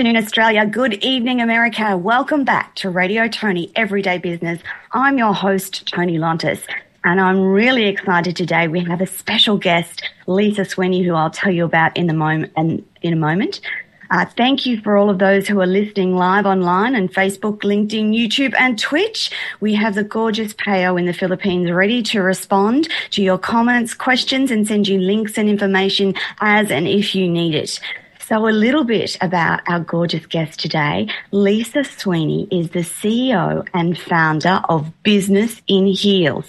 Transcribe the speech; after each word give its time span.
Afternoon, 0.00 0.16
Australia. 0.16 0.64
Good 0.64 0.94
evening, 1.04 1.42
America. 1.42 1.94
Welcome 1.94 2.42
back 2.42 2.74
to 2.76 2.88
Radio 2.88 3.28
Toni 3.28 3.70
Everyday 3.76 4.16
Business. 4.16 4.58
I'm 4.92 5.18
your 5.18 5.34
host, 5.34 5.86
Toni 5.86 6.16
Lontis, 6.16 6.62
and 7.04 7.20
I'm 7.20 7.38
really 7.42 7.84
excited 7.84 8.34
today. 8.34 8.66
We 8.66 8.80
have 8.84 9.02
a 9.02 9.06
special 9.06 9.58
guest, 9.58 10.08
Lisa 10.26 10.64
Sweeney, 10.64 11.02
who 11.02 11.12
I'll 11.12 11.28
tell 11.28 11.52
you 11.52 11.66
about 11.66 11.98
in 11.98 12.06
the 12.06 12.80
in 13.02 13.12
a 13.12 13.16
moment. 13.16 13.60
Uh, 14.10 14.24
thank 14.24 14.64
you 14.64 14.80
for 14.80 14.96
all 14.96 15.10
of 15.10 15.18
those 15.18 15.46
who 15.46 15.60
are 15.60 15.66
listening 15.66 16.16
live 16.16 16.46
online 16.46 16.94
and 16.94 17.12
Facebook, 17.12 17.58
LinkedIn, 17.58 18.16
YouTube, 18.16 18.54
and 18.58 18.78
Twitch. 18.78 19.30
We 19.60 19.74
have 19.74 19.94
the 19.94 20.02
gorgeous 20.02 20.54
Payo 20.54 20.98
in 20.98 21.04
the 21.04 21.12
Philippines 21.12 21.70
ready 21.70 22.02
to 22.04 22.22
respond 22.22 22.88
to 23.10 23.22
your 23.22 23.36
comments, 23.36 23.92
questions, 23.92 24.50
and 24.50 24.66
send 24.66 24.88
you 24.88 24.98
links 24.98 25.36
and 25.36 25.46
information 25.46 26.14
as 26.40 26.70
and 26.70 26.88
if 26.88 27.14
you 27.14 27.28
need 27.28 27.54
it. 27.54 27.78
So, 28.30 28.46
a 28.46 28.54
little 28.54 28.84
bit 28.84 29.18
about 29.20 29.60
our 29.66 29.80
gorgeous 29.80 30.24
guest 30.24 30.60
today. 30.60 31.08
Lisa 31.32 31.82
Sweeney 31.82 32.46
is 32.52 32.70
the 32.70 32.84
CEO 32.84 33.66
and 33.74 33.98
founder 33.98 34.62
of 34.68 34.92
Business 35.02 35.60
in 35.66 35.88
Heels. 35.88 36.48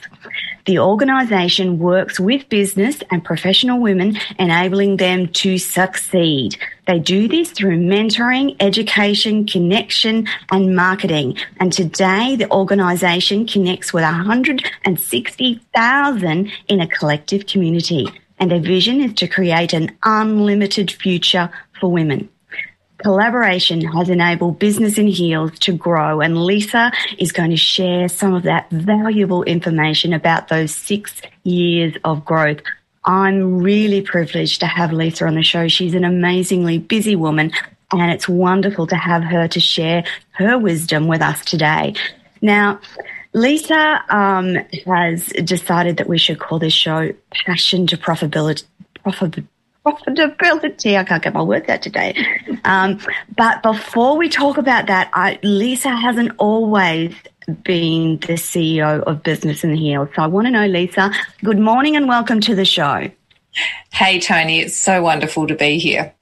The 0.68 0.78
organisation 0.78 1.80
works 1.80 2.20
with 2.20 2.48
business 2.50 3.02
and 3.10 3.26
professional 3.26 3.80
women, 3.80 4.20
enabling 4.38 4.98
them 4.98 5.30
to 5.30 5.58
succeed. 5.58 6.56
They 6.86 7.00
do 7.00 7.28
this 7.28 7.50
through 7.50 7.80
mentoring, 7.80 8.56
education, 8.60 9.48
connection, 9.48 10.28
and 10.52 10.76
marketing. 10.76 11.40
And 11.60 11.74
today, 11.74 12.36
the 12.36 12.52
organisation 12.52 13.48
connects 13.48 13.92
with 13.92 14.04
160,000 14.04 16.52
in 16.68 16.80
a 16.80 16.86
collective 16.86 17.48
community. 17.48 18.08
And 18.42 18.50
their 18.50 18.60
vision 18.60 19.02
is 19.02 19.14
to 19.16 19.28
create 19.28 19.72
an 19.72 19.96
unlimited 20.04 20.92
future 20.92 21.52
for 21.82 21.92
women. 21.92 22.30
Collaboration 23.00 23.82
has 23.82 24.10
enabled 24.10 24.60
Business 24.60 24.98
in 25.00 25.08
Heels 25.08 25.58
to 25.60 25.74
grow, 25.74 26.22
and 26.22 26.46
Lisa 26.46 26.92
is 27.18 27.32
going 27.32 27.50
to 27.50 27.58
share 27.58 28.08
some 28.08 28.36
of 28.36 28.44
that 28.44 28.70
valuable 28.70 29.44
information 29.44 30.14
about 30.14 30.48
those 30.50 30.74
six 30.74 31.20
years 31.44 31.96
of 32.04 32.24
growth. 32.24 32.60
I'm 33.04 33.58
really 33.58 34.02
privileged 34.02 34.60
to 34.60 34.68
have 34.68 34.94
Lisa 34.94 35.26
on 35.26 35.34
the 35.34 35.42
show. 35.42 35.68
She's 35.68 35.96
an 35.96 36.06
amazingly 36.06 36.78
busy 36.78 37.16
woman, 37.16 37.52
and 37.92 38.12
it's 38.12 38.30
wonderful 38.30 38.86
to 38.88 38.96
have 38.96 39.24
her 39.24 39.48
to 39.48 39.60
share 39.60 40.04
her 40.34 40.60
wisdom 40.60 41.08
with 41.08 41.24
us 41.24 41.44
today. 41.44 41.96
Now, 42.42 42.80
Lisa 43.34 44.04
um, 44.10 44.58
has 44.86 45.26
decided 45.44 45.98
that 45.98 46.08
we 46.08 46.20
should 46.20 46.40
call 46.40 46.60
this 46.60 46.74
show 46.74 47.12
Passion 47.32 47.88
to 47.88 47.98
Profitability. 47.98 48.64
Profit, 49.02 49.44
profitability. 49.86 50.98
I 50.98 51.04
can't 51.04 51.24
get 51.24 51.34
my 51.34 51.42
words 51.42 51.68
out 51.70 51.82
today. 51.82 52.16
Um, 52.66 53.00
but 53.36 53.64
before 53.64 54.18
we 54.18 54.30
talk 54.30 54.58
about 54.58 54.88
that, 54.88 55.10
I, 55.14 55.40
Lisa 55.44 55.90
hasn't 55.90 56.34
always 56.38 57.16
been 57.64 58.20
the 58.20 58.34
CEO 58.34 59.02
of 59.02 59.24
Business 59.24 59.64
in 59.64 59.76
Heels. 59.76 60.10
So 60.16 60.22
I 60.22 60.28
want 60.28 60.48
to 60.48 60.52
know, 60.52 60.68
Lisa, 60.68 61.12
good 61.44 61.60
morning 61.60 61.96
and 61.96 62.08
welcome 62.08 62.40
to 62.42 62.56
the 62.56 62.66
show. 62.66 63.10
Hey, 63.92 64.20
Toni, 64.20 64.60
it's 64.60 64.78
so 64.78 65.02
wonderful 65.02 65.48
to 65.48 65.56
be 65.56 65.80
here. 65.80 66.14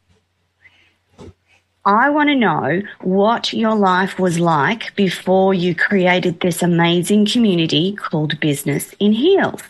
I 1.86 2.10
want 2.10 2.30
to 2.30 2.36
know 2.36 2.82
what 3.02 3.54
your 3.54 3.76
life 3.76 4.20
was 4.20 4.40
like 4.40 4.96
before 4.96 5.54
you 5.54 5.74
created 5.74 6.40
this 6.40 6.62
amazing 6.62 7.26
community 7.26 7.96
called 7.96 8.40
Business 8.40 8.94
in 9.00 9.14
Heels. 9.14 9.62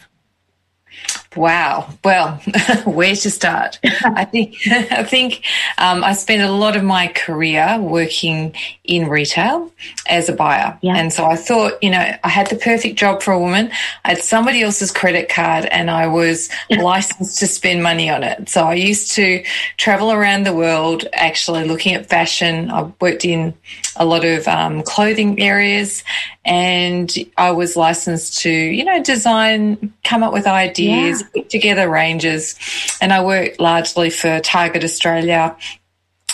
Wow. 1.35 1.89
Well, 2.03 2.41
where 2.85 3.15
to 3.15 3.29
start? 3.29 3.79
I 3.83 4.25
think 4.25 4.55
I 4.67 5.03
think 5.03 5.45
um, 5.77 6.03
I 6.03 6.13
spent 6.13 6.41
a 6.41 6.51
lot 6.51 6.75
of 6.75 6.83
my 6.83 7.07
career 7.07 7.77
working 7.79 8.55
in 8.83 9.07
retail 9.07 9.71
as 10.07 10.27
a 10.27 10.33
buyer, 10.33 10.77
yeah. 10.81 10.95
and 10.95 11.13
so 11.13 11.25
I 11.25 11.35
thought, 11.35 11.83
you 11.83 11.91
know, 11.91 11.99
I 12.23 12.27
had 12.29 12.47
the 12.47 12.55
perfect 12.55 12.97
job 12.97 13.21
for 13.21 13.31
a 13.31 13.39
woman. 13.39 13.71
I 14.05 14.09
had 14.09 14.23
somebody 14.23 14.63
else's 14.63 14.91
credit 14.91 15.29
card, 15.29 15.65
and 15.65 15.91
I 15.91 16.07
was 16.07 16.49
licensed 16.71 17.37
to 17.39 17.47
spend 17.47 17.83
money 17.83 18.09
on 18.09 18.23
it. 18.23 18.49
So 18.49 18.63
I 18.63 18.73
used 18.73 19.11
to 19.11 19.43
travel 19.77 20.11
around 20.11 20.47
the 20.47 20.53
world, 20.53 21.07
actually 21.13 21.67
looking 21.67 21.93
at 21.93 22.09
fashion. 22.09 22.71
I 22.71 22.91
worked 22.99 23.23
in 23.23 23.53
a 23.97 24.05
lot 24.05 24.25
of 24.25 24.47
um, 24.47 24.81
clothing 24.81 25.39
areas, 25.39 26.03
and 26.45 27.13
I 27.37 27.51
was 27.51 27.75
licensed 27.75 28.39
to, 28.41 28.49
you 28.49 28.83
know, 28.83 29.03
design, 29.03 29.93
come 30.03 30.23
up 30.23 30.33
with 30.33 30.47
ideas, 30.47 31.21
yeah. 31.21 31.27
Put 31.33 31.49
together 31.49 31.89
ranges. 31.89 32.55
And 33.01 33.13
I 33.13 33.23
work 33.23 33.59
largely 33.59 34.09
for 34.09 34.39
Target 34.39 34.83
Australia. 34.83 35.55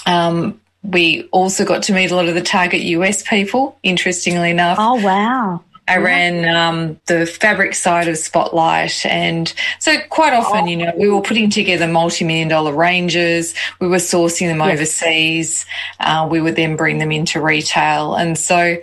Um, 0.06 0.61
we 0.83 1.28
also 1.31 1.66
got 1.66 1.83
to 1.83 1.94
meet 1.94 2.11
a 2.11 2.16
lot 2.16 2.28
of 2.28 2.35
the 2.35 2.41
Target 2.41 2.81
US 2.81 3.23
people, 3.28 3.78
interestingly 3.83 4.51
enough. 4.51 4.78
Oh, 4.79 4.95
wow. 4.95 5.63
I 5.88 5.97
ran 5.97 6.56
um, 6.56 7.00
the 7.06 7.28
fabric 7.28 7.75
side 7.75 8.07
of 8.07 8.18
Spotlight. 8.18 9.06
And 9.06 9.53
so, 9.79 9.96
quite 10.09 10.34
often, 10.34 10.68
you 10.68 10.78
know, 10.78 10.91
we 10.97 11.09
were 11.09 11.22
putting 11.22 11.51
together 11.51 11.88
multi 11.88 12.25
million 12.25 12.47
dollar 12.47 12.73
ranges, 12.73 13.53
we 13.79 13.88
were 13.88 13.97
sourcing 13.97 14.47
them 14.47 14.62
overseas, 14.62 15.66
uh, 16.00 16.28
we 16.29 16.41
would 16.41 16.56
then 16.56 16.75
bring 16.75 16.97
them 16.97 17.12
into 17.12 17.40
retail. 17.40 18.16
And 18.16 18.35
so, 18.35 18.78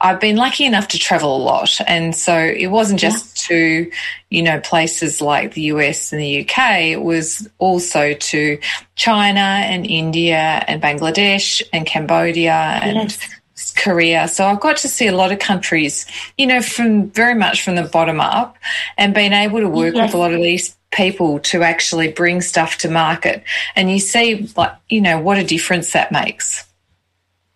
I've 0.00 0.20
been 0.20 0.36
lucky 0.36 0.64
enough 0.64 0.88
to 0.88 0.98
travel 0.98 1.36
a 1.36 1.42
lot. 1.42 1.78
And 1.86 2.16
so, 2.16 2.34
it 2.38 2.68
wasn't 2.68 3.00
just 3.00 3.50
yeah. 3.50 3.56
to, 3.56 3.90
you 4.30 4.42
know, 4.42 4.58
places 4.60 5.20
like 5.20 5.52
the 5.52 5.62
US 5.62 6.10
and 6.10 6.22
the 6.22 6.40
UK, 6.40 6.58
it 6.80 7.02
was 7.02 7.46
also 7.58 8.14
to 8.14 8.58
China 8.94 9.40
and 9.40 9.86
India 9.86 10.64
and 10.66 10.80
Bangladesh 10.80 11.60
and 11.70 11.84
Cambodia 11.84 12.54
and 12.82 12.96
yes 12.96 13.36
Korea. 13.76 14.28
So 14.28 14.46
I've 14.46 14.60
got 14.60 14.76
to 14.78 14.88
see 14.88 15.06
a 15.06 15.16
lot 15.16 15.32
of 15.32 15.38
countries, 15.38 16.06
you 16.36 16.46
know, 16.46 16.60
from 16.60 17.10
very 17.10 17.34
much 17.34 17.62
from 17.62 17.74
the 17.76 17.82
bottom 17.82 18.20
up 18.20 18.56
and 18.98 19.14
being 19.14 19.32
able 19.32 19.60
to 19.60 19.68
work 19.68 19.94
yes. 19.94 20.08
with 20.08 20.14
a 20.14 20.18
lot 20.18 20.32
of 20.32 20.40
these 20.40 20.76
people 20.90 21.40
to 21.40 21.62
actually 21.62 22.12
bring 22.12 22.40
stuff 22.40 22.78
to 22.78 22.90
market. 22.90 23.42
And 23.74 23.90
you 23.90 23.98
see, 23.98 24.48
like, 24.56 24.72
you 24.88 25.00
know, 25.00 25.20
what 25.20 25.38
a 25.38 25.44
difference 25.44 25.92
that 25.92 26.12
makes. 26.12 26.64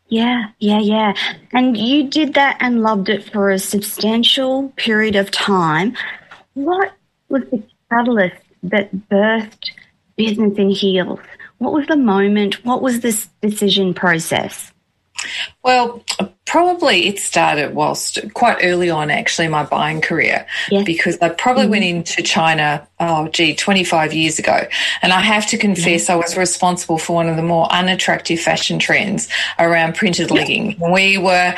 Yeah, 0.08 0.48
yeah, 0.58 0.80
yeah. 0.80 1.14
And 1.52 1.76
you 1.76 2.08
did 2.08 2.34
that 2.34 2.56
and 2.60 2.82
loved 2.82 3.08
it 3.08 3.30
for 3.30 3.50
a 3.50 3.58
substantial 3.58 4.70
period 4.76 5.16
of 5.16 5.30
time. 5.30 5.96
What 6.54 6.92
was 7.28 7.42
the 7.50 7.62
catalyst 7.90 8.42
that 8.64 8.94
birthed 9.08 9.70
Business 10.16 10.58
in 10.58 10.70
Heels? 10.70 11.20
What 11.58 11.72
was 11.72 11.86
the 11.86 11.96
moment? 11.96 12.64
What 12.64 12.82
was 12.82 13.00
this 13.00 13.28
decision 13.40 13.94
process? 13.94 14.72
Well, 15.62 16.02
probably 16.50 17.06
it 17.06 17.20
started 17.20 17.74
whilst 17.76 18.18
quite 18.34 18.58
early 18.62 18.90
on, 18.90 19.08
actually, 19.08 19.46
my 19.46 19.62
buying 19.62 20.00
career, 20.00 20.44
yeah. 20.68 20.82
because 20.84 21.16
I 21.20 21.28
probably 21.28 21.64
mm-hmm. 21.64 21.70
went 21.70 21.84
into 21.84 22.22
China, 22.22 22.88
oh, 22.98 23.28
gee, 23.28 23.54
25 23.54 24.12
years 24.12 24.40
ago. 24.40 24.62
And 25.00 25.12
I 25.12 25.20
have 25.20 25.46
to 25.48 25.58
confess, 25.58 26.08
yeah. 26.08 26.14
I 26.14 26.18
was 26.18 26.36
responsible 26.36 26.98
for 26.98 27.14
one 27.14 27.28
of 27.28 27.36
the 27.36 27.44
more 27.44 27.70
unattractive 27.70 28.40
fashion 28.40 28.80
trends 28.80 29.28
around 29.60 29.94
printed 29.94 30.30
yeah. 30.30 30.34
leggings. 30.34 30.74
We 30.80 31.18
were, 31.18 31.54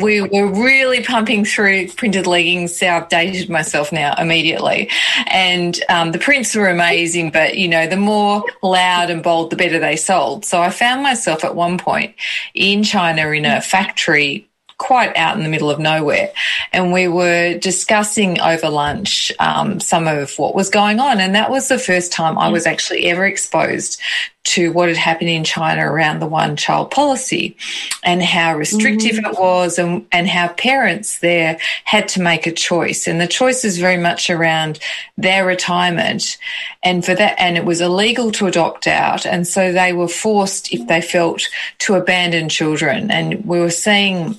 we 0.00 0.22
were 0.22 0.46
really 0.46 1.04
pumping 1.04 1.44
through 1.44 1.88
printed 1.88 2.26
leggings. 2.26 2.74
So 2.74 2.86
I've 2.86 3.10
dated 3.10 3.50
myself 3.50 3.92
now 3.92 4.14
immediately. 4.16 4.88
And 5.26 5.78
um, 5.90 6.12
the 6.12 6.18
prints 6.18 6.54
were 6.54 6.68
amazing, 6.68 7.30
but, 7.30 7.58
you 7.58 7.68
know, 7.68 7.86
the 7.86 7.98
more 7.98 8.42
loud 8.62 9.10
and 9.10 9.22
bold, 9.22 9.50
the 9.50 9.56
better 9.56 9.78
they 9.78 9.96
sold. 9.96 10.46
So 10.46 10.62
I 10.62 10.70
found 10.70 11.02
myself 11.02 11.44
at 11.44 11.54
one 11.54 11.76
point 11.76 12.14
in 12.54 12.84
China 12.84 13.28
in 13.28 13.39
a 13.44 13.60
factory 13.60 14.49
quite 14.80 15.14
out 15.14 15.36
in 15.36 15.42
the 15.42 15.48
middle 15.48 15.70
of 15.70 15.78
nowhere. 15.78 16.32
And 16.72 16.90
we 16.90 17.06
were 17.06 17.58
discussing 17.58 18.40
over 18.40 18.70
lunch 18.70 19.30
um, 19.38 19.78
some 19.78 20.08
of 20.08 20.38
what 20.38 20.54
was 20.54 20.70
going 20.70 20.98
on. 20.98 21.20
And 21.20 21.34
that 21.34 21.50
was 21.50 21.68
the 21.68 21.78
first 21.78 22.12
time 22.12 22.38
I 22.38 22.48
was 22.48 22.66
actually 22.66 23.04
ever 23.06 23.26
exposed 23.26 24.00
to 24.42 24.72
what 24.72 24.88
had 24.88 24.96
happened 24.96 25.28
in 25.28 25.44
China 25.44 25.86
around 25.86 26.18
the 26.18 26.26
one 26.26 26.56
child 26.56 26.90
policy 26.90 27.54
and 28.02 28.22
how 28.22 28.56
restrictive 28.56 29.16
mm-hmm. 29.16 29.34
it 29.34 29.38
was 29.38 29.78
and, 29.78 30.06
and 30.12 30.26
how 30.26 30.48
parents 30.48 31.18
there 31.18 31.58
had 31.84 32.08
to 32.08 32.22
make 32.22 32.46
a 32.46 32.52
choice. 32.52 33.06
And 33.06 33.20
the 33.20 33.26
choice 33.26 33.66
is 33.66 33.78
very 33.78 33.98
much 33.98 34.30
around 34.30 34.78
their 35.18 35.44
retirement. 35.44 36.38
And 36.82 37.04
for 37.04 37.14
that, 37.14 37.38
and 37.38 37.58
it 37.58 37.66
was 37.66 37.82
illegal 37.82 38.32
to 38.32 38.46
adopt 38.46 38.86
out. 38.86 39.26
And 39.26 39.46
so 39.46 39.72
they 39.72 39.92
were 39.92 40.08
forced, 40.08 40.72
if 40.72 40.88
they 40.88 41.02
felt, 41.02 41.42
to 41.80 41.96
abandon 41.96 42.48
children. 42.48 43.10
And 43.10 43.44
we 43.44 43.60
were 43.60 43.70
seeing 43.70 44.36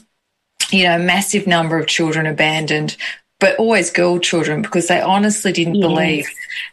you 0.72 0.84
know, 0.84 0.98
massive 0.98 1.48
number 1.48 1.78
of 1.78 1.88
children 1.88 2.26
abandoned, 2.26 2.98
but 3.40 3.58
always 3.58 3.92
girl 3.92 4.20
children 4.20 4.62
because 4.62 4.88
they 4.88 5.02
honestly 5.02 5.52
didn't 5.52 5.76
yes. 5.76 5.88
believe 5.88 6.30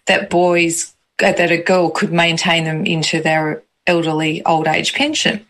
that 0.06 0.31
boys, 0.31 0.95
uh, 1.23 1.33
that 1.33 1.50
a 1.50 1.62
girl 1.62 1.91
could 1.91 2.12
maintain 2.12 2.65
them 2.65 2.85
into 2.85 3.21
their 3.21 3.62
elderly 3.87 4.45
old 4.45 4.69
age 4.69 4.95
pension. 4.95 5.45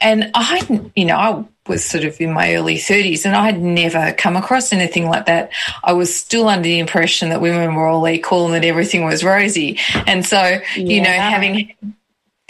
And 0.00 0.32
I, 0.34 0.90
you 0.96 1.04
know, 1.04 1.16
I 1.16 1.44
was 1.68 1.84
sort 1.84 2.04
of 2.04 2.20
in 2.20 2.32
my 2.32 2.54
early 2.54 2.76
30s 2.76 3.24
and 3.24 3.36
I 3.36 3.46
had 3.46 3.62
never 3.62 4.12
come 4.18 4.36
across 4.36 4.72
anything 4.72 5.08
like 5.08 5.26
that. 5.26 5.52
I 5.84 5.92
was 5.92 6.14
still 6.14 6.48
under 6.48 6.64
the 6.64 6.80
impression 6.80 7.28
that 7.28 7.40
women 7.40 7.76
were 7.76 7.86
all 7.86 8.08
equal 8.08 8.46
and 8.46 8.54
that 8.54 8.64
everything 8.64 9.04
was 9.04 9.22
rosy. 9.22 9.78
And 10.06 10.26
so, 10.26 10.40
yeah. 10.40 10.60
you 10.76 11.00
know, 11.00 11.10
having 11.10 11.74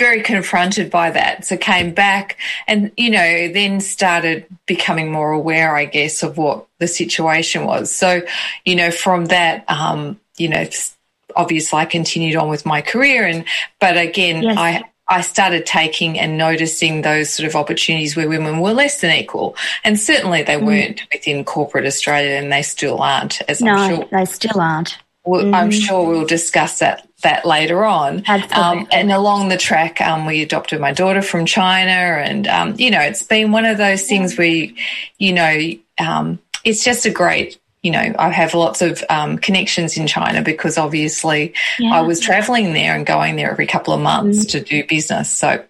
very 0.02 0.20
confronted 0.20 0.90
by 0.90 1.12
that. 1.12 1.44
So 1.44 1.56
came 1.56 1.94
back 1.94 2.36
and, 2.66 2.90
you 2.96 3.08
know, 3.08 3.52
then 3.52 3.80
started 3.80 4.46
becoming 4.66 5.12
more 5.12 5.30
aware, 5.30 5.76
I 5.76 5.84
guess, 5.84 6.24
of 6.24 6.36
what 6.36 6.66
the 6.80 6.88
situation 6.88 7.64
was. 7.64 7.94
So, 7.94 8.22
you 8.64 8.74
know, 8.74 8.90
from 8.90 9.26
that, 9.26 9.64
um, 9.70 10.18
you 10.36 10.48
know, 10.48 10.66
obviously 11.36 11.78
I 11.78 11.84
continued 11.84 12.34
on 12.34 12.48
with 12.48 12.66
my 12.66 12.82
career 12.82 13.26
and, 13.26 13.44
but 13.80 13.96
again, 13.96 14.42
yes. 14.42 14.58
I, 14.58 14.82
I 15.06 15.20
started 15.20 15.66
taking 15.66 16.18
and 16.18 16.36
noticing 16.36 17.02
those 17.02 17.30
sort 17.30 17.48
of 17.48 17.54
opportunities 17.54 18.16
where 18.16 18.28
women 18.28 18.58
were 18.58 18.72
less 18.72 19.00
than 19.02 19.14
equal. 19.14 19.54
And 19.84 20.00
certainly 20.00 20.42
they 20.42 20.56
mm. 20.56 20.66
weren't 20.66 21.02
within 21.12 21.44
corporate 21.44 21.86
Australia 21.86 22.36
and 22.36 22.52
they 22.52 22.62
still 22.62 23.00
aren't, 23.00 23.40
as 23.48 23.60
no, 23.60 23.74
I'm 23.74 23.96
sure. 23.96 24.08
they 24.10 24.24
still 24.24 24.60
aren't. 24.60 24.98
Well, 25.24 25.44
mm. 25.44 25.54
I'm 25.54 25.70
sure 25.70 26.08
we'll 26.08 26.26
discuss 26.26 26.80
that 26.80 27.06
that 27.22 27.44
later 27.44 27.84
on. 27.84 28.22
Um, 28.28 28.86
and 28.92 29.10
along 29.10 29.48
the 29.48 29.56
track, 29.56 30.00
um, 30.00 30.26
we 30.26 30.42
adopted 30.42 30.80
my 30.80 30.92
daughter 30.92 31.22
from 31.22 31.46
China, 31.46 31.90
and 31.90 32.46
um, 32.46 32.74
you 32.78 32.90
know, 32.90 33.00
it's 33.00 33.22
been 33.22 33.52
one 33.52 33.64
of 33.64 33.78
those 33.78 34.06
things 34.06 34.36
where, 34.36 34.46
you, 34.46 34.74
you 35.18 35.32
know, 35.32 35.58
um, 35.98 36.38
it's 36.64 36.84
just 36.84 37.06
a 37.06 37.10
great. 37.10 37.58
You 37.82 37.90
know, 37.90 38.14
I 38.16 38.28
have 38.28 38.54
lots 38.54 38.80
of 38.80 39.02
um, 39.10 39.38
connections 39.38 39.96
in 39.96 40.06
China 40.06 40.40
because 40.40 40.78
obviously 40.78 41.52
yeah. 41.80 41.96
I 41.96 42.02
was 42.02 42.20
traveling 42.20 42.74
there 42.74 42.94
and 42.94 43.04
going 43.04 43.34
there 43.34 43.50
every 43.50 43.66
couple 43.66 43.92
of 43.92 44.00
months 44.00 44.44
mm. 44.44 44.50
to 44.50 44.60
do 44.60 44.86
business. 44.86 45.28
So, 45.28 45.64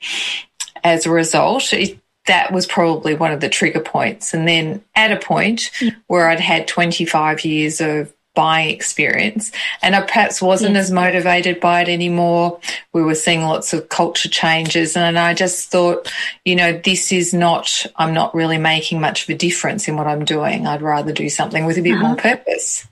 as 0.85 1.07
a 1.07 1.11
result, 1.11 1.73
it, 1.73 1.99
that 2.27 2.53
was 2.53 2.67
probably 2.67 3.15
one 3.15 3.33
of 3.33 3.41
the 3.41 3.49
trigger 3.49 3.81
points. 3.81 4.35
And 4.35 4.47
then 4.47 4.85
at 4.95 5.11
a 5.11 5.17
point 5.17 5.71
yeah. 5.81 5.91
where 6.07 6.29
I'd 6.29 6.41
had 6.41 6.69
25 6.69 7.45
years 7.45 7.81
of 7.81 8.13
buying 8.35 8.71
experience. 8.71 9.53
And 9.83 9.95
I 9.95 10.03
perhaps 10.03 10.41
wasn't 10.41 10.75
yes. 10.75 10.87
as 10.87 10.91
motivated 10.91 11.61
by 11.61 11.83
it 11.83 11.89
anymore. 11.89 12.59
We 12.93 13.03
were 13.03 13.15
seeing 13.15 13.43
lots 13.43 13.73
of 13.73 13.89
culture 13.89 14.29
changes. 14.29 14.97
And 14.97 15.19
I 15.19 15.35
just 15.35 15.71
thought, 15.71 16.13
you 16.45 16.57
know, 16.57 16.81
this 16.85 17.13
is 17.13 17.35
not, 17.35 17.87
I'm 17.97 18.15
not 18.15 18.35
really 18.35 18.59
making 18.59 19.01
much 19.01 19.25
of 19.25 19.29
a 19.31 19.35
difference 19.35 19.89
in 19.89 19.97
what 19.97 20.07
I'm 20.07 20.25
doing. 20.25 20.67
I'd 20.67 20.83
rather 20.83 21.13
do 21.13 21.29
something 21.29 21.65
with 21.65 21.79
a 21.79 21.83
bit 21.83 21.95
uh-huh. 21.95 22.07
more 22.07 22.17
purpose. 22.17 22.87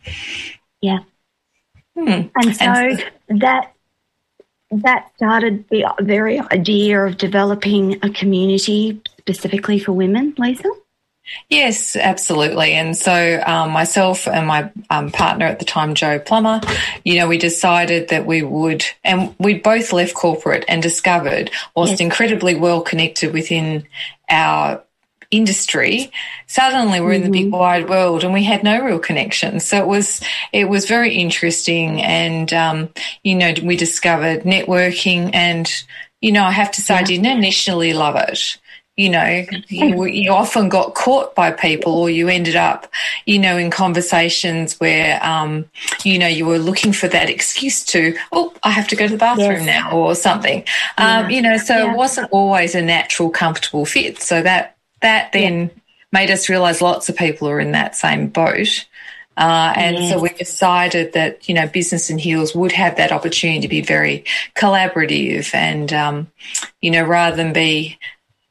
Yeah. 0.81 1.01
Hmm. 1.97 2.29
And 2.37 2.57
so, 2.57 2.65
and 2.65 2.99
so 2.99 3.05
that 3.29 3.75
that 4.71 5.11
started 5.17 5.65
the 5.69 5.85
very 6.01 6.39
idea 6.39 7.05
of 7.05 7.19
developing 7.19 7.99
a 8.05 8.11
community 8.11 9.01
specifically 9.19 9.79
for 9.79 9.93
women, 9.93 10.35
Lisa? 10.39 10.71
Yes, 11.49 11.97
absolutely. 11.97 12.73
And 12.73 12.97
so 12.97 13.43
um, 13.44 13.71
myself 13.71 14.29
and 14.29 14.47
my 14.47 14.71
um, 14.88 15.11
partner 15.11 15.47
at 15.47 15.59
the 15.59 15.65
time, 15.65 15.94
Joe 15.94 16.19
Plummer, 16.19 16.61
you 17.05 17.17
know, 17.17 17.29
we 17.29 17.38
decided 17.38 18.09
that 18.09 18.27
we 18.27 18.43
would, 18.43 18.85
and 19.05 19.35
we 19.38 19.59
both 19.59 19.93
left 19.93 20.15
corporate 20.15 20.65
and 20.69 20.82
discovered, 20.82 21.50
whilst 21.75 21.93
yes. 21.93 22.00
incredibly 22.00 22.55
well 22.55 22.81
connected 22.81 23.32
within 23.32 23.87
our 24.29 24.82
industry, 25.31 26.12
suddenly 26.47 27.00
we're 27.00 27.15
mm-hmm. 27.15 27.25
in 27.25 27.31
the 27.31 27.38
big 27.38 27.47
mm-hmm. 27.47 27.56
wide 27.56 27.88
world 27.88 28.25
and 28.25 28.32
we 28.32 28.44
had 28.44 28.62
no 28.62 28.82
real 28.85 28.99
connection. 28.99 29.61
So 29.61 29.79
it 29.79 29.87
was, 29.87 30.21
it 30.53 30.69
was 30.69 30.87
very 30.87 31.15
interesting. 31.15 32.03
And, 32.03 32.53
um, 32.53 32.88
you 33.23 33.37
know, 33.37 33.53
we 33.62 33.77
discovered 33.77 34.43
networking 34.43 35.31
and, 35.32 35.71
you 36.21 36.32
know, 36.32 36.44
I 36.44 36.50
have 36.50 36.73
to 36.73 36.82
say, 36.82 36.94
yeah. 36.94 37.00
I 37.00 37.05
didn't 37.05 37.27
initially 37.27 37.93
love 37.93 38.17
it 38.17 38.59
you 39.00 39.08
know, 39.08 39.47
you, 39.69 40.05
you, 40.05 40.31
often 40.31 40.69
got 40.69 40.94
caught 40.94 41.35
by 41.35 41.50
people 41.50 41.94
or 41.94 42.11
you 42.11 42.29
ended 42.29 42.55
up, 42.55 42.87
you 43.25 43.38
know, 43.38 43.56
in 43.56 43.70
conversations 43.70 44.79
where, 44.79 45.19
um, 45.25 45.64
you 46.05 46.19
know, 46.19 46.26
you 46.26 46.44
were 46.44 46.58
looking 46.58 46.93
for 46.93 47.08
that 47.08 47.31
excuse 47.31 47.82
to, 47.87 48.14
oh, 48.32 48.52
I 48.62 48.70
have 48.70 48.87
to 48.88 48.97
go 48.97 49.06
to 49.06 49.12
the 49.12 49.19
bathroom 49.19 49.64
yes. 49.64 49.67
now 49.67 49.93
or 49.93 50.14
something. 50.14 50.64
Yeah. 50.99 51.20
Um, 51.20 51.31
you 51.31 51.41
know, 51.41 51.56
so 51.56 51.79
yeah. 51.79 51.91
it 51.91 51.97
wasn't 51.97 52.29
always 52.31 52.75
a 52.75 52.82
natural, 52.82 53.31
comfortable 53.31 53.87
fit. 53.87 54.20
So 54.20 54.43
that, 54.43 54.76
that 55.00 55.32
then 55.32 55.62
yeah. 55.62 55.81
made 56.12 56.31
us 56.31 56.50
realize 56.50 56.82
lots 56.82 57.08
of 57.08 57.17
people 57.17 57.49
are 57.49 57.58
in 57.58 57.73
that 57.73 57.96
same 57.96 58.29
boat. 58.29 58.87
Uh, 59.38 59.73
and 59.76 59.96
yes. 59.96 60.12
so 60.12 60.20
we 60.20 60.29
decided 60.29 61.14
that, 61.14 61.49
you 61.49 61.55
know, 61.55 61.67
Business 61.67 62.11
in 62.11 62.19
Heels 62.19 62.55
would 62.55 62.73
have 62.73 62.96
that 62.96 63.12
opportunity 63.12 63.61
to 63.61 63.69
be 63.69 63.81
very 63.81 64.26
collaborative 64.56 65.55
and, 65.55 65.91
um, 65.94 66.31
you 66.82 66.91
know, 66.91 67.03
rather 67.03 67.37
than 67.37 67.55
be 67.55 67.99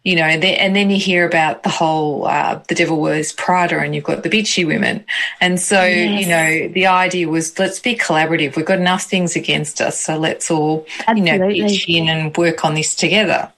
you 0.04 0.16
know, 0.16 0.24
and 0.24 0.42
then, 0.42 0.56
and 0.56 0.76
then 0.76 0.90
you 0.90 0.98
hear 0.98 1.28
about 1.28 1.64
the 1.64 1.70
whole 1.70 2.26
uh, 2.26 2.62
the 2.68 2.76
devil 2.76 3.02
wears 3.02 3.34
Prada, 3.34 3.80
and 3.80 3.94
you've 3.94 4.06
got 4.06 4.24
the 4.24 4.30
bitchy 4.30 4.66
women, 4.66 5.04
and 5.42 5.60
so 5.60 5.84
yes. 5.84 6.22
you 6.22 6.28
know 6.30 6.74
the 6.74 6.88
idea 6.88 7.28
was 7.28 7.58
let's 7.60 7.80
be 7.80 7.96
collaborative. 7.96 8.56
We've 8.56 8.66
got 8.66 8.80
enough 8.80 9.04
things 9.04 9.36
against 9.36 9.82
us, 9.82 10.00
so 10.00 10.18
let's 10.18 10.50
all 10.50 10.86
Absolutely. 11.06 11.56
you 11.56 11.64
know 11.64 11.68
pitch 11.68 11.90
in 11.90 12.08
and 12.08 12.36
work 12.38 12.64
on 12.64 12.76
this 12.76 12.96
together. 12.96 13.52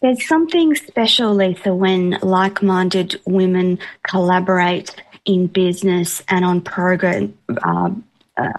There's 0.00 0.26
something 0.26 0.74
special, 0.74 1.34
Lisa, 1.34 1.74
when 1.74 2.18
like-minded 2.22 3.20
women 3.26 3.78
collaborate 4.02 4.94
in 5.26 5.46
business 5.46 6.22
and 6.28 6.42
on 6.42 6.62
program 6.62 7.36
uh, 7.62 7.90
uh, 8.38 8.52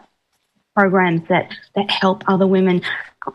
programs 0.76 1.28
that 1.30 1.52
that 1.76 1.90
help 1.90 2.24
other 2.28 2.46
women. 2.46 2.84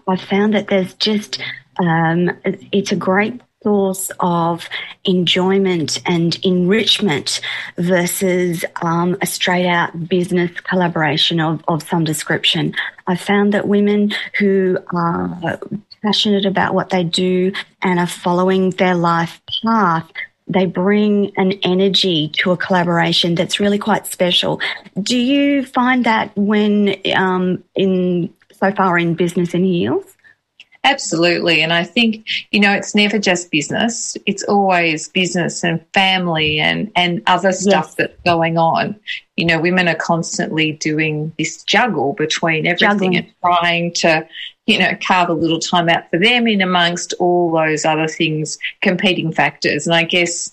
I've 0.09 0.21
found 0.21 0.55
that 0.55 0.69
there's 0.69 0.95
just 0.95 1.41
um, 1.79 2.31
it's 2.73 2.93
a 2.93 2.97
great 2.97 3.41
source 3.63 4.11
of 4.21 4.69
enjoyment 5.05 6.01
and 6.07 6.39
enrichment 6.45 7.41
versus 7.77 8.65
um, 8.83 9.17
a 9.21 9.27
straight 9.27 9.67
out 9.67 10.09
business 10.09 10.53
collaboration 10.61 11.41
of, 11.41 11.65
of 11.67 11.83
some 11.83 12.05
description. 12.05 12.75
I 13.07 13.17
found 13.17 13.55
that 13.55 13.67
women 13.67 14.13
who 14.39 14.79
are 14.95 15.59
passionate 16.03 16.47
about 16.47 16.75
what 16.75 16.91
they 16.91 17.03
do 17.03 17.53
and 17.83 17.99
are 17.99 18.07
following 18.07 18.71
their 18.71 18.95
life 18.95 19.41
path 19.65 20.11
they 20.49 20.67
bring 20.67 21.33
an 21.37 21.53
energy 21.63 22.29
to 22.29 22.53
a 22.53 22.57
collaboration 22.57 23.35
that's 23.35 23.59
really 23.59 23.79
quite 23.79 24.07
special. 24.07 24.61
Do 25.01 25.19
you 25.19 25.65
find 25.65 26.05
that 26.05 26.31
when 26.37 26.95
um, 27.15 27.65
in 27.75 28.33
so 28.53 28.73
far 28.73 28.99
in 28.99 29.15
business 29.15 29.55
and 29.55 29.65
heels? 29.65 30.16
Absolutely. 30.87 31.63
And 31.63 31.73
I 31.73 31.83
think, 31.83 32.29
you 32.53 32.61
know, 32.61 32.73
it's 32.73 32.95
never 32.95 33.19
just 33.19 33.51
business. 33.51 34.17
It's 34.25 34.45
always 34.45 35.09
business 35.09 35.65
and 35.65 35.85
family 35.93 36.61
and, 36.61 36.93
and 36.95 37.23
other 37.27 37.51
stuff 37.51 37.87
yes. 37.87 37.95
that's 37.97 38.23
going 38.25 38.57
on. 38.57 38.95
You 39.37 39.47
know, 39.47 39.61
women 39.61 39.89
are 39.89 39.97
constantly 39.97 40.73
doing 40.73 41.33
this 41.39 41.65
juggle 41.65 42.13
between 42.13 42.69
everything 42.69 42.89
Juggling. 42.89 43.17
and 43.17 43.35
trying 43.43 43.93
to, 43.95 44.29
you 44.67 44.79
know, 44.79 44.93
carve 45.05 45.29
a 45.29 45.35
little 45.35 45.59
time 45.59 45.89
out 45.89 46.09
for 46.09 46.21
them 46.21 46.47
in 46.47 46.61
amongst 46.61 47.15
all 47.19 47.51
those 47.51 47.85
other 47.85 48.07
things, 48.07 48.57
competing 48.81 49.33
factors. 49.33 49.89
And 49.89 49.97
I 49.97 50.05
guess 50.05 50.53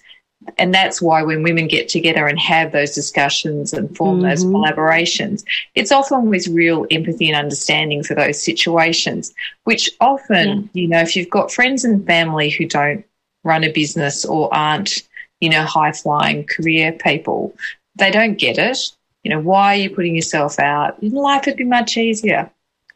and 0.57 0.73
that's 0.73 1.01
why 1.01 1.23
when 1.23 1.43
women 1.43 1.67
get 1.67 1.89
together 1.89 2.27
and 2.27 2.39
have 2.39 2.71
those 2.71 2.93
discussions 2.93 3.73
and 3.73 3.95
form 3.95 4.19
mm-hmm. 4.19 4.29
those 4.29 4.45
collaborations, 4.45 5.43
it's 5.75 5.91
often 5.91 6.29
with 6.29 6.47
real 6.47 6.85
empathy 6.91 7.29
and 7.29 7.38
understanding 7.38 8.03
for 8.03 8.15
those 8.15 8.41
situations, 8.41 9.33
which 9.63 9.89
often, 10.00 10.69
yeah. 10.73 10.81
you 10.81 10.88
know, 10.88 11.00
if 11.00 11.15
you've 11.15 11.29
got 11.29 11.51
friends 11.51 11.83
and 11.83 12.05
family 12.05 12.50
who 12.50 12.65
don't 12.65 13.05
run 13.43 13.63
a 13.63 13.71
business 13.71 14.25
or 14.25 14.53
aren't, 14.53 15.07
you 15.39 15.50
know, 15.50 15.63
high 15.63 15.91
flying 15.91 16.45
career 16.45 16.91
people, 16.91 17.55
they 17.95 18.12
don't 18.12 18.38
get 18.38 18.57
it. 18.57 18.77
You 19.23 19.31
know, 19.31 19.39
why 19.39 19.75
are 19.75 19.81
you 19.81 19.89
putting 19.89 20.15
yourself 20.15 20.59
out? 20.59 21.01
Life 21.01 21.45
would 21.45 21.57
be 21.57 21.63
much 21.63 21.97
easier. 21.97 22.50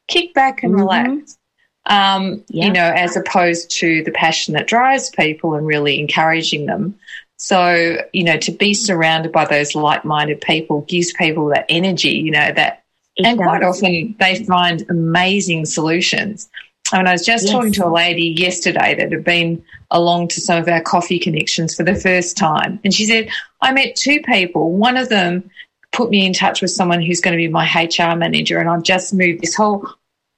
Kick 0.07 0.33
back 0.33 0.63
and 0.63 0.73
mm-hmm. 0.73 0.81
relax. 0.81 1.37
Um, 1.85 2.43
yeah. 2.49 2.65
You 2.65 2.73
know, 2.73 2.83
as 2.83 3.15
opposed 3.15 3.71
to 3.79 4.03
the 4.03 4.11
passion 4.11 4.53
that 4.55 4.67
drives 4.67 5.09
people 5.09 5.53
and 5.53 5.65
really 5.65 5.99
encouraging 5.99 6.65
them 6.65 6.97
so, 7.37 7.97
you 8.13 8.23
know, 8.23 8.37
to 8.37 8.51
be 8.51 8.73
surrounded 8.73 9.31
by 9.31 9.45
those 9.45 9.75
like 9.75 10.03
minded 10.03 10.41
people 10.41 10.81
gives 10.81 11.13
people 11.13 11.47
that 11.49 11.67
energy, 11.69 12.09
you 12.09 12.31
know, 12.31 12.51
that, 12.51 12.83
it 13.15 13.25
and 13.25 13.37
does. 13.37 13.47
quite 13.47 13.63
often 13.63 14.15
they 14.19 14.43
find 14.43 14.85
amazing 14.89 15.65
solutions. 15.65 16.49
I 16.91 16.97
mean, 16.97 17.07
I 17.07 17.11
was 17.11 17.25
just 17.25 17.45
yes. 17.45 17.53
talking 17.53 17.73
to 17.73 17.85
a 17.85 17.89
lady 17.89 18.27
yesterday 18.27 18.95
that 18.95 19.11
had 19.11 19.23
been 19.23 19.63
along 19.91 20.29
to 20.29 20.41
some 20.41 20.59
of 20.59 20.67
our 20.67 20.81
coffee 20.81 21.19
connections 21.19 21.75
for 21.75 21.83
the 21.83 21.95
first 21.95 22.37
time. 22.37 22.79
And 22.83 22.93
she 22.93 23.05
said, 23.05 23.29
I 23.61 23.71
met 23.71 23.95
two 23.95 24.21
people. 24.21 24.71
One 24.71 24.97
of 24.97 25.09
them 25.09 25.49
put 25.91 26.09
me 26.09 26.25
in 26.25 26.33
touch 26.33 26.61
with 26.61 26.71
someone 26.71 27.01
who's 27.01 27.21
going 27.21 27.33
to 27.33 27.37
be 27.37 27.47
my 27.47 27.65
HR 27.65 28.15
manager. 28.15 28.59
And 28.59 28.69
I've 28.69 28.83
just 28.83 29.13
moved 29.13 29.41
this 29.41 29.55
whole 29.55 29.87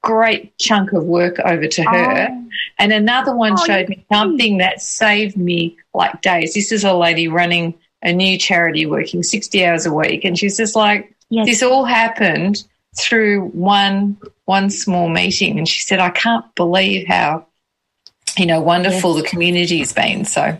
great 0.01 0.57
chunk 0.57 0.93
of 0.93 1.03
work 1.03 1.39
over 1.39 1.67
to 1.67 1.83
her. 1.83 2.27
Oh. 2.29 2.45
And 2.77 2.93
another 2.93 3.35
one 3.35 3.53
oh, 3.53 3.65
showed 3.65 3.89
me 3.89 4.05
something 4.11 4.57
that 4.57 4.81
saved 4.81 5.37
me 5.37 5.77
like 5.93 6.21
days. 6.21 6.53
This 6.53 6.71
is 6.71 6.83
a 6.83 6.93
lady 6.93 7.27
running 7.27 7.73
a 8.01 8.13
new 8.13 8.37
charity 8.37 8.85
working 8.85 9.23
60 9.23 9.65
hours 9.65 9.85
a 9.85 9.93
week. 9.93 10.23
And 10.23 10.37
she's 10.37 10.57
just 10.57 10.75
like, 10.75 11.13
yes. 11.29 11.45
this 11.47 11.63
all 11.63 11.85
happened 11.85 12.63
through 12.97 13.47
one, 13.47 14.17
one 14.45 14.69
small 14.69 15.09
meeting. 15.09 15.57
And 15.57 15.67
she 15.67 15.81
said, 15.81 15.99
I 15.99 16.09
can't 16.09 16.45
believe 16.55 17.07
how, 17.07 17.45
you 18.37 18.45
know, 18.45 18.61
wonderful 18.61 19.15
yes. 19.15 19.23
the 19.23 19.29
community's 19.29 19.93
been. 19.93 20.25
So 20.25 20.59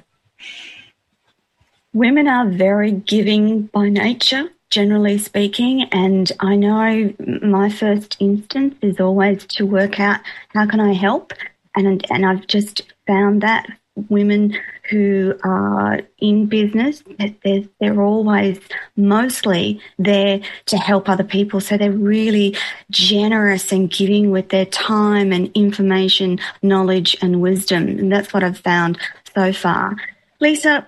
women 1.93 2.27
are 2.27 2.50
very 2.50 2.91
giving 2.91 3.63
by 3.67 3.89
nature. 3.89 4.50
Generally 4.69 5.17
speaking. 5.17 5.83
And 5.91 6.31
I 6.39 6.55
know 6.55 7.13
my 7.41 7.69
first 7.69 8.17
instance 8.19 8.75
is 8.81 8.99
always 8.99 9.45
to 9.47 9.65
work 9.65 9.99
out 9.99 10.19
how 10.49 10.65
can 10.65 10.79
I 10.79 10.93
help, 10.93 11.33
and 11.75 12.05
and 12.11 12.25
I've 12.25 12.47
just 12.47 12.81
found 13.07 13.41
that 13.41 13.67
women 14.07 14.57
who 14.89 15.35
are 15.43 16.01
in 16.19 16.47
business, 16.47 17.03
they're, 17.43 17.63
they're 17.79 18.01
always 18.01 18.59
mostly 18.95 19.79
there 19.97 20.39
to 20.65 20.77
help 20.77 21.07
other 21.07 21.23
people. 21.23 21.59
So 21.59 21.77
they're 21.77 21.91
really 21.91 22.55
generous 22.89 23.71
and 23.71 23.91
giving 23.91 24.31
with 24.31 24.49
their 24.49 24.65
time 24.65 25.31
and 25.31 25.51
information, 25.53 26.39
knowledge 26.61 27.17
and 27.21 27.41
wisdom. 27.41 27.88
And 27.88 28.11
that's 28.11 28.33
what 28.33 28.43
I've 28.43 28.57
found 28.57 28.97
so 29.35 29.53
far. 29.53 29.95
Lisa, 30.39 30.88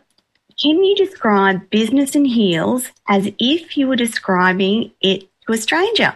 can 0.60 0.84
you 0.84 0.96
describe 0.96 1.70
Business 1.70 2.16
in 2.16 2.26
Heels 2.26 2.88
as 3.08 3.30
if 3.40 3.78
you 3.78 3.88
were 3.88 3.96
describing 3.96 4.92
it 5.02 5.28
to 5.46 5.54
a 5.54 5.58
stranger? 5.58 6.16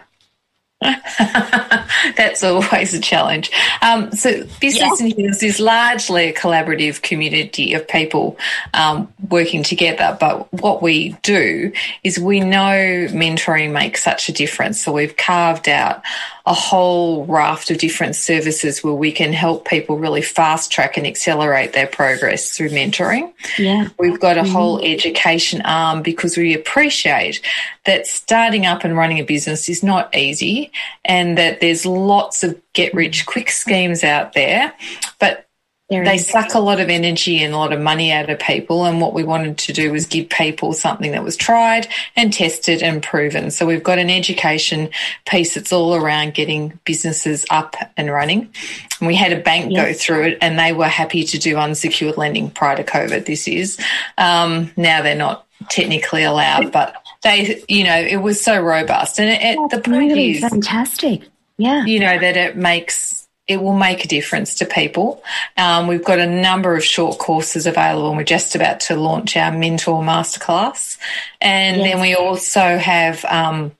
That's 0.80 2.44
always 2.44 2.92
a 2.92 3.00
challenge. 3.00 3.50
Um, 3.80 4.12
so, 4.12 4.44
Business 4.60 5.00
yeah. 5.00 5.06
in 5.06 5.16
Heels 5.16 5.42
is 5.42 5.58
largely 5.58 6.28
a 6.28 6.34
collaborative 6.34 7.00
community 7.00 7.72
of 7.72 7.88
people 7.88 8.36
um, 8.74 9.12
working 9.30 9.62
together. 9.62 10.16
But 10.20 10.52
what 10.52 10.82
we 10.82 11.16
do 11.22 11.72
is 12.04 12.18
we 12.18 12.40
know 12.40 13.06
mentoring 13.08 13.72
makes 13.72 14.04
such 14.04 14.28
a 14.28 14.32
difference. 14.32 14.82
So, 14.82 14.92
we've 14.92 15.16
carved 15.16 15.66
out 15.66 16.02
a 16.46 16.54
whole 16.54 17.26
raft 17.26 17.72
of 17.72 17.78
different 17.78 18.14
services 18.14 18.84
where 18.84 18.94
we 18.94 19.10
can 19.10 19.32
help 19.32 19.66
people 19.66 19.98
really 19.98 20.22
fast 20.22 20.70
track 20.70 20.96
and 20.96 21.04
accelerate 21.04 21.72
their 21.72 21.88
progress 21.88 22.56
through 22.56 22.68
mentoring. 22.68 23.32
Yeah. 23.58 23.88
We've 23.98 24.20
got 24.20 24.38
a 24.38 24.42
mm-hmm. 24.42 24.52
whole 24.52 24.80
education 24.84 25.60
arm 25.62 26.02
because 26.02 26.36
we 26.36 26.54
appreciate 26.54 27.40
that 27.84 28.06
starting 28.06 28.64
up 28.64 28.84
and 28.84 28.96
running 28.96 29.18
a 29.18 29.24
business 29.24 29.68
is 29.68 29.82
not 29.82 30.14
easy 30.16 30.70
and 31.04 31.36
that 31.36 31.60
there's 31.60 31.84
lots 31.84 32.44
of 32.44 32.60
get 32.74 32.94
rich 32.94 33.26
quick 33.26 33.50
schemes 33.50 34.04
out 34.04 34.32
there. 34.34 34.72
But 35.18 35.45
there 35.88 36.04
they 36.04 36.18
suck 36.18 36.54
a 36.54 36.58
lot 36.58 36.80
of 36.80 36.88
energy 36.88 37.44
and 37.44 37.54
a 37.54 37.56
lot 37.56 37.72
of 37.72 37.80
money 37.80 38.10
out 38.10 38.28
of 38.28 38.40
people. 38.40 38.84
And 38.84 39.00
what 39.00 39.14
we 39.14 39.22
wanted 39.22 39.56
to 39.58 39.72
do 39.72 39.92
was 39.92 40.04
give 40.04 40.28
people 40.28 40.72
something 40.72 41.12
that 41.12 41.22
was 41.22 41.36
tried 41.36 41.86
and 42.16 42.32
tested 42.32 42.82
and 42.82 43.00
proven. 43.00 43.52
So 43.52 43.66
we've 43.66 43.84
got 43.84 44.00
an 44.00 44.10
education 44.10 44.90
piece 45.26 45.54
that's 45.54 45.72
all 45.72 45.94
around 45.94 46.34
getting 46.34 46.78
businesses 46.84 47.46
up 47.50 47.76
and 47.96 48.10
running. 48.10 48.52
And 48.98 49.06
we 49.06 49.14
had 49.14 49.32
a 49.32 49.40
bank 49.40 49.70
yes. 49.70 49.86
go 49.86 49.92
through 49.98 50.22
it 50.24 50.38
and 50.40 50.58
they 50.58 50.72
were 50.72 50.88
happy 50.88 51.22
to 51.22 51.38
do 51.38 51.56
unsecured 51.56 52.16
lending 52.16 52.50
prior 52.50 52.76
to 52.76 52.84
COVID. 52.84 53.24
This 53.24 53.46
is, 53.46 53.78
um, 54.18 54.72
now 54.76 55.02
they're 55.02 55.14
not 55.14 55.46
technically 55.68 56.24
allowed, 56.24 56.72
but 56.72 56.96
they, 57.22 57.62
you 57.68 57.84
know, 57.84 57.96
it 57.96 58.16
was 58.16 58.42
so 58.42 58.60
robust. 58.60 59.20
And 59.20 59.30
it, 59.30 59.40
it, 59.40 59.70
the 59.70 59.88
point 59.88 60.10
really 60.10 60.32
is 60.32 60.40
fantastic. 60.40 61.22
Yeah. 61.58 61.84
You 61.84 62.00
know, 62.00 62.18
that 62.18 62.36
it 62.36 62.56
makes 62.56 63.15
it 63.48 63.62
will 63.62 63.76
make 63.76 64.04
a 64.04 64.08
difference 64.08 64.56
to 64.56 64.66
people. 64.66 65.22
Um, 65.56 65.86
we've 65.86 66.04
got 66.04 66.18
a 66.18 66.26
number 66.26 66.76
of 66.76 66.84
short 66.84 67.18
courses 67.18 67.66
available 67.66 68.08
and 68.08 68.16
we're 68.16 68.24
just 68.24 68.54
about 68.54 68.80
to 68.80 68.96
launch 68.96 69.36
our 69.36 69.52
mentor 69.52 70.02
masterclass. 70.02 70.98
And 71.40 71.76
yes. 71.76 71.92
then 71.92 72.00
we 72.00 72.14
also 72.14 72.76
have, 72.76 73.24
um, 73.24 73.72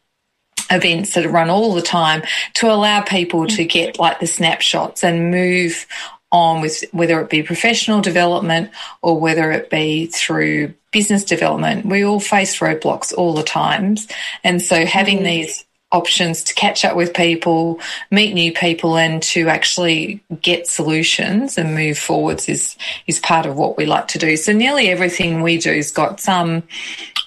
events 0.71 1.15
that 1.15 1.29
run 1.29 1.49
all 1.49 1.75
the 1.75 1.83
time 1.83 2.23
to 2.55 2.69
allow 2.69 3.01
people 3.01 3.47
to 3.47 3.65
get 3.65 3.99
like 4.01 4.19
the 4.19 4.27
snapshots 4.27 5.05
and 5.05 5.31
move 5.31 5.87
on 6.33 6.61
with 6.61 6.85
whether 6.93 7.21
it 7.21 7.31
be 7.31 7.43
professional 7.43 8.01
development 8.01 8.71
or 9.01 9.19
whether 9.19 9.53
it 9.53 9.71
be 9.71 10.07
through 10.07 10.75
business 10.93 11.25
development. 11.25 11.87
We 11.87 12.05
all 12.05 12.21
face 12.21 12.59
roadblocks 12.59 13.13
all 13.17 13.35
the 13.35 13.43
times. 13.43 14.09
And 14.43 14.61
so 14.61 14.85
having 14.85 15.19
mm-hmm. 15.19 15.27
these 15.27 15.65
options 15.93 16.43
to 16.45 16.55
catch 16.55 16.85
up 16.85 16.97
with 16.97 17.15
people, 17.15 17.81
meet 18.11 18.35
new 18.35 18.53
people, 18.53 18.97
and 18.97 19.23
to 19.23 19.49
actually 19.49 20.21
get 20.43 20.67
solutions 20.67 21.57
and 21.59 21.75
move 21.75 21.99
forwards 21.99 22.49
is 22.49 22.77
is 23.07 23.21
part 23.21 23.47
of 23.47 23.57
what 23.57 23.77
we 23.77 23.87
like 23.87 24.09
to 24.09 24.19
do. 24.19 24.37
So 24.37 24.53
nearly 24.53 24.89
everything 24.89 25.43
we 25.43 25.59
do 25.59 25.73
has 25.73 25.91
got 25.91 26.21
some 26.21 26.65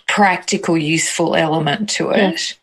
practical, 0.07 0.77
useful 0.77 1.35
element 1.35 1.89
to 1.91 2.11
it. 2.11 2.57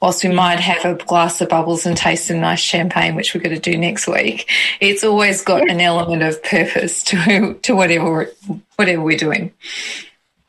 Whilst 0.00 0.24
we 0.24 0.30
might 0.30 0.58
have 0.58 0.84
a 0.84 1.04
glass 1.04 1.40
of 1.40 1.48
bubbles 1.48 1.86
and 1.86 1.96
taste 1.96 2.26
some 2.26 2.40
nice 2.40 2.58
champagne, 2.58 3.14
which 3.14 3.34
we're 3.34 3.40
going 3.40 3.54
to 3.54 3.70
do 3.70 3.78
next 3.78 4.08
week, 4.08 4.50
it's 4.80 5.04
always 5.04 5.44
got 5.44 5.70
an 5.70 5.80
element 5.80 6.22
of 6.22 6.42
purpose 6.42 7.04
to 7.04 7.54
to 7.62 7.76
whatever 7.76 8.32
whatever 8.76 9.02
we're 9.02 9.16
doing. 9.16 9.52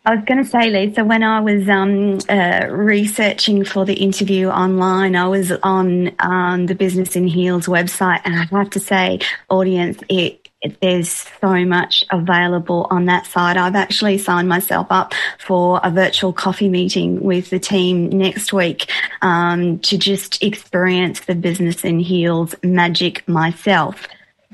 I 0.05 0.15
was 0.15 0.25
going 0.25 0.43
to 0.43 0.50
say, 0.50 0.69
Lisa, 0.69 1.05
when 1.05 1.24
I 1.24 1.39
was 1.39 1.69
um, 1.69 2.19
uh, 2.27 2.67
researching 2.69 3.63
for 3.63 3.86
the 3.86 3.93
interview 3.93 4.50
online, 4.50 5.15
I 5.15 5.29
was 5.29 5.53
on 5.63 6.12
um, 6.19 6.65
the 6.65 6.75
Business 6.75 7.15
in 7.15 7.25
Heels 7.25 7.67
website, 7.67 8.19
and 8.25 8.36
I 8.36 8.43
have 8.57 8.69
to 8.72 8.81
say, 8.81 9.19
audience, 9.50 10.00
it, 10.10 10.50
there's 10.81 11.10
so 11.39 11.63
much 11.63 12.03
available 12.12 12.86
on 12.89 13.05
that 13.05 13.27
side. 13.27 13.55
I've 13.55 13.77
actually 13.77 14.17
signed 14.17 14.50
myself 14.50 14.88
up 14.89 15.13
for 15.39 15.79
a 15.86 15.89
virtual 15.89 16.33
coffee 16.33 16.69
meeting 16.69 17.22
with 17.22 17.50
the 17.50 17.60
team 17.60 18.10
next 18.10 18.51
week 18.51 18.91
um, 19.22 19.79
to 19.79 19.98
just 19.98 20.43
experience 20.43 21.22
the 21.22 21.36
Business 21.36 21.86
in 21.86 22.01
Heels 22.01 22.55
magic 22.62 23.25
myself. 23.25 24.05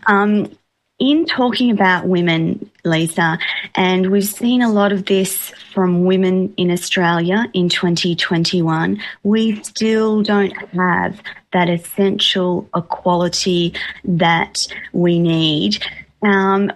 Um, 0.06 0.56
in 1.00 1.25
talking 1.25 1.72
about 1.72 2.08
women, 2.08 2.70
Lisa, 2.84 3.39
and 3.75 4.12
we've 4.12 4.27
seen 4.27 4.62
a 4.62 4.72
lot 4.72 4.91
of 4.91 5.06
this 5.06 5.51
from 5.74 6.03
women 6.03 6.53
in 6.58 6.72
Australia 6.72 7.46
in 7.53 7.70
2021, 7.70 9.01
we 9.24 9.62
still 9.63 10.22
don't 10.22 10.51
have 10.74 11.22
that 11.53 11.70
essential 11.70 12.70
equality 12.75 13.74
that 14.03 14.68
we 14.91 15.20
need. 15.20 15.84
Um, 16.22 16.72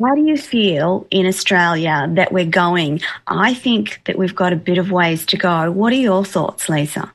how 0.00 0.14
do 0.14 0.22
you 0.22 0.36
feel 0.36 1.06
in 1.10 1.26
Australia 1.26 2.06
that 2.14 2.32
we're 2.32 2.46
going? 2.46 3.00
I 3.26 3.54
think 3.54 4.00
that 4.04 4.16
we've 4.16 4.34
got 4.34 4.52
a 4.52 4.56
bit 4.56 4.78
of 4.78 4.90
ways 4.90 5.26
to 5.26 5.36
go. 5.36 5.70
What 5.70 5.92
are 5.92 5.96
your 5.96 6.24
thoughts, 6.24 6.68
Lisa? 6.68 7.12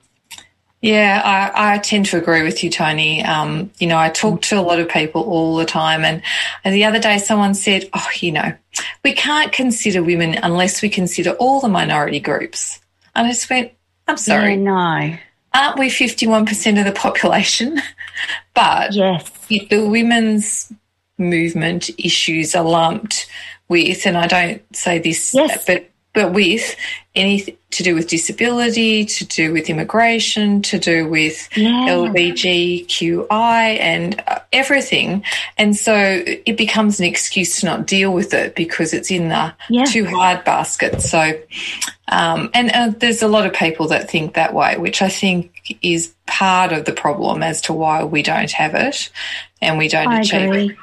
Yeah, 0.84 1.22
I, 1.24 1.76
I, 1.76 1.78
tend 1.78 2.08
to 2.08 2.18
agree 2.18 2.44
with 2.44 2.62
you, 2.62 2.70
Toni. 2.70 3.24
Um, 3.24 3.72
you 3.80 3.88
know, 3.88 3.98
I 3.98 4.10
talk 4.10 4.42
to 4.42 4.60
a 4.60 4.62
lot 4.62 4.82
of 4.82 4.90
people 4.90 5.24
all 5.24 5.56
the 5.56 5.66
time, 5.66 6.04
and, 6.04 6.22
and 6.66 6.76
the 6.76 6.84
other 6.84 7.00
day 7.00 7.20
someone 7.20 7.54
said, 7.54 7.90
"Oh, 7.94 8.08
you 8.20 8.34
know, 8.34 8.54
we 9.02 9.14
can't 9.14 9.54
consider 9.54 10.04
women 10.04 10.38
unless 10.44 10.82
we 10.82 10.90
consider 10.90 11.32
all 11.32 11.62
the 11.62 11.70
minority 11.70 12.20
groups." 12.20 12.82
And 13.16 13.26
I 13.26 13.30
just 13.30 13.50
went, 13.50 13.72
"I'm 14.10 14.18
sorry, 14.18 14.56
yeah, 14.56 14.60
no, 14.60 15.18
aren't 15.54 15.80
we 15.80 15.88
51% 15.88 16.78
of 16.78 16.86
the 16.86 16.92
population?" 16.92 17.82
but 18.54 18.94
yes, 18.94 19.32
if 19.50 19.70
the 19.70 19.88
women's 19.88 20.70
movement 21.18 21.92
issues 21.98 22.56
are 22.56 22.66
lumped 22.66 23.28
with, 23.70 24.06
and 24.06 24.18
I 24.18 24.28
don't 24.28 24.76
say 24.76 25.00
this, 25.00 25.34
yes. 25.34 25.66
but 25.66 25.90
but 26.14 26.32
with 26.32 26.76
anything 27.16 27.58
to 27.72 27.84
do 27.84 27.96
with 27.96 28.08
disability, 28.08 29.04
to 29.06 29.26
do 29.26 29.52
with 29.52 29.70
immigration, 29.70 30.62
to 30.62 30.78
do 30.78 31.08
with 31.08 31.50
yeah. 31.58 31.88
LGBTQI 31.90 33.80
and 33.80 34.24
uh, 34.28 34.40
everything. 34.52 35.24
And 35.58 35.76
so 35.76 35.96
it 35.96 36.56
becomes 36.56 37.00
an 37.00 37.06
excuse 37.08 37.60
to 37.60 37.66
not 37.66 37.88
deal 37.88 38.14
with 38.14 38.34
it 38.34 38.56
because 38.56 38.94
it's 38.94 39.10
in 39.10 39.30
the 39.30 39.54
yeah. 39.70 39.86
too 39.86 40.06
hard 40.06 40.44
basket. 40.44 41.02
So, 41.02 41.40
um, 42.08 42.52
and 42.54 42.72
uh, 42.72 42.94
there's 42.98 43.24
a 43.24 43.28
lot 43.28 43.48
of 43.48 43.54
people 43.54 43.88
that 43.88 44.10
think 44.10 44.36
that 44.36 44.54
way, 44.54 44.78
which 44.78 45.02
I 45.02 45.10
think 45.10 45.78
is 45.82 46.14
part 46.28 46.74
of 46.74 46.86
the 46.86 46.94
problem 46.94 47.42
as 47.42 47.62
to 47.62 47.74
why 47.74 48.04
we 48.04 48.22
don't 48.22 48.52
have 48.52 48.76
it 48.76 49.10
and 49.62 49.78
we 49.78 49.88
don't 49.88 50.08
I 50.08 50.20
achieve 50.20 50.50
agree. 50.50 50.70
it. 50.70 50.78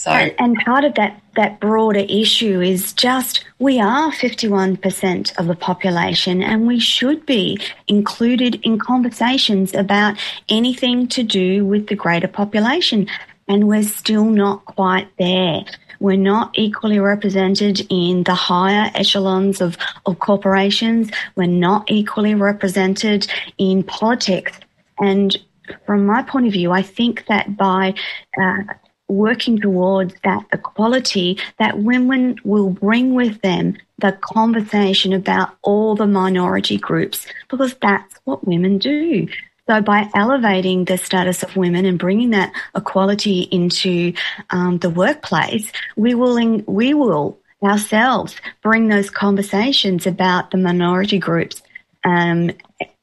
So, 0.00 0.10
and, 0.12 0.34
and, 0.38 0.56
part 0.56 0.84
of 0.84 0.94
that, 0.94 1.20
that 1.36 1.60
broader 1.60 2.06
issue 2.08 2.62
is 2.62 2.94
just 2.94 3.44
we 3.58 3.78
are 3.78 4.10
51% 4.10 5.38
of 5.38 5.46
the 5.46 5.54
population 5.54 6.42
and 6.42 6.66
we 6.66 6.80
should 6.80 7.26
be 7.26 7.58
included 7.86 8.54
in 8.62 8.78
conversations 8.78 9.74
about 9.74 10.16
anything 10.48 11.06
to 11.08 11.22
do 11.22 11.66
with 11.66 11.88
the 11.88 11.96
greater 11.96 12.28
population. 12.28 13.08
And 13.46 13.68
we're 13.68 13.82
still 13.82 14.24
not 14.24 14.64
quite 14.64 15.08
there. 15.18 15.66
We're 15.98 16.16
not 16.16 16.52
equally 16.54 16.98
represented 16.98 17.86
in 17.90 18.22
the 18.22 18.34
higher 18.34 18.90
echelons 18.94 19.60
of, 19.60 19.76
of 20.06 20.18
corporations. 20.18 21.10
We're 21.36 21.44
not 21.44 21.90
equally 21.90 22.34
represented 22.34 23.30
in 23.58 23.82
politics. 23.82 24.58
And 24.98 25.36
from 25.84 26.06
my 26.06 26.22
point 26.22 26.46
of 26.46 26.54
view, 26.54 26.72
I 26.72 26.80
think 26.80 27.26
that 27.26 27.58
by 27.58 27.92
uh, 28.40 28.62
working 29.10 29.60
towards 29.60 30.14
that 30.24 30.44
equality, 30.52 31.38
that 31.58 31.78
women 31.78 32.36
will 32.44 32.70
bring 32.70 33.14
with 33.14 33.40
them 33.42 33.76
the 33.98 34.12
conversation 34.20 35.12
about 35.12 35.56
all 35.62 35.94
the 35.94 36.06
minority 36.06 36.78
groups 36.78 37.26
because 37.48 37.74
that's 37.74 38.14
what 38.24 38.46
women 38.46 38.78
do. 38.78 39.28
So 39.66 39.80
by 39.80 40.10
elevating 40.14 40.84
the 40.84 40.98
status 40.98 41.42
of 41.42 41.54
women 41.54 41.84
and 41.84 41.98
bringing 41.98 42.30
that 42.30 42.52
equality 42.74 43.42
into 43.42 44.14
um, 44.50 44.78
the 44.78 44.90
workplace, 44.90 45.70
we 45.96 46.14
will 46.14 46.36
in, 46.36 46.64
we 46.66 46.94
will 46.94 47.38
ourselves 47.62 48.34
bring 48.62 48.88
those 48.88 49.10
conversations 49.10 50.06
about 50.06 50.50
the 50.50 50.56
minority 50.56 51.18
groups 51.18 51.62
um, 52.04 52.50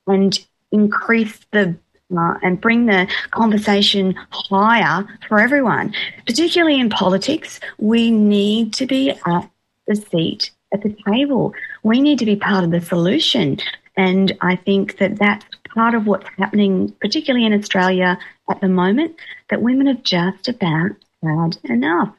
and 0.08 0.46
increase 0.72 1.40
the 1.52 1.78
and 2.10 2.62
bring 2.62 2.86
the 2.86 3.08
conversation 3.32 4.16
higher 4.30 5.06
for 5.28 5.40
everyone, 5.40 5.94
particularly 6.26 6.80
in 6.80 6.90
politics. 6.90 7.60
We 7.78 8.12
need 8.12 8.74
to 8.74 8.86
be 8.86 9.12
at 9.12 9.50
the 9.88 9.96
seat 9.96 10.52
at 10.74 10.84
the 10.84 10.96
table. 11.08 11.54
We 11.84 12.02
need 12.02 12.20
to 12.20 12.26
be 12.26 12.36
part 12.36 12.64
of 12.64 12.72
the 12.72 12.82
solution. 12.82 13.58
And 13.96 14.38
I 14.42 14.56
think 14.56 14.98
that 14.98 15.18
that's 15.18 15.46
part 15.74 15.96
of 15.96 16.08
what's 16.08 16.28
happening, 16.38 16.94
particularly 17.02 17.46
in 17.46 17.54
Australia 17.54 18.18
at 18.50 18.62
the 18.62 18.70
moment, 18.70 19.16
that 19.50 19.62
women 19.62 19.88
have 19.88 20.04
just 20.04 20.48
about 20.48 20.92
had 21.24 21.58
enough. 21.64 22.14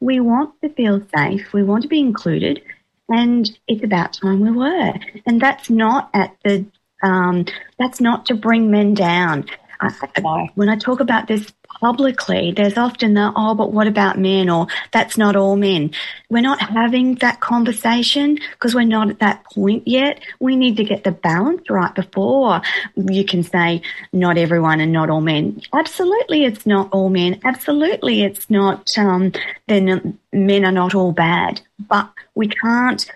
We 0.00 0.20
want 0.20 0.60
to 0.62 0.68
feel 0.70 1.02
safe. 1.14 1.52
We 1.52 1.62
want 1.62 1.82
to 1.82 1.88
be 1.88 2.00
included. 2.00 2.62
And 3.08 3.50
it's 3.68 3.84
about 3.84 4.14
time 4.14 4.40
we 4.40 4.50
were. 4.50 4.94
And 5.26 5.40
that's 5.40 5.70
not 5.70 6.10
at 6.12 6.36
the, 6.44 6.64
um, 7.02 7.46
that's 7.78 8.00
not 8.00 8.26
to 8.26 8.34
bring 8.34 8.70
men 8.70 8.94
down. 8.94 9.46
I, 9.82 10.48
when 10.54 10.68
I 10.68 10.76
talk 10.76 11.00
about 11.00 11.26
this 11.26 11.52
publicly, 11.80 12.52
there's 12.52 12.78
often 12.78 13.14
the, 13.14 13.32
oh, 13.34 13.54
but 13.54 13.72
what 13.72 13.88
about 13.88 14.18
men? 14.18 14.48
Or 14.48 14.68
that's 14.92 15.18
not 15.18 15.34
all 15.34 15.56
men. 15.56 15.90
We're 16.30 16.40
not 16.42 16.60
having 16.60 17.16
that 17.16 17.40
conversation 17.40 18.36
because 18.52 18.74
we're 18.74 18.84
not 18.84 19.10
at 19.10 19.18
that 19.18 19.44
point 19.44 19.88
yet. 19.88 20.20
We 20.38 20.54
need 20.54 20.76
to 20.76 20.84
get 20.84 21.02
the 21.02 21.10
balance 21.10 21.68
right 21.68 21.94
before 21.94 22.62
you 22.94 23.24
can 23.24 23.42
say 23.42 23.82
not 24.12 24.38
everyone 24.38 24.80
and 24.80 24.92
not 24.92 25.10
all 25.10 25.20
men. 25.20 25.60
Absolutely, 25.72 26.44
it's 26.44 26.64
not 26.64 26.88
all 26.92 27.08
men. 27.08 27.40
Absolutely, 27.44 28.22
it's 28.22 28.48
not, 28.48 28.96
um, 28.96 29.32
then 29.66 30.16
men 30.32 30.64
are 30.64 30.72
not 30.72 30.94
all 30.94 31.12
bad. 31.12 31.60
But 31.80 32.08
we 32.36 32.46
can't 32.46 33.10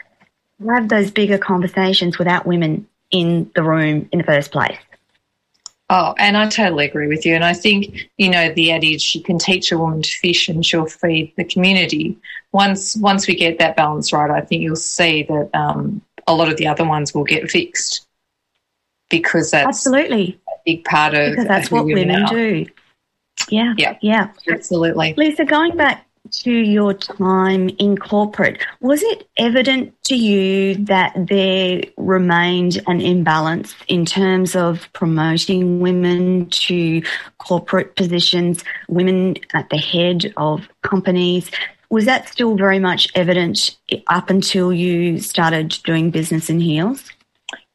have 0.69 0.89
those 0.89 1.11
bigger 1.11 1.39
conversations 1.39 2.19
without 2.19 2.47
women 2.47 2.89
in 3.11 3.51
the 3.55 3.63
room 3.63 4.09
in 4.13 4.19
the 4.19 4.25
first 4.25 4.53
place. 4.53 4.77
Oh, 5.89 6.15
and 6.19 6.37
I 6.37 6.49
totally 6.49 6.87
agree 6.87 7.07
with 7.07 7.25
you. 7.25 7.35
And 7.35 7.45
I 7.45 7.53
think, 7.53 8.09
you 8.17 8.29
know, 8.29 8.53
the 8.53 8.73
adage, 8.73 9.15
you 9.15 9.23
can 9.23 9.39
teach 9.39 9.71
a 9.71 9.79
woman 9.79 10.03
to 10.03 10.11
fish 10.19 10.49
and 10.49 10.67
she'll 10.67 10.87
feed 10.87 11.33
the 11.37 11.45
community. 11.45 12.19
Once, 12.51 12.97
once 12.97 13.29
we 13.29 13.37
get 13.37 13.61
that 13.61 13.77
balance 13.77 14.13
right, 14.13 14.31
I 14.31 14.41
think 14.41 14.63
you'll 14.63 14.75
see 14.75 15.23
that 15.25 15.51
um, 15.55 16.03
a 16.27 16.35
lot 16.35 16.49
of 16.49 16.57
the 16.57 16.67
other 16.67 16.85
ones 16.85 17.15
will 17.15 17.23
get 17.23 17.49
fixed 17.49 18.05
because 19.11 19.53
that's 19.53 19.69
absolutely 19.69 20.41
a 20.49 20.59
big 20.65 20.85
part 20.85 21.15
of 21.15 21.31
because 21.31 21.47
that's 21.47 21.71
what 21.71 21.85
women 21.85 22.23
are. 22.23 22.35
do. 22.35 22.67
Yeah. 23.49 23.75
Yeah. 23.77 23.97
Yeah. 24.01 24.31
Absolutely. 24.49 25.15
Lisa, 25.17 25.45
going 25.45 25.77
back 25.77 26.06
to 26.33 26.51
your 26.51 26.95
time 26.95 27.69
in 27.79 27.97
corporate, 27.97 28.65
was 28.81 29.03
it 29.03 29.29
evident 29.37 29.95
to 30.05 30.17
you 30.17 30.75
that 30.87 31.15
there 31.17 31.83
remained 31.97 32.83
an 32.87 33.01
imbalance 33.01 33.75
in 33.89 34.05
terms 34.05 34.55
of 34.55 34.89
promoting 34.93 35.81
women 35.81 36.49
to 36.51 37.03
corporate 37.39 37.97
positions, 37.97 38.65
women 38.89 39.37
at 39.55 39.69
the 39.71 39.79
head 39.79 40.33
of 40.37 40.69
companies? 40.83 41.51
Was 41.91 42.05
that 42.07 42.29
still 42.29 42.57
very 42.57 42.79
much 42.79 43.09
evident 43.15 43.77
up 44.09 44.31
until 44.31 44.73
you 44.73 45.21
started 45.21 45.69
doing 45.85 46.11
business 46.11 46.51
in 46.51 46.61
heels? 46.61 47.13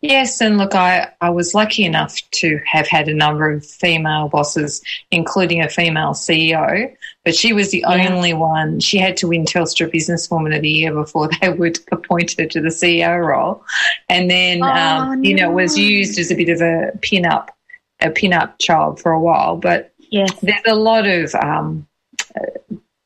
Yes, 0.02 0.42
and 0.42 0.58
look, 0.58 0.74
I, 0.74 1.10
I 1.22 1.30
was 1.30 1.54
lucky 1.54 1.86
enough 1.86 2.20
to 2.32 2.60
have 2.66 2.88
had 2.88 3.08
a 3.08 3.14
number 3.14 3.52
of 3.52 3.64
female 3.64 4.30
bosses, 4.30 4.82
including 5.12 5.62
a 5.62 5.70
female 5.70 6.14
CEO, 6.14 6.96
but 7.24 7.36
she 7.36 7.54
was 7.54 7.72
the 7.72 7.86
yeah. 7.88 8.10
only 8.10 8.34
one. 8.34 8.80
She 8.80 8.98
had 8.98 9.16
to 9.18 9.28
win 9.28 9.46
Telstra 9.46 9.92
Businesswoman 9.92 10.56
of 10.56 10.62
the 10.62 10.70
Year 10.70 10.94
before 10.94 11.30
they 11.42 11.50
would 11.50 11.80
appoint 11.92 12.36
her 12.40 12.46
to 12.48 12.62
the 12.62 12.70
CEO 12.70 13.26
role. 13.26 13.64
And 14.10 14.30
then, 14.30 14.64
oh, 14.64 14.68
um, 14.68 15.22
no. 15.22 15.30
you 15.30 15.36
know, 15.36 15.52
was 15.52 15.78
used 15.78 16.18
as 16.18 16.32
a 16.32 16.36
bit 16.36 16.50
of 16.50 16.62
a 16.62 16.98
pin 17.02 17.26
up, 17.26 17.56
a 18.00 18.10
pin 18.10 18.34
up 18.34 18.58
child 18.60 19.00
for 19.00 19.12
a 19.12 19.20
while. 19.20 19.58
But 19.58 19.94
yes. 20.00 20.32
there's 20.42 20.62
a 20.66 20.76
lot 20.76 21.08
of 21.08 21.36
um, 21.36 21.88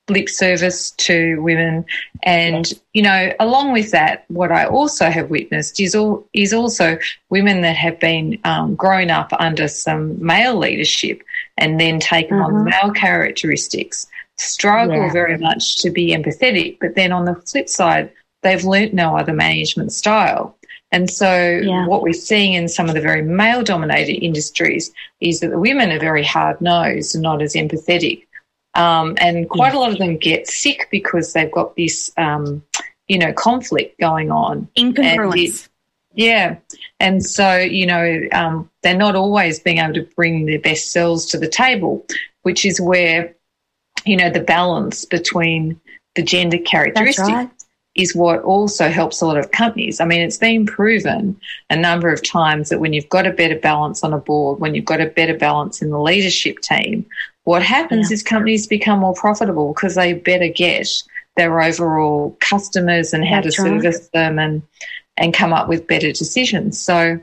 lip 0.10 0.30
service 0.30 0.92
to 0.92 1.42
women. 1.42 1.86
And, 2.24 2.68
yes. 2.68 2.80
you 2.94 3.02
know, 3.02 3.34
along 3.40 3.74
with 3.74 3.92
that, 3.92 4.26
what 4.30 4.52
I 4.52 4.66
also 4.66 5.10
have 5.10 5.30
witnessed 5.30 5.80
is 5.80 5.94
all, 5.94 6.26
is 6.34 6.54
also 6.54 6.98
women 7.30 7.62
that 7.62 7.76
have 7.76 8.00
been 8.00 8.40
um, 8.46 8.76
grown 8.76 9.10
up 9.10 9.32
under 9.40 9.68
some 9.68 10.24
male 10.24 10.56
leadership 10.58 11.22
and 11.58 11.80
then 11.80 12.00
taken 12.00 12.38
uh-huh. 12.38 12.48
on 12.48 12.66
male 12.66 12.92
characteristics 12.92 14.08
struggle 14.38 14.96
yeah. 14.96 15.12
very 15.12 15.38
much 15.38 15.78
to 15.82 15.90
be 15.90 16.12
empathetic. 16.12 16.78
But 16.80 16.96
then 16.96 17.12
on 17.12 17.26
the 17.26 17.36
flip 17.36 17.70
side, 17.70 18.12
they've 18.44 18.64
learnt 18.64 18.94
no 18.94 19.18
other 19.18 19.34
management 19.34 19.92
style. 19.92 20.58
And 20.92 21.10
so, 21.10 21.60
yeah. 21.62 21.88
what 21.88 22.04
we're 22.04 22.14
seeing 22.14 22.54
in 22.54 22.70
some 22.70 22.88
of 22.88 22.96
the 22.96 23.02
very 23.02 23.22
male 23.22 23.64
dominated 23.64 24.24
industries 24.24 24.94
is 25.20 25.40
that 25.40 25.50
the 25.50 25.60
women 25.60 25.92
are 25.92 26.00
very 26.00 26.24
hard 26.24 26.62
nosed 26.62 27.16
and 27.16 27.24
not 27.24 27.42
as 27.42 27.54
empathetic. 27.54 28.26
Um, 28.76 29.16
and 29.20 29.50
quite 29.50 29.74
a 29.74 29.80
lot 29.80 29.92
of 29.92 29.98
them 29.98 30.18
get 30.18 30.48
sick 30.48 30.88
because 30.92 31.34
they've 31.34 31.52
got 31.52 31.76
this, 31.76 32.12
um, 32.18 32.62
you 33.08 33.18
know, 33.18 33.34
conflict 33.34 34.00
going 34.00 34.32
on. 34.32 34.70
Incongruence. 34.78 35.70
yeah. 36.14 36.58
And 37.00 37.26
so, 37.26 37.58
you 37.58 37.86
know, 37.86 38.22
um, 38.32 38.70
they're 38.82 38.98
not 38.98 39.16
always 39.16 39.60
being 39.60 39.80
able 39.80 39.94
to 39.96 40.08
bring 40.16 40.46
their 40.46 40.60
best 40.60 40.92
selves 40.92 41.26
to 41.28 41.38
the 41.38 41.48
table, 41.48 42.06
which 42.44 42.66
is 42.66 42.80
where, 42.80 43.36
you 44.06 44.16
know, 44.16 44.30
the 44.30 44.40
balance 44.40 45.06
between 45.06 45.80
the 46.16 46.24
gender 46.24 46.58
characteristics 46.58 47.28
right. 47.28 47.50
is 47.96 48.16
what 48.16 48.42
also 48.44 48.90
helps 48.90 49.22
a 49.22 49.26
lot 49.26 49.38
of 49.38 49.52
companies. 49.52 50.00
I 50.00 50.06
mean, 50.06 50.22
it's 50.22 50.38
been 50.38 50.66
proven 50.66 51.38
a 51.70 51.76
number 51.76 52.10
of 52.10 52.24
times 52.24 52.70
that 52.70 52.80
when 52.80 52.94
you've 52.94 53.10
got 53.10 53.28
a 53.28 53.32
better 53.32 53.60
balance 53.60 54.04
on 54.04 54.14
a 54.14 54.18
board, 54.18 54.60
when 54.60 54.74
you've 54.74 54.86
got 54.86 55.02
a 55.02 55.08
better 55.08 55.38
balance 55.38 55.82
in 55.82 55.90
the 55.90 56.00
leadership 56.00 56.60
team, 56.60 57.06
what 57.44 57.62
happens 57.62 58.10
yeah. 58.10 58.16
is 58.16 58.24
companies 58.24 58.68
become 58.68 59.00
more 59.00 59.14
profitable 59.14 59.74
because 59.74 59.96
they 59.96 60.14
better 60.14 60.48
get 60.48 60.88
their 61.36 61.62
overall 61.62 62.36
customers 62.40 63.14
and 63.14 63.26
how 63.26 63.42
That's 63.42 63.58
to 63.58 63.64
right. 63.64 63.82
service 63.82 64.08
them 64.10 64.40
and 64.40 64.62
and 65.18 65.34
come 65.34 65.54
up 65.54 65.68
with 65.68 65.88
better 65.88 66.12
decisions. 66.12 66.80
So 66.80 67.20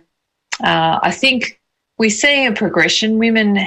uh, 0.62 0.98
I 1.02 1.11
think 1.11 1.61
we're 1.98 2.11
seeing 2.11 2.46
a 2.46 2.52
progression. 2.52 3.18
Women, 3.18 3.59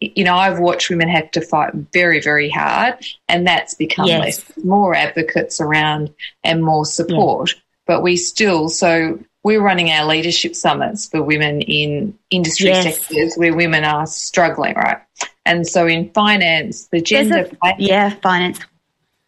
you 0.00 0.24
know, 0.24 0.34
I've 0.34 0.58
watched 0.58 0.90
women 0.90 1.08
have 1.08 1.30
to 1.32 1.40
fight 1.40 1.74
very, 1.92 2.20
very 2.20 2.50
hard, 2.50 2.94
and 3.28 3.46
that's 3.46 3.74
become 3.74 4.06
yes. 4.06 4.20
less, 4.20 4.64
more 4.64 4.94
advocates 4.94 5.60
around 5.60 6.12
and 6.42 6.64
more 6.64 6.84
support. 6.84 7.52
Yeah. 7.54 7.60
But 7.86 8.02
we 8.02 8.16
still, 8.16 8.68
so 8.68 9.18
we're 9.44 9.62
running 9.62 9.90
our 9.90 10.06
leadership 10.06 10.56
summits 10.56 11.06
for 11.06 11.22
women 11.22 11.60
in 11.60 12.18
industry 12.30 12.70
yes. 12.70 12.98
sectors 12.98 13.36
where 13.36 13.54
women 13.54 13.84
are 13.84 14.06
struggling, 14.06 14.74
right? 14.74 14.98
And 15.44 15.64
so 15.64 15.86
in 15.86 16.10
finance, 16.10 16.88
the 16.88 17.00
gender 17.00 17.48
a, 17.48 17.56
pay, 17.62 17.74
yeah 17.78 18.10
finance 18.22 18.58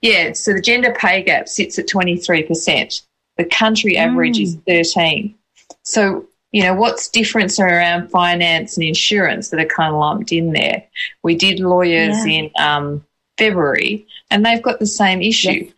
yeah 0.01 0.33
so 0.33 0.53
the 0.53 0.61
gender 0.61 0.93
pay 0.93 1.23
gap 1.23 1.49
sits 1.49 1.79
at 1.79 1.87
twenty 1.87 2.17
three 2.17 2.43
percent. 2.43 3.03
The 3.38 3.46
country 3.46 3.96
average 3.96 4.38
mm. 4.38 4.42
is 4.42 4.57
thirteen. 4.66 5.35
So 5.83 6.27
you 6.53 6.62
know 6.62 6.74
what's 6.74 7.09
difference 7.09 7.59
around 7.59 8.11
finance 8.11 8.77
and 8.77 8.87
insurance 8.87 9.48
that 9.51 9.61
are 9.61 9.66
kind 9.66 9.94
of 9.94 10.01
lumped 10.01 10.33
in 10.33 10.53
there. 10.53 10.85
We 11.22 11.35
did 11.35 11.61
lawyers 11.61 12.27
yeah. 12.27 12.33
in 12.33 12.51
um, 12.59 13.07
February, 13.38 14.07
and 14.31 14.44
they've 14.44 14.62
got 14.62 14.79
the 14.79 14.87
same 14.87 15.22
issue. 15.22 15.64
Yes. 15.64 15.72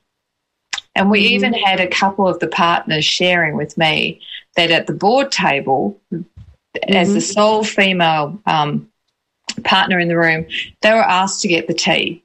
And 0.97 1.09
we 1.09 1.23
mm 1.23 1.31
even 1.31 1.53
had 1.55 1.79
a 1.79 1.87
couple 1.87 2.27
of 2.27 2.41
the 2.41 2.49
partners 2.49 3.05
sharing 3.05 3.57
with 3.57 3.79
me 3.79 4.21
that 4.57 4.73
at 4.73 4.87
the 4.89 4.93
board 4.93 5.31
table, 5.31 6.01
mm-hmm. 6.13 6.93
as 6.93 7.15
the 7.15 7.21
sole 7.21 7.63
female 7.63 8.41
um, 8.45 8.91
partner 9.63 10.01
in 10.01 10.09
the 10.09 10.17
room, 10.17 10.47
they 10.83 10.91
were 10.91 10.97
asked 10.99 11.43
to 11.43 11.49
get 11.49 11.69
the 11.69 11.75
tea. 11.75 12.25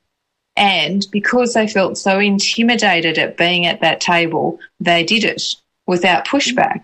And 0.57 1.05
because 1.11 1.53
they 1.53 1.67
felt 1.67 1.97
so 1.97 2.19
intimidated 2.19 3.17
at 3.17 3.37
being 3.37 3.65
at 3.65 3.81
that 3.81 3.99
table, 3.99 4.59
they 4.79 5.03
did 5.03 5.23
it 5.23 5.43
without 5.85 6.25
pushback. 6.25 6.83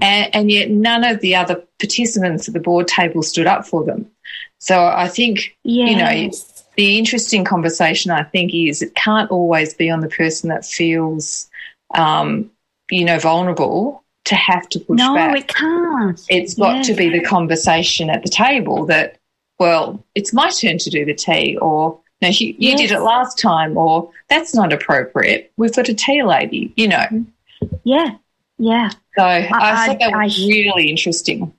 And, 0.00 0.34
and, 0.34 0.50
yet 0.50 0.70
none 0.70 1.04
of 1.04 1.20
the 1.20 1.34
other 1.34 1.62
participants 1.80 2.46
at 2.46 2.54
the 2.54 2.60
board 2.60 2.86
table 2.86 3.22
stood 3.22 3.46
up 3.46 3.66
for 3.66 3.84
them. 3.84 4.08
So 4.60 4.86
I 4.86 5.08
think, 5.08 5.56
yes. 5.64 5.90
you 5.90 5.96
know, 5.96 6.30
the 6.76 6.98
interesting 6.98 7.44
conversation, 7.44 8.10
I 8.10 8.22
think, 8.22 8.54
is 8.54 8.82
it 8.82 8.94
can't 8.94 9.30
always 9.30 9.74
be 9.74 9.90
on 9.90 10.00
the 10.00 10.08
person 10.08 10.48
that 10.48 10.64
feels, 10.64 11.50
um, 11.94 12.50
you 12.90 13.04
know, 13.04 13.18
vulnerable 13.18 14.04
to 14.26 14.34
have 14.36 14.68
to 14.70 14.80
push 14.80 14.98
no, 14.98 15.14
back. 15.14 15.30
No, 15.30 15.36
it 15.36 15.48
can't. 15.48 16.20
It's 16.28 16.54
got 16.54 16.84
to 16.84 16.94
be 16.94 17.10
the 17.10 17.20
conversation 17.20 18.10
at 18.10 18.22
the 18.22 18.28
table 18.28 18.86
that 18.86 19.18
well, 19.58 20.04
it's 20.14 20.32
my 20.32 20.50
turn 20.50 20.78
to 20.78 20.90
do 20.90 21.04
the 21.04 21.14
tea, 21.14 21.56
or 21.58 22.00
no, 22.22 22.28
you, 22.28 22.48
you 22.48 22.70
yes. 22.70 22.80
did 22.80 22.90
it 22.92 23.00
last 23.00 23.38
time, 23.38 23.76
or 23.76 24.10
that's 24.28 24.54
not 24.54 24.72
appropriate. 24.72 25.52
We've 25.56 25.74
got 25.74 25.88
a 25.88 25.94
tea 25.94 26.22
lady, 26.22 26.72
you 26.76 26.88
know. 26.88 27.06
Yeah, 27.82 28.16
yeah. 28.58 28.90
So 29.16 29.22
I, 29.22 29.48
I 29.52 29.86
thought 29.86 29.98
that 29.98 30.12
was 30.12 30.38
I, 30.38 30.46
really 30.46 30.88
interesting. 30.88 31.52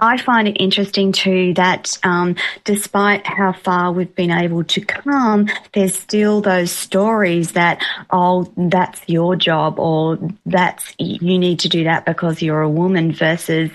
I 0.00 0.16
find 0.16 0.48
it 0.48 0.52
interesting 0.52 1.12
too 1.12 1.52
that 1.54 1.98
um, 2.04 2.36
despite 2.64 3.26
how 3.26 3.52
far 3.52 3.92
we've 3.92 4.14
been 4.14 4.30
able 4.30 4.64
to 4.64 4.80
come, 4.80 5.48
there's 5.74 5.94
still 5.94 6.40
those 6.40 6.70
stories 6.70 7.52
that, 7.52 7.82
oh, 8.10 8.50
that's 8.56 9.02
your 9.06 9.36
job 9.36 9.78
or 9.78 10.18
that's, 10.46 10.94
you 10.98 11.38
need 11.38 11.58
to 11.60 11.68
do 11.68 11.84
that 11.84 12.06
because 12.06 12.40
you're 12.40 12.62
a 12.62 12.70
woman 12.70 13.12
versus 13.12 13.70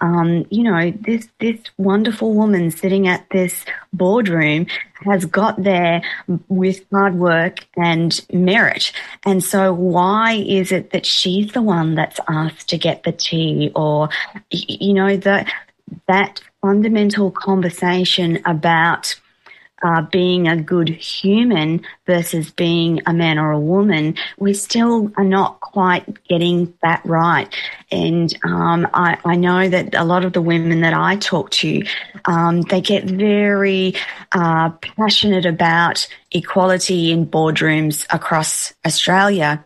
um, 0.00 0.44
you 0.50 0.62
know, 0.62 0.90
this 0.90 1.28
this 1.40 1.58
wonderful 1.78 2.34
woman 2.34 2.70
sitting 2.70 3.08
at 3.08 3.26
this 3.30 3.64
boardroom 3.92 4.66
has 5.04 5.24
got 5.24 5.62
there 5.62 6.02
with 6.48 6.84
hard 6.90 7.14
work 7.14 7.66
and 7.76 8.24
merit. 8.32 8.92
And 9.24 9.42
so, 9.42 9.72
why 9.72 10.32
is 10.34 10.70
it 10.70 10.90
that 10.90 11.06
she's 11.06 11.52
the 11.52 11.62
one 11.62 11.94
that's 11.94 12.20
asked 12.28 12.68
to 12.70 12.78
get 12.78 13.04
the 13.04 13.12
tea, 13.12 13.72
or 13.74 14.10
you 14.50 14.92
know, 14.92 15.16
that 15.16 15.50
that 16.08 16.42
fundamental 16.60 17.30
conversation 17.30 18.40
about 18.44 19.14
uh, 19.82 20.02
being 20.02 20.48
a 20.48 20.56
good 20.56 20.88
human 20.88 21.80
versus 22.06 22.50
being 22.50 23.00
a 23.06 23.12
man 23.12 23.38
or 23.38 23.52
a 23.52 23.60
woman, 23.60 24.14
we 24.38 24.54
still 24.54 25.12
are 25.16 25.24
not 25.24 25.60
quite 25.76 26.24
getting 26.26 26.72
that 26.82 27.02
right. 27.04 27.54
And 27.92 28.34
um, 28.44 28.88
I, 28.94 29.18
I, 29.26 29.36
know 29.36 29.68
that 29.68 29.94
a 29.94 30.04
lot 30.04 30.24
of 30.24 30.32
the 30.32 30.40
women 30.40 30.80
that 30.80 30.94
I 30.94 31.16
talk 31.16 31.50
to, 31.50 31.82
um, 32.24 32.62
they 32.62 32.80
get 32.80 33.04
very 33.04 33.94
uh, 34.32 34.70
passionate 34.70 35.44
about 35.44 36.08
equality 36.32 37.12
in 37.12 37.26
boardrooms 37.26 38.06
across 38.08 38.72
Australia, 38.86 39.62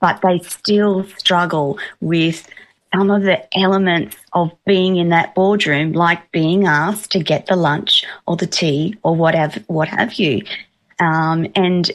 but 0.00 0.20
they 0.22 0.38
still 0.38 1.02
struggle 1.18 1.80
with 2.00 2.46
some 2.94 3.10
of 3.10 3.22
the 3.22 3.42
elements 3.58 4.16
of 4.34 4.52
being 4.64 4.94
in 4.94 5.08
that 5.08 5.34
boardroom, 5.34 5.94
like 5.94 6.30
being 6.30 6.68
asked 6.68 7.10
to 7.10 7.18
get 7.18 7.46
the 7.46 7.56
lunch 7.56 8.04
or 8.28 8.36
the 8.36 8.46
tea 8.46 8.96
or 9.02 9.16
whatever, 9.16 9.58
what 9.66 9.88
have 9.88 10.14
you. 10.14 10.42
Um, 11.00 11.48
and 11.56 11.90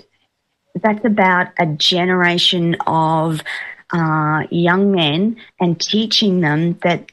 that's 0.81 1.05
about 1.05 1.47
a 1.59 1.65
generation 1.65 2.75
of 2.87 3.41
uh, 3.91 4.43
young 4.51 4.91
men 4.91 5.37
and 5.59 5.79
teaching 5.79 6.41
them 6.41 6.77
that 6.83 7.11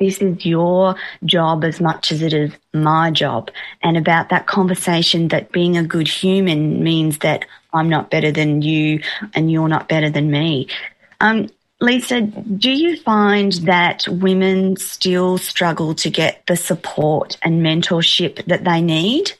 this 0.00 0.18
is 0.18 0.44
your 0.44 0.96
job 1.24 1.64
as 1.64 1.80
much 1.80 2.10
as 2.10 2.20
it 2.20 2.32
is 2.32 2.52
my 2.72 3.10
job. 3.10 3.50
And 3.82 3.96
about 3.96 4.28
that 4.30 4.46
conversation 4.46 5.28
that 5.28 5.52
being 5.52 5.76
a 5.76 5.84
good 5.84 6.08
human 6.08 6.82
means 6.82 7.18
that 7.18 7.44
I'm 7.72 7.88
not 7.88 8.10
better 8.10 8.32
than 8.32 8.62
you 8.62 9.02
and 9.34 9.50
you're 9.50 9.68
not 9.68 9.88
better 9.88 10.10
than 10.10 10.30
me. 10.30 10.68
Um, 11.20 11.48
Lisa, 11.80 12.22
do 12.22 12.70
you 12.70 12.96
find 12.96 13.52
that 13.64 14.06
women 14.08 14.76
still 14.76 15.38
struggle 15.38 15.94
to 15.96 16.10
get 16.10 16.46
the 16.46 16.56
support 16.56 17.36
and 17.42 17.62
mentorship 17.62 18.44
that 18.46 18.64
they 18.64 18.80
need? 18.80 19.32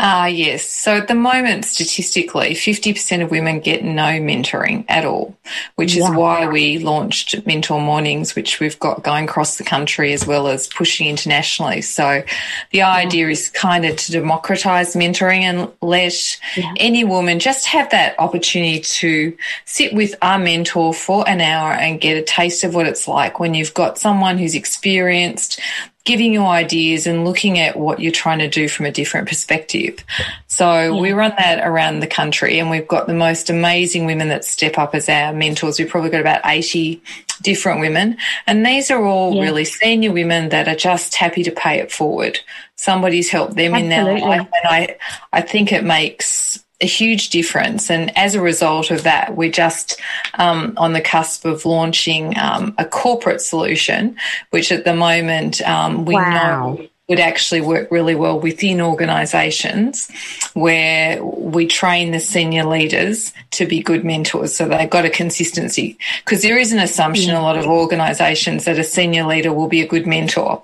Ah, 0.00 0.22
uh, 0.22 0.26
yes. 0.26 0.64
So 0.64 0.96
at 0.96 1.08
the 1.08 1.16
moment, 1.16 1.64
statistically, 1.64 2.54
50% 2.54 3.20
of 3.20 3.32
women 3.32 3.58
get 3.58 3.82
no 3.82 4.04
mentoring 4.04 4.84
at 4.88 5.04
all, 5.04 5.36
which 5.74 5.96
is 5.96 6.08
why 6.08 6.46
we 6.46 6.78
launched 6.78 7.44
Mentor 7.44 7.80
Mornings, 7.80 8.36
which 8.36 8.60
we've 8.60 8.78
got 8.78 9.02
going 9.02 9.24
across 9.24 9.58
the 9.58 9.64
country 9.64 10.12
as 10.12 10.24
well 10.24 10.46
as 10.46 10.68
pushing 10.68 11.08
internationally. 11.08 11.80
So 11.80 12.22
the 12.70 12.82
idea 12.82 13.28
is 13.28 13.48
kind 13.48 13.84
of 13.84 13.96
to 13.96 14.12
democratize 14.12 14.94
mentoring 14.94 15.40
and 15.40 15.68
let 15.82 16.38
yeah. 16.56 16.72
any 16.76 17.02
woman 17.02 17.40
just 17.40 17.66
have 17.66 17.90
that 17.90 18.14
opportunity 18.20 18.78
to 18.78 19.36
sit 19.64 19.92
with 19.92 20.14
our 20.22 20.38
mentor 20.38 20.94
for 20.94 21.28
an 21.28 21.40
hour 21.40 21.72
and 21.72 22.00
get 22.00 22.16
a 22.16 22.22
taste 22.22 22.62
of 22.62 22.72
what 22.72 22.86
it's 22.86 23.08
like 23.08 23.40
when 23.40 23.52
you've 23.52 23.74
got 23.74 23.98
someone 23.98 24.38
who's 24.38 24.54
experienced, 24.54 25.60
giving 26.08 26.32
you 26.32 26.46
ideas 26.46 27.06
and 27.06 27.26
looking 27.26 27.58
at 27.58 27.78
what 27.78 28.00
you're 28.00 28.10
trying 28.10 28.38
to 28.38 28.48
do 28.48 28.66
from 28.66 28.86
a 28.86 28.90
different 28.90 29.28
perspective. 29.28 30.02
So 30.46 30.94
yeah. 30.94 30.98
we 30.98 31.12
run 31.12 31.34
that 31.36 31.68
around 31.68 32.00
the 32.00 32.06
country 32.06 32.58
and 32.58 32.70
we've 32.70 32.88
got 32.88 33.06
the 33.06 33.12
most 33.12 33.50
amazing 33.50 34.06
women 34.06 34.28
that 34.28 34.46
step 34.46 34.78
up 34.78 34.94
as 34.94 35.10
our 35.10 35.34
mentors. 35.34 35.78
We've 35.78 35.86
probably 35.86 36.08
got 36.08 36.22
about 36.22 36.40
80 36.46 37.02
different 37.42 37.80
women 37.80 38.16
and 38.46 38.64
these 38.64 38.90
are 38.90 39.04
all 39.04 39.34
yeah. 39.34 39.42
really 39.42 39.66
senior 39.66 40.10
women 40.10 40.48
that 40.48 40.66
are 40.66 40.74
just 40.74 41.14
happy 41.14 41.42
to 41.42 41.52
pay 41.52 41.78
it 41.78 41.92
forward. 41.92 42.40
Somebody's 42.76 43.28
helped 43.28 43.56
them 43.56 43.74
Absolutely. 43.74 43.98
in 43.98 44.06
their 44.06 44.18
life 44.18 44.48
and 44.62 44.64
I, 44.64 44.96
I 45.30 45.42
think 45.42 45.72
it 45.72 45.84
makes 45.84 46.64
a 46.80 46.86
huge 46.86 47.30
difference. 47.30 47.90
And 47.90 48.16
as 48.16 48.34
a 48.34 48.40
result 48.40 48.90
of 48.90 49.02
that, 49.02 49.36
we're 49.36 49.50
just 49.50 50.00
um, 50.34 50.74
on 50.76 50.92
the 50.92 51.00
cusp 51.00 51.44
of 51.44 51.64
launching 51.64 52.38
um, 52.38 52.74
a 52.78 52.84
corporate 52.84 53.40
solution, 53.40 54.16
which 54.50 54.70
at 54.70 54.84
the 54.84 54.94
moment 54.94 55.60
um, 55.62 56.04
we 56.04 56.14
wow. 56.14 56.76
know 56.76 56.88
would 57.08 57.18
actually 57.18 57.62
work 57.62 57.90
really 57.90 58.14
well 58.14 58.38
within 58.38 58.82
organisations 58.82 60.10
where 60.52 61.24
we 61.24 61.66
train 61.66 62.10
the 62.10 62.20
senior 62.20 62.64
leaders 62.64 63.32
to 63.50 63.66
be 63.66 63.82
good 63.82 64.04
mentors. 64.04 64.54
So 64.54 64.68
they've 64.68 64.90
got 64.90 65.06
a 65.06 65.10
consistency 65.10 65.96
because 66.22 66.42
there 66.42 66.58
is 66.58 66.72
an 66.72 66.78
assumption 66.78 67.30
yeah. 67.30 67.40
a 67.40 67.42
lot 67.42 67.56
of 67.56 67.64
organisations 67.64 68.66
that 68.66 68.78
a 68.78 68.84
senior 68.84 69.24
leader 69.24 69.54
will 69.54 69.68
be 69.68 69.80
a 69.80 69.88
good 69.88 70.06
mentor 70.06 70.62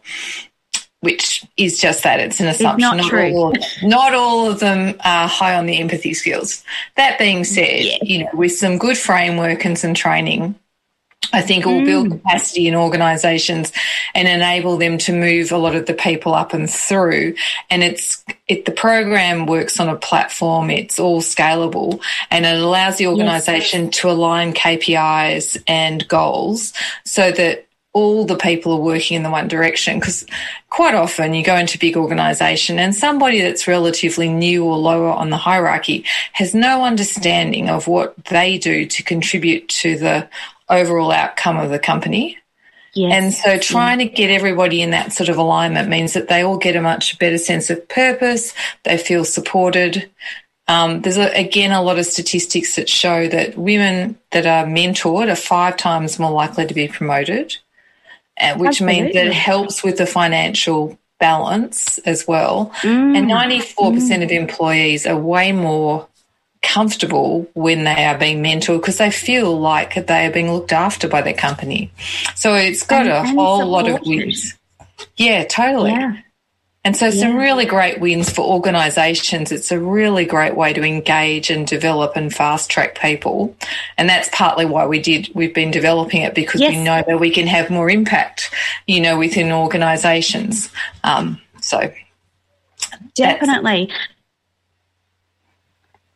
which 1.05 1.45
is 1.57 1.79
just 1.79 2.03
that 2.03 2.21
it's 2.21 2.41
an 2.41 2.49
assumption. 2.49 2.75
It's 2.75 2.81
not, 2.81 2.97
not 2.97 3.09
true. 3.09 3.37
All, 3.37 3.55
not 3.83 4.15
all 4.15 4.51
of 4.51 4.61
them 4.61 4.97
are 5.05 5.29
high 5.29 5.55
on 5.55 5.67
the 5.67 5.79
empathy 5.79 6.15
skills. 6.15 6.65
That 6.97 7.19
being 7.19 7.45
said, 7.45 7.85
yeah. 7.85 7.99
you 8.03 8.25
know, 8.25 8.31
with 8.35 8.53
some 8.53 8.79
good 8.79 8.99
framework 8.99 9.65
and 9.65 9.79
some 9.79 9.95
training, 9.95 10.57
I 11.33 11.41
think 11.41 11.65
it 11.65 11.69
will 11.69 11.85
build 11.85 12.09
mm. 12.09 12.13
capacity 12.13 12.69
in 12.69 12.75
organisations 12.75 13.73
and 14.15 14.29
enable 14.29 14.77
them 14.77 14.99
to 14.99 15.13
move 15.13 15.53
a 15.53 15.59
lot 15.59 15.75
of 15.75 15.87
the 15.87 15.95
people 15.95 16.35
up 16.35 16.53
and 16.53 16.71
through. 16.71 17.35
And 17.71 17.83
it's 17.83 18.25
it 18.47 18.65
the 18.65 18.73
program 18.73 19.47
works 19.47 19.81
on 19.81 19.89
a 19.89 19.97
platform. 19.97 20.71
It's 20.71 20.99
all 20.99 21.21
scalable 21.21 22.01
and 22.31 22.47
it 22.47 22.61
allows 22.61 22.99
the 22.99 23.09
organisation 23.09 23.87
yes. 23.87 23.99
to 23.99 24.11
align 24.11 24.53
KPIs 24.53 25.63
and 25.67 26.07
goals 26.07 26.73
so 27.05 27.33
that 27.33 27.67
all 27.95 28.25
the 28.25 28.37
people 28.37 28.73
are 28.73 28.81
working 28.81 29.17
in 29.17 29.23
the 29.23 29.31
one 29.31 29.47
direction 29.47 30.01
because 30.01 30.27
quite 30.69 30.97
often 30.97 31.33
you 31.33 31.45
go 31.45 31.57
into 31.57 31.79
a 31.79 31.81
big 31.81 31.97
organization 31.97 32.81
and 32.81 32.93
somebody 32.95 33.41
that's 33.41 33.69
relatively 33.69 34.29
new 34.29 34.65
or 34.65 34.77
lower 34.77 35.11
on 35.11 35.31
the 35.31 35.37
hierarchy 35.37 36.05
has 36.33 36.55
no 36.55 36.85
understanding 36.85 37.71
of 37.71 37.87
what 37.87 38.13
they 38.25 38.59
do 38.59 38.85
to 38.85 39.03
contribute 39.05 39.69
to 39.69 39.97
the 39.97 40.29
overall 40.69 41.13
outcome 41.13 41.57
of 41.57 41.71
the 41.71 41.79
company. 41.79 42.37
Yes. 42.95 43.13
And 43.13 43.35
so 43.35 43.59
trying 43.59 43.99
to 43.99 44.07
get 44.07 44.31
everybody 44.31 44.83
in 44.83 44.91
that 44.91 45.13
sort 45.13 45.29
of 45.29 45.37
alignment 45.37 45.89
means 45.89 46.15
that 46.15 46.29
they 46.29 46.43
all 46.43 46.59
get 46.59 46.77
a 46.77 46.83
much 46.83 47.19
better 47.21 47.39
sense 47.39 47.71
of 47.71 47.89
purpose. 47.89 48.55
They 48.83 48.99
feel 48.99 49.25
supported. 49.25 50.11
Um, 50.67 51.03
there's 51.03 51.17
a, 51.17 51.29
again 51.39 51.73
a 51.73 51.83
lot 51.83 51.99
of 51.99 52.07
statistics 52.07 52.77
that 52.77 52.89
show 52.89 53.29
that 53.29 53.57
women 53.59 54.19
that 54.31 54.47
are 54.47 54.65
mentored 54.65 55.31
are 55.31 55.37
five 55.37 55.77
times 55.77 56.19
more 56.19 56.31
likely 56.31 56.67
to 56.67 56.75
be 56.75 56.89
promoted 56.89 57.57
which 58.57 58.81
Absolutely. 58.81 59.03
means 59.03 59.15
that 59.15 59.27
it 59.27 59.33
helps 59.33 59.83
with 59.83 59.99
the 59.99 60.07
financial 60.07 60.99
balance 61.19 61.99
as 61.99 62.27
well. 62.27 62.73
Mm. 62.83 63.17
And 63.17 63.31
94% 63.31 63.75
mm. 63.75 64.25
of 64.25 64.31
employees 64.31 65.07
are 65.07 65.17
way 65.17 65.53
more 65.53 66.09
comfortable 66.63 67.47
when 67.55 67.85
they 67.85 68.05
are 68.05 68.19
being 68.19 68.43
mentored 68.43 68.81
because 68.81 68.97
they 68.97 69.11
feel 69.11 69.59
like 69.59 70.07
they 70.07 70.27
are 70.27 70.33
being 70.33 70.51
looked 70.51 70.73
after 70.73 71.07
by 71.07 71.23
their 71.23 71.35
company. 71.35 71.93
So 72.35 72.55
it's 72.55 72.83
got 72.85 73.03
and, 73.03 73.11
a 73.11 73.19
and 73.21 73.29
whole 73.39 73.67
lot 73.67 73.89
of 73.89 74.01
wins. 74.05 74.55
Yeah, 75.17 75.45
totally. 75.45 75.93
Yeah. 75.93 76.17
And 76.85 76.95
so, 76.95 77.09
some 77.09 77.37
really 77.37 77.65
great 77.65 77.99
wins 77.99 78.29
for 78.29 78.43
organisations. 78.43 79.51
It's 79.51 79.73
a 79.73 79.81
really 79.81 80.27
great 80.27 80.55
way 80.55 80.75
to 80.75 80.83
engage 80.83 81.49
and 81.49 81.67
develop 81.67 82.15
and 82.15 82.33
fast 82.33 82.71
track 82.71 83.01
people. 83.01 83.57
And 83.97 84.07
that's 84.07 84.29
partly 84.33 84.67
why 84.67 84.87
we 84.87 85.01
did, 85.01 85.31
we've 85.35 85.55
been 85.55 85.71
developing 85.71 86.21
it 86.21 86.35
because 86.35 86.61
yes. 86.61 86.73
we 86.73 86.85
know 86.85 87.03
that 87.07 87.19
we 87.19 87.31
can 87.31 87.47
have 87.47 87.71
more 87.71 87.89
impact, 87.89 88.51
you 88.87 89.01
know, 89.01 89.17
within 89.17 89.51
organisations. 89.51 90.71
Um, 91.05 91.41
so, 91.63 91.91
definitely. 93.15 93.91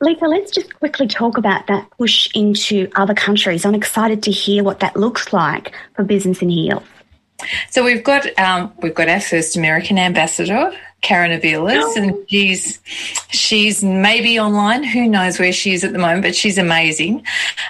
Lisa, 0.02 0.26
let's 0.26 0.50
just 0.50 0.74
quickly 0.74 1.08
talk 1.08 1.38
about 1.38 1.66
that 1.68 1.90
push 1.92 2.28
into 2.34 2.90
other 2.94 3.14
countries. 3.14 3.64
I'm 3.64 3.74
excited 3.74 4.22
to 4.24 4.30
hear 4.30 4.62
what 4.62 4.80
that 4.80 4.96
looks 4.96 5.32
like 5.32 5.74
for 5.94 6.04
Business 6.04 6.42
in 6.42 6.50
Heels. 6.50 6.84
So 7.70 7.84
we've 7.84 8.02
got 8.02 8.26
um, 8.38 8.72
we've 8.78 8.94
got 8.94 9.08
our 9.08 9.20
first 9.20 9.56
American 9.56 9.98
ambassador, 9.98 10.72
Karen 11.02 11.38
Aviles, 11.38 11.82
oh. 11.84 11.94
and 11.96 12.28
she's 12.28 12.80
she's 13.28 13.84
maybe 13.84 14.40
online. 14.40 14.82
Who 14.82 15.08
knows 15.08 15.38
where 15.38 15.52
she 15.52 15.72
is 15.72 15.84
at 15.84 15.92
the 15.92 15.98
moment, 15.98 16.22
but 16.22 16.34
she's 16.34 16.58
amazing. 16.58 17.24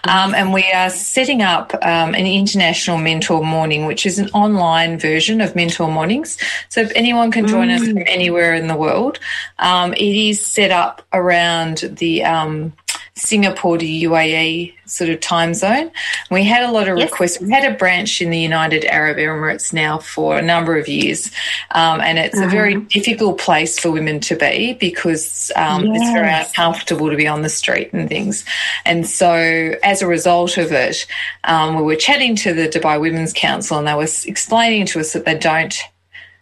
Um, 0.04 0.34
and 0.34 0.54
we 0.54 0.64
are 0.72 0.88
setting 0.88 1.42
up 1.42 1.74
um, 1.74 2.14
an 2.14 2.26
international 2.26 2.96
mentor 2.96 3.44
morning, 3.44 3.84
which 3.84 4.06
is 4.06 4.18
an 4.18 4.30
online 4.30 4.98
version 4.98 5.42
of 5.42 5.54
mentor 5.54 5.90
mornings. 5.90 6.38
So 6.70 6.80
if 6.80 6.90
anyone 6.94 7.30
can 7.30 7.46
join 7.46 7.68
mm. 7.68 7.74
us 7.74 7.86
from 7.86 8.02
anywhere 8.06 8.54
in 8.54 8.68
the 8.68 8.76
world, 8.76 9.18
um, 9.58 9.92
it 9.92 10.00
is 10.00 10.40
set 10.40 10.70
up 10.70 11.06
around 11.12 11.78
the 11.98 12.24
um, 12.24 12.72
Singapore 13.18 13.78
to 13.78 13.84
UAE 13.84 14.74
sort 14.86 15.10
of 15.10 15.20
time 15.20 15.54
zone. 15.54 15.90
We 16.30 16.44
had 16.44 16.62
a 16.62 16.72
lot 16.72 16.88
of 16.88 16.98
yes. 16.98 17.10
requests. 17.10 17.40
We 17.40 17.50
had 17.50 17.70
a 17.70 17.76
branch 17.76 18.22
in 18.22 18.30
the 18.30 18.38
United 18.38 18.84
Arab 18.86 19.18
Emirates 19.18 19.72
now 19.72 19.98
for 19.98 20.38
a 20.38 20.42
number 20.42 20.76
of 20.76 20.88
years, 20.88 21.30
um, 21.72 22.00
and 22.00 22.18
it's 22.18 22.36
uh-huh. 22.36 22.46
a 22.46 22.50
very 22.50 22.76
difficult 22.76 23.38
place 23.38 23.78
for 23.78 23.90
women 23.90 24.20
to 24.20 24.36
be 24.36 24.74
because 24.74 25.50
um, 25.56 25.84
yes. 25.84 26.00
it's 26.00 26.12
very 26.12 26.32
uncomfortable 26.32 27.10
to 27.10 27.16
be 27.16 27.26
on 27.26 27.42
the 27.42 27.48
street 27.48 27.92
and 27.92 28.08
things. 28.08 28.44
And 28.84 29.06
so, 29.06 29.34
as 29.82 30.02
a 30.02 30.06
result 30.06 30.56
of 30.56 30.72
it, 30.72 31.06
um, 31.44 31.76
we 31.76 31.82
were 31.82 31.96
chatting 31.96 32.36
to 32.36 32.54
the 32.54 32.68
Dubai 32.68 33.00
Women's 33.00 33.32
Council, 33.32 33.78
and 33.78 33.86
they 33.86 33.94
were 33.94 34.08
explaining 34.26 34.86
to 34.86 35.00
us 35.00 35.12
that 35.12 35.24
they 35.24 35.36
don't 35.36 35.78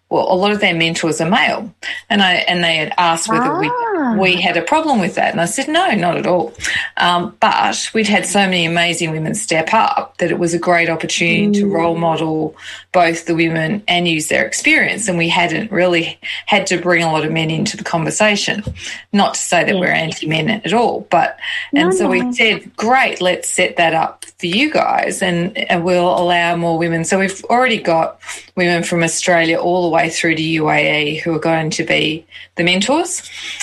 well, 0.08 0.32
a 0.32 0.36
lot 0.36 0.52
of 0.52 0.60
their 0.60 0.74
mentors 0.74 1.20
are 1.20 1.28
male, 1.28 1.74
and 2.08 2.22
I 2.22 2.34
and 2.34 2.62
they 2.62 2.76
had 2.76 2.94
asked 2.96 3.28
whether 3.28 3.50
ah. 3.50 4.14
we 4.14 4.18
we 4.20 4.40
had 4.40 4.56
a 4.56 4.62
problem 4.62 5.00
with 5.00 5.16
that, 5.16 5.32
and 5.32 5.40
I 5.40 5.46
said 5.46 5.66
no, 5.66 5.90
not 5.92 6.16
at 6.16 6.28
all. 6.28 6.54
Um, 6.96 7.36
but 7.40 7.90
we'd 7.92 8.06
had 8.06 8.24
so 8.24 8.38
many 8.40 8.66
amazing 8.66 9.10
women 9.10 9.34
step 9.34 9.74
up 9.74 10.18
that 10.18 10.30
it 10.30 10.38
was 10.38 10.54
a 10.54 10.60
great 10.60 10.88
opportunity 10.88 11.48
mm. 11.48 11.54
to 11.54 11.66
role 11.66 11.96
model 11.96 12.54
both 12.92 13.26
the 13.26 13.34
women 13.34 13.82
and 13.88 14.06
use 14.06 14.28
their 14.28 14.46
experience, 14.46 15.08
and 15.08 15.18
we 15.18 15.28
hadn't 15.28 15.72
really 15.72 16.20
had 16.46 16.68
to 16.68 16.80
bring 16.80 17.02
a 17.02 17.10
lot 17.10 17.24
of 17.24 17.32
men 17.32 17.50
into 17.50 17.76
the 17.76 17.84
conversation. 17.84 18.62
Not 19.12 19.34
to 19.34 19.40
say 19.40 19.64
that 19.64 19.74
yeah. 19.74 19.80
we're 19.80 19.88
anti 19.88 20.28
men 20.28 20.50
at 20.50 20.72
all, 20.72 21.00
but 21.10 21.36
and 21.72 21.90
no, 21.90 21.96
so 21.96 22.04
no. 22.04 22.10
we 22.10 22.32
said, 22.32 22.76
great, 22.76 23.20
let's 23.20 23.50
set 23.50 23.76
that 23.78 23.92
up 23.92 24.24
for 24.38 24.46
you 24.46 24.70
guys, 24.70 25.20
and, 25.20 25.58
and 25.58 25.84
we'll 25.84 26.16
allow 26.16 26.54
more 26.54 26.78
women. 26.78 27.04
So 27.04 27.18
we've 27.18 27.44
already 27.46 27.80
got 27.80 28.20
women 28.54 28.84
from 28.84 29.02
Australia 29.02 29.58
all 29.58 29.82
the 29.82 29.88
way 29.88 29.95
way 29.96 30.10
through 30.10 30.36
to 30.36 30.42
UAE 30.42 31.20
who 31.20 31.34
are 31.34 31.40
going 31.40 31.70
to 31.70 31.84
be 31.84 32.26
the 32.56 32.64
mentors. 32.64 33.22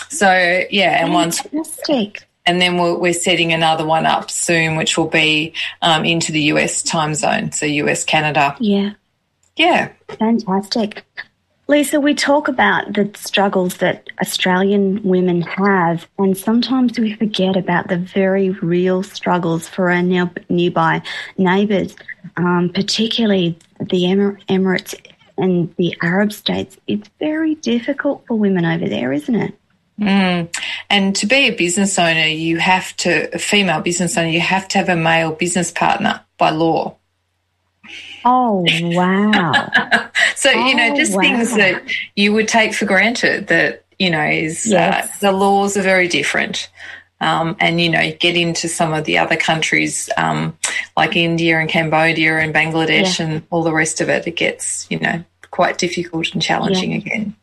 So 0.10 0.30
yeah, 0.70 1.04
and 1.04 1.14
once 1.14 1.42
and 2.46 2.62
then 2.62 2.78
we're, 2.78 2.98
we're, 2.98 3.14
setting 3.14 3.54
another 3.54 3.86
one 3.86 4.06
up 4.06 4.30
soon, 4.30 4.76
which 4.76 4.98
will 4.98 5.08
be 5.08 5.54
um, 5.82 6.04
into 6.04 6.32
the 6.32 6.42
US 6.54 6.84
time 6.84 7.16
zone, 7.16 7.52
so 7.52 7.66
US 7.66 8.04
Canada. 8.04 8.56
Yeah, 8.60 8.94
yeah, 9.56 9.92
fantastic. 10.20 11.06
Lisa, 11.70 12.02
we 12.02 12.14
talk 12.14 12.50
about 12.50 12.92
the 12.94 13.10
struggles 13.16 13.78
that 13.78 14.10
Australian 14.22 15.02
women 15.02 15.42
have, 15.42 16.06
and 16.20 16.38
sometimes 16.38 17.00
we 17.00 17.14
forget 17.14 17.56
about 17.56 17.88
the 17.88 17.98
very 17.98 18.50
real 18.50 19.02
struggles 19.02 19.70
for 19.70 19.90
our 19.90 20.02
nearby 20.02 21.02
neighbours, 21.38 21.96
um, 22.36 22.70
particularly 22.74 23.58
the 23.80 24.04
Emirates 24.50 24.94
and 25.38 25.74
the 25.78 25.96
Arab 26.02 26.32
states, 26.32 26.78
it's 26.88 27.10
very 27.20 27.56
difficult 27.56 28.26
for 28.28 28.36
women 28.36 28.66
over 28.66 28.88
there, 28.88 29.12
isn't 29.12 29.36
it? 29.36 29.58
Mm. 30.00 30.56
And 30.90 31.16
to 31.18 31.26
be 31.26 31.48
a 31.48 31.52
business 31.52 31.98
owner, 32.00 32.26
you 32.26 32.58
have 32.58 32.96
to, 32.98 33.34
a 33.34 33.40
female 33.40 33.82
business 33.82 34.18
owner, 34.18 34.30
you 34.30 34.42
have 34.42 34.68
to 34.70 34.78
have 34.78 34.90
a 34.90 34.96
male 34.96 35.32
business 35.32 35.72
partner 35.72 36.22
by 36.38 36.50
law. 36.50 36.96
Oh, 38.26 38.66
wow. 38.82 39.52
so, 40.36 40.50
oh, 40.54 40.68
you 40.68 40.76
know, 40.76 40.92
oh, 40.94 40.96
just 40.96 41.14
wow. 41.14 41.22
things 41.22 41.56
that 41.56 41.84
you 42.16 42.34
would 42.34 42.48
take 42.48 42.74
for 42.74 42.86
granted 42.86 43.48
that, 43.48 43.86
you 44.00 44.10
know, 44.10 44.24
is 44.24 44.68
uh, 44.68 44.76
yes. 44.76 45.10
uh, 45.10 45.18
the 45.20 45.32
laws 45.32 45.78
are 45.78 45.82
very 45.82 46.08
different. 46.08 46.70
Um, 47.22 47.56
and 47.60 47.80
you 47.80 47.90
know 47.90 48.12
get 48.20 48.36
into 48.36 48.68
some 48.68 48.94
of 48.94 49.06
the 49.06 49.18
other 49.18 49.38
countries 49.38 50.10
um, 50.18 50.58
like 50.98 51.16
India 51.16 51.58
and 51.58 51.70
Cambodia 51.70 52.40
and 52.40 52.54
Bangladesh 52.54 53.20
yeah. 53.20 53.26
and 53.26 53.44
all 53.50 53.64
the 53.64 53.72
rest 53.72 54.02
of 54.02 54.10
it. 54.10 54.28
It 54.28 54.36
gets 54.36 54.88
you 54.90 55.00
know 55.00 55.24
quite 55.52 55.78
difficult 55.78 56.34
and 56.34 56.42
challenging 56.42 56.92
yeah. 56.92 56.98
again. 56.98 57.36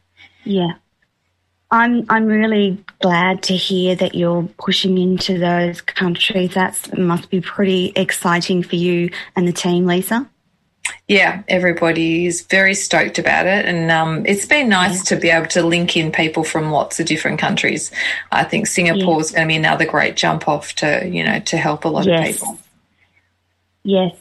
Yeah. 0.45 0.73
I'm 1.71 2.05
I'm 2.09 2.27
really 2.27 2.85
glad 3.01 3.45
to 3.45 3.57
hear 3.57 3.95
that 3.95 4.15
you're 4.15 4.49
pushing 4.59 4.99
into 4.99 5.39
those 5.39 5.81
countries. 5.81 6.55
That 6.55 6.99
must 6.99 7.31
be 7.31 7.41
pretty 7.41 7.93
exciting 7.95 8.65
for 8.65 8.77
you 8.77 9.11
and 9.37 9.47
the 9.47 9.53
team, 9.53 9.87
Lisa. 9.87 10.29
Yeah, 11.11 11.43
everybody 11.49 12.27
is 12.27 12.43
very 12.43 12.73
stoked 12.73 13.19
about 13.19 13.45
it, 13.45 13.65
and 13.65 13.91
um, 13.91 14.25
it's 14.27 14.47
been 14.47 14.69
nice 14.69 14.99
yeah. 14.99 15.17
to 15.17 15.21
be 15.21 15.29
able 15.29 15.49
to 15.49 15.67
link 15.67 15.97
in 15.97 16.13
people 16.13 16.45
from 16.45 16.71
lots 16.71 17.01
of 17.01 17.07
different 17.07 17.41
countries. 17.41 17.91
I 18.31 18.45
think 18.45 18.69
Singapore 18.69 19.15
yeah. 19.15 19.21
is 19.21 19.31
going 19.33 19.49
to 19.49 19.49
be 19.49 19.57
another 19.57 19.87
great 19.87 20.15
jump 20.15 20.47
off 20.47 20.73
to 20.75 21.05
you 21.09 21.25
know 21.25 21.41
to 21.41 21.57
help 21.57 21.85
a 21.85 21.89
lot 21.89 22.07
yes. 22.07 22.21
of 22.21 22.33
people. 22.33 22.59
Yes, 23.83 24.15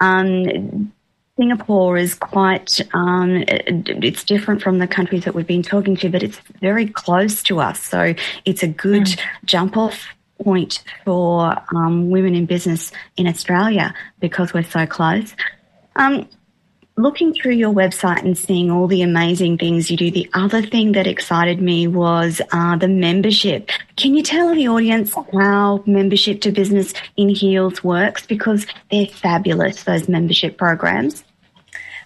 um, 0.00 0.92
Singapore 1.36 1.96
is 1.96 2.16
quite. 2.16 2.80
Um, 2.92 3.44
it's 3.46 4.24
different 4.24 4.62
from 4.62 4.80
the 4.80 4.88
countries 4.88 5.24
that 5.26 5.36
we've 5.36 5.46
been 5.46 5.62
talking 5.62 5.94
to, 5.98 6.08
but 6.08 6.24
it's 6.24 6.40
very 6.60 6.88
close 6.88 7.40
to 7.44 7.60
us, 7.60 7.80
so 7.80 8.16
it's 8.44 8.64
a 8.64 8.68
good 8.68 9.04
mm. 9.04 9.20
jump 9.44 9.76
off 9.76 10.08
point 10.42 10.82
for 11.04 11.54
um, 11.72 12.10
women 12.10 12.34
in 12.34 12.46
business 12.46 12.90
in 13.16 13.28
Australia 13.28 13.94
because 14.18 14.52
we're 14.52 14.64
so 14.64 14.86
close. 14.86 15.36
Um, 15.96 16.28
looking 16.96 17.32
through 17.32 17.52
your 17.52 17.72
website 17.72 18.22
and 18.22 18.36
seeing 18.36 18.70
all 18.70 18.86
the 18.86 19.02
amazing 19.02 19.58
things 19.58 19.90
you 19.90 19.96
do, 19.96 20.10
the 20.10 20.28
other 20.34 20.62
thing 20.62 20.92
that 20.92 21.06
excited 21.06 21.60
me 21.60 21.86
was 21.86 22.40
uh, 22.52 22.76
the 22.76 22.88
membership. 22.88 23.70
Can 23.96 24.14
you 24.14 24.22
tell 24.22 24.54
the 24.54 24.68
audience 24.68 25.14
how 25.32 25.82
membership 25.86 26.40
to 26.42 26.52
business 26.52 26.92
in 27.16 27.28
heels 27.28 27.82
works? 27.82 28.26
Because 28.26 28.66
they're 28.90 29.06
fabulous, 29.06 29.84
those 29.84 30.08
membership 30.08 30.58
programs. 30.58 31.24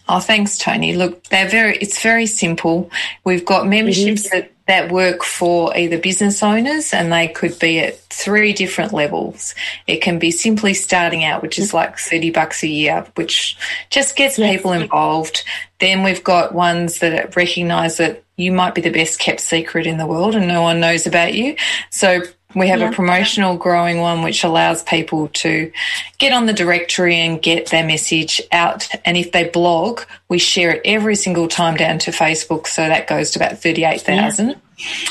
Oh, 0.08 0.20
thanks, 0.20 0.58
Toni. 0.58 0.94
Look, 0.94 1.24
they're 1.24 1.48
very, 1.48 1.76
it's 1.78 2.00
very 2.02 2.26
simple. 2.26 2.90
We've 3.24 3.44
got 3.44 3.66
memberships 3.66 4.28
mm-hmm. 4.28 4.38
that 4.38 4.52
that 4.66 4.90
work 4.90 5.22
for 5.22 5.76
either 5.76 5.96
business 5.96 6.42
owners 6.42 6.92
and 6.92 7.12
they 7.12 7.28
could 7.28 7.56
be 7.60 7.78
at 7.78 7.98
three 8.10 8.52
different 8.52 8.92
levels. 8.92 9.54
It 9.86 9.98
can 9.98 10.18
be 10.18 10.32
simply 10.32 10.74
starting 10.74 11.22
out, 11.22 11.40
which 11.40 11.58
is 11.58 11.72
like 11.72 11.98
30 11.98 12.30
bucks 12.30 12.64
a 12.64 12.68
year, 12.68 13.06
which 13.14 13.56
just 13.90 14.16
gets 14.16 14.38
yes. 14.38 14.56
people 14.56 14.72
involved. 14.72 15.44
Then 15.78 16.02
we've 16.02 16.24
got 16.24 16.52
ones 16.52 16.98
that 16.98 17.36
recognize 17.36 17.98
that 17.98 18.24
you 18.36 18.50
might 18.50 18.74
be 18.74 18.80
the 18.80 18.90
best 18.90 19.20
kept 19.20 19.40
secret 19.40 19.86
in 19.86 19.98
the 19.98 20.06
world 20.06 20.34
and 20.34 20.48
no 20.48 20.62
one 20.62 20.80
knows 20.80 21.06
about 21.06 21.34
you. 21.34 21.54
So 21.90 22.22
we 22.56 22.68
have 22.68 22.80
yeah. 22.80 22.88
a 22.88 22.92
promotional 22.92 23.56
growing 23.58 24.00
one 24.00 24.22
which 24.22 24.42
allows 24.42 24.82
people 24.82 25.28
to 25.28 25.70
get 26.18 26.32
on 26.32 26.46
the 26.46 26.54
directory 26.54 27.16
and 27.16 27.40
get 27.42 27.66
their 27.66 27.86
message 27.86 28.40
out. 28.50 28.88
And 29.04 29.16
if 29.16 29.32
they 29.32 29.48
blog, 29.48 30.00
we 30.30 30.38
share 30.38 30.70
it 30.70 30.82
every 30.86 31.16
single 31.16 31.48
time 31.48 31.76
down 31.76 31.98
to 32.00 32.10
Facebook. 32.10 32.66
So 32.66 32.88
that 32.88 33.08
goes 33.08 33.32
to 33.32 33.38
about 33.38 33.58
38,000. 33.58 34.48
Yeah. 34.48 34.54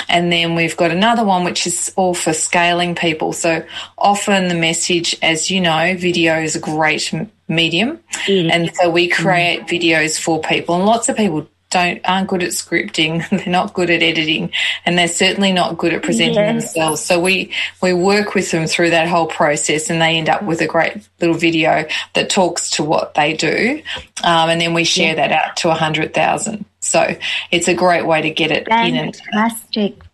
And 0.10 0.32
then 0.32 0.56
we've 0.56 0.76
got 0.76 0.90
another 0.90 1.24
one 1.24 1.44
which 1.44 1.68
is 1.68 1.94
all 1.96 2.16
for 2.16 2.34
scaling 2.34 2.96
people. 2.96 3.32
So 3.32 3.64
often 3.96 4.48
the 4.48 4.56
message, 4.56 5.16
as 5.22 5.52
you 5.52 5.62
know, 5.62 5.96
video 5.96 6.40
is 6.40 6.56
a 6.56 6.60
great 6.60 7.14
medium. 7.48 8.00
And 8.28 8.72
so 8.76 8.90
we 8.90 9.08
create 9.08 9.62
mm. 9.62 9.68
videos 9.68 10.20
for 10.20 10.42
people 10.42 10.76
and 10.76 10.86
lots 10.86 11.10
of 11.10 11.16
people 11.16 11.48
don't 11.70 12.02
aren't 12.06 12.28
good 12.28 12.44
at 12.44 12.52
scripting. 12.52 13.28
they're 13.44 13.52
not 13.52 13.74
good 13.74 13.90
at 13.90 14.02
editing, 14.02 14.52
and 14.86 14.98
they're 14.98 15.08
certainly 15.08 15.52
not 15.52 15.78
good 15.78 15.94
at 15.94 16.04
presenting 16.04 16.36
themselves. 16.36 17.02
So 17.02 17.20
we 17.20 17.54
we 17.82 17.94
work 17.94 18.36
with 18.36 18.52
them 18.52 18.68
through 18.68 18.92
that 18.92 19.08
whole 19.08 19.28
process, 19.28 19.90
and 19.90 20.02
they 20.02 20.18
end 20.18 20.30
up 20.30 20.44
with 20.44 20.62
a 20.62 20.68
great 20.68 21.08
little 21.20 21.36
video 21.36 21.86
that 22.14 22.30
talks 22.30 22.72
to 22.72 22.84
what 22.84 23.14
they 23.14 23.34
do, 23.34 23.82
um, 24.24 24.50
and 24.50 24.62
then 24.62 24.74
we 24.74 24.84
share 24.84 25.16
yeah. 25.16 25.28
that 25.28 25.32
out 25.32 25.58
to 25.58 25.70
a 25.70 25.76
hundred 25.76 26.14
thousand. 26.14 26.66
So 26.80 27.16
it's 27.52 27.68
a 27.68 27.74
great 27.74 28.06
way 28.06 28.22
to 28.22 28.30
get 28.30 28.52
it 28.52 28.68
Fantastic. 28.68 29.26
in. 29.26 29.34
Fantastic. 29.34 30.05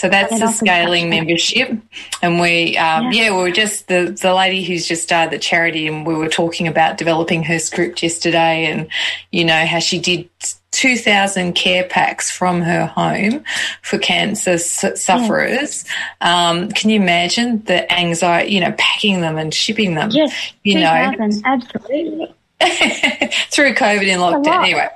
So 0.00 0.08
that's 0.08 0.38
the 0.40 0.50
scaling 0.50 1.10
membership, 1.10 1.76
and 2.22 2.40
we, 2.40 2.74
um, 2.78 3.12
yeah. 3.12 3.24
yeah. 3.24 3.36
we 3.36 3.42
were 3.42 3.50
just 3.50 3.86
the 3.88 4.16
the 4.18 4.32
lady 4.32 4.64
who's 4.64 4.88
just 4.88 5.02
started 5.02 5.30
the 5.30 5.38
charity, 5.38 5.86
and 5.86 6.06
we 6.06 6.14
were 6.14 6.30
talking 6.30 6.66
about 6.66 6.96
developing 6.96 7.42
her 7.42 7.58
script 7.58 8.02
yesterday, 8.02 8.64
and 8.64 8.88
you 9.30 9.44
know 9.44 9.66
how 9.66 9.78
she 9.78 9.98
did 9.98 10.26
2,000 10.70 11.52
care 11.52 11.84
packs 11.84 12.30
from 12.30 12.62
her 12.62 12.86
home 12.86 13.44
for 13.82 13.98
cancer 13.98 14.56
sufferers. 14.56 15.84
Yeah. 16.22 16.48
Um, 16.48 16.70
can 16.70 16.88
you 16.88 16.98
imagine 16.98 17.62
the 17.64 17.92
anxiety, 17.92 18.54
you 18.54 18.60
know, 18.60 18.74
packing 18.78 19.20
them 19.20 19.36
and 19.36 19.52
shipping 19.52 19.96
them? 19.96 20.08
Yes, 20.12 20.54
you 20.64 20.80
know, 20.80 21.14
absolutely. 21.44 22.34
through 23.50 23.74
COVID 23.74 24.08
and 24.08 24.22
lockdown. 24.22 24.64
Anyway, 24.64 24.88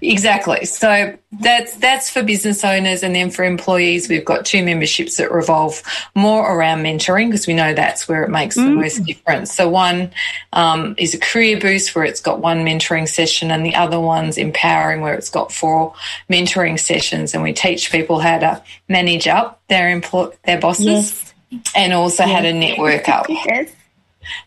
Exactly. 0.00 0.64
So 0.64 1.16
that's 1.40 1.76
that's 1.76 2.10
for 2.10 2.22
business 2.22 2.64
owners, 2.64 3.02
and 3.02 3.14
then 3.14 3.30
for 3.30 3.44
employees, 3.44 4.08
we've 4.08 4.24
got 4.24 4.44
two 4.44 4.64
memberships 4.64 5.16
that 5.16 5.30
revolve 5.30 5.82
more 6.14 6.52
around 6.52 6.82
mentoring 6.82 7.26
because 7.26 7.46
we 7.46 7.54
know 7.54 7.74
that's 7.74 8.08
where 8.08 8.24
it 8.24 8.30
makes 8.30 8.56
mm. 8.56 8.64
the 8.64 8.70
most 8.70 9.04
difference. 9.04 9.54
So 9.54 9.68
one 9.68 10.10
um, 10.52 10.94
is 10.98 11.14
a 11.14 11.18
career 11.18 11.60
boost 11.60 11.94
where 11.94 12.04
it's 12.04 12.20
got 12.20 12.40
one 12.40 12.64
mentoring 12.64 13.08
session, 13.08 13.50
and 13.50 13.64
the 13.64 13.74
other 13.74 14.00
one's 14.00 14.36
empowering 14.36 15.00
where 15.00 15.14
it's 15.14 15.30
got 15.30 15.52
four 15.52 15.94
mentoring 16.28 16.78
sessions, 16.78 17.34
and 17.34 17.42
we 17.42 17.52
teach 17.52 17.92
people 17.92 18.18
how 18.18 18.38
to 18.38 18.62
manage 18.88 19.28
up 19.28 19.62
their 19.68 19.90
employ 19.90 20.30
their 20.44 20.60
bosses, 20.60 21.32
yes. 21.50 21.72
and 21.76 21.92
also 21.92 22.24
yes. 22.24 22.32
how 22.32 22.40
to 22.40 22.52
network 22.52 23.08
up. 23.08 23.26
yes. 23.28 23.70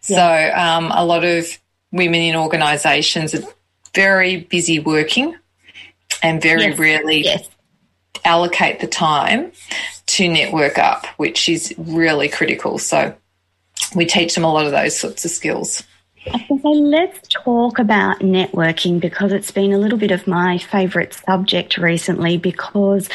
So 0.02 0.52
um, 0.56 0.92
a 0.94 1.06
lot 1.06 1.24
of 1.24 1.48
women 1.92 2.22
in 2.22 2.36
organisations 2.36 3.34
very 3.94 4.38
busy 4.38 4.80
working 4.80 5.36
and 6.24 6.42
very 6.42 6.68
yes. 6.68 6.80
rarely 6.80 7.24
yes. 7.24 7.50
allocate 8.26 8.80
the 8.80 8.88
time 8.88 9.52
to 10.08 10.28
network 10.28 10.78
up, 10.78 11.06
which 11.18 11.50
is 11.50 11.74
really 11.78 12.30
critical. 12.30 12.78
So 12.78 13.16
we 13.96 14.06
teach 14.06 14.36
them 14.36 14.44
a 14.44 14.52
lot 14.52 14.66
of 14.66 14.72
those 14.72 14.98
sorts 14.98 15.26
of 15.26 15.32
skills. 15.32 15.84
So 16.48 16.70
let's 16.70 17.28
talk 17.30 17.80
about 17.80 18.20
networking 18.20 19.00
because 19.00 19.32
it's 19.32 19.52
been 19.52 19.74
a 19.74 19.80
little 19.80 19.98
bit 19.98 20.12
of 20.12 20.28
my 20.28 20.60
favourite 20.60 21.14
subject 21.14 21.78
recently 21.78 22.38
because 22.38 23.10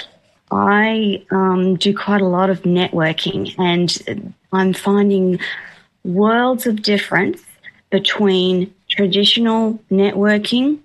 I 0.50 1.24
um, 1.30 1.76
do 1.76 1.96
quite 1.96 2.20
a 2.20 2.26
lot 2.26 2.50
of 2.50 2.62
networking 2.62 3.54
and 3.58 4.34
I'm 4.52 4.72
finding 4.72 5.38
worlds 6.04 6.66
of 6.66 6.82
difference 6.82 7.42
between 7.90 8.74
traditional 8.96 9.78
networking, 9.90 10.78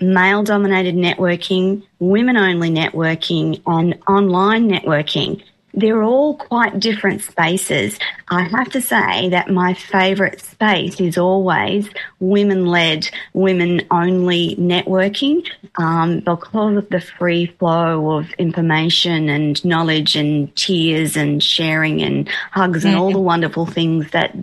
male 0.00 0.42
dominated 0.42 0.94
networking, 0.94 1.82
women 1.98 2.36
only 2.36 2.70
networking, 2.70 3.60
and 3.66 3.98
online 4.06 4.68
networking 4.68 5.42
they're 5.74 6.02
all 6.02 6.36
quite 6.36 6.80
different 6.80 7.22
spaces. 7.22 7.98
I 8.28 8.42
have 8.42 8.70
to 8.70 8.80
say 8.80 9.28
that 9.28 9.50
my 9.50 9.74
favourite 9.74 10.40
space 10.40 11.00
is 11.00 11.16
always 11.16 11.88
women 12.20 12.66
led, 12.66 13.08
women 13.32 13.82
only 13.90 14.56
networking 14.56 15.46
um, 15.76 16.20
because 16.20 16.76
of 16.76 16.88
the 16.88 17.00
free 17.00 17.46
flow 17.46 18.18
of 18.18 18.32
information 18.34 19.28
and 19.28 19.62
knowledge 19.64 20.16
and 20.16 20.54
tears 20.56 21.16
and 21.16 21.42
sharing 21.42 22.02
and 22.02 22.28
hugs 22.50 22.84
and 22.84 22.96
all 22.96 23.12
the 23.12 23.20
wonderful 23.20 23.66
things 23.66 24.10
that, 24.10 24.36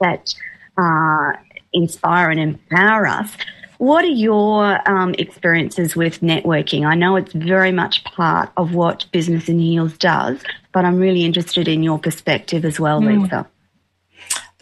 that 0.00 0.34
uh, 0.76 1.32
inspire 1.74 2.30
and 2.30 2.40
empower 2.40 3.06
us. 3.06 3.30
What 3.78 4.04
are 4.04 4.08
your 4.08 4.88
um, 4.88 5.14
experiences 5.18 5.96
with 5.96 6.20
networking? 6.20 6.86
I 6.86 6.94
know 6.94 7.16
it's 7.16 7.32
very 7.32 7.72
much 7.72 8.04
part 8.04 8.50
of 8.56 8.72
what 8.72 9.06
Business 9.12 9.48
in 9.48 9.58
Heels 9.58 9.98
does, 9.98 10.40
but 10.72 10.84
I'm 10.84 10.98
really 10.98 11.24
interested 11.24 11.68
in 11.68 11.82
your 11.82 11.98
perspective 11.98 12.64
as 12.64 12.78
well, 12.78 13.00
mm. 13.00 13.22
Lisa. 13.22 13.48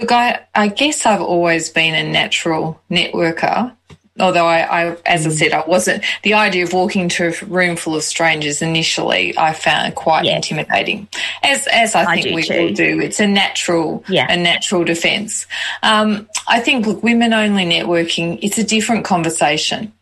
Look, 0.01 0.11
I, 0.11 0.41
I 0.55 0.69
guess 0.69 1.07
I've 1.07 1.21
always 1.21 1.71
been 1.71 1.95
a 1.95 2.11
natural 2.11 2.81
networker 2.91 3.77
although 4.21 4.47
I, 4.47 4.61
I, 4.61 4.97
as 5.07 5.27
I 5.27 5.31
mm. 5.31 5.33
said, 5.33 5.53
I 5.53 5.65
wasn't 5.67 6.05
the 6.23 6.35
idea 6.35 6.65
of 6.65 6.73
walking 6.73 7.09
to 7.11 7.29
a 7.29 7.47
room 7.47 7.77
full 7.77 7.95
of 7.95 8.03
strangers 8.03 8.63
initially. 8.63 9.37
I 9.37 9.53
found 9.53 9.95
quite 9.95 10.25
yes. 10.25 10.37
intimidating, 10.37 11.09
as 11.43 11.67
as 11.69 11.95
I, 11.95 12.05
I 12.05 12.21
think 12.21 12.35
we 12.35 12.43
too. 12.43 12.59
all 12.59 12.71
do. 12.71 13.01
It's 13.01 13.21
a 13.21 13.27
natural, 13.27 14.05
yeah. 14.09 14.31
a 14.31 14.37
natural 14.37 14.85
defence. 14.85 15.47
Um, 15.83 16.29
I 16.47 16.61
think 16.61 16.87
look, 16.87 17.03
women 17.03 17.33
only 17.33 17.65
networking. 17.65 18.39
It's 18.43 18.59
a 18.59 18.65
different 18.65 19.05
conversation. 19.05 19.93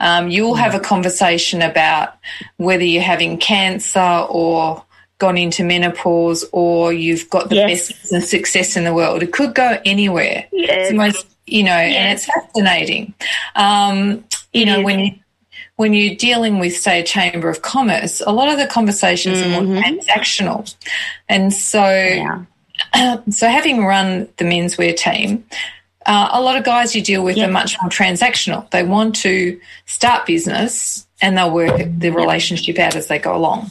Um, 0.00 0.30
you'll 0.30 0.56
have 0.56 0.74
a 0.74 0.80
mm. 0.80 0.84
conversation 0.84 1.62
about 1.62 2.16
whether 2.56 2.82
you're 2.82 3.02
having 3.02 3.38
cancer 3.38 4.26
or 4.28 4.84
gone 5.18 5.38
into 5.38 5.62
menopause 5.62 6.44
or 6.50 6.92
you've 6.92 7.30
got 7.30 7.48
the 7.48 7.54
yes. 7.54 7.92
best 7.92 8.28
success 8.28 8.76
in 8.76 8.82
the 8.82 8.92
world. 8.92 9.22
It 9.22 9.32
could 9.32 9.54
go 9.54 9.78
anywhere. 9.84 10.46
Yes. 10.50 10.70
It's 10.70 10.90
the 10.90 10.96
most 10.96 11.31
you 11.46 11.62
know, 11.62 11.76
yes. 11.76 11.96
and 11.96 12.12
it's 12.12 12.26
fascinating. 12.26 13.14
Um, 13.54 14.24
you 14.52 14.66
know, 14.66 14.82
when 14.82 15.00
you 15.00 15.12
when 15.76 15.94
you're 15.94 16.14
dealing 16.14 16.58
with, 16.58 16.76
say, 16.76 17.00
a 17.00 17.04
chamber 17.04 17.48
of 17.48 17.62
commerce, 17.62 18.20
a 18.24 18.32
lot 18.32 18.48
of 18.48 18.58
the 18.58 18.66
conversations 18.66 19.38
mm-hmm. 19.38 19.54
are 19.54 19.62
more 19.62 19.74
mm-hmm. 19.74 19.98
transactional, 19.98 20.74
and 21.28 21.52
so 21.52 21.84
yeah. 21.84 22.44
so 23.30 23.48
having 23.48 23.84
run 23.84 24.28
the 24.36 24.44
menswear 24.44 24.96
team. 24.96 25.44
Uh, 26.04 26.30
a 26.32 26.42
lot 26.42 26.56
of 26.56 26.64
guys 26.64 26.96
you 26.96 27.00
deal 27.00 27.22
with 27.22 27.38
are 27.38 27.46
much 27.46 27.76
more 27.80 27.88
transactional. 27.88 28.68
They 28.72 28.82
want 28.82 29.14
to 29.16 29.60
start 29.86 30.26
business 30.26 31.06
and 31.22 31.38
they'll 31.38 31.50
work 31.50 31.80
the 31.98 32.10
relationship 32.10 32.78
out 32.78 32.96
as 32.96 33.06
they 33.06 33.18
go 33.18 33.34
along. 33.34 33.70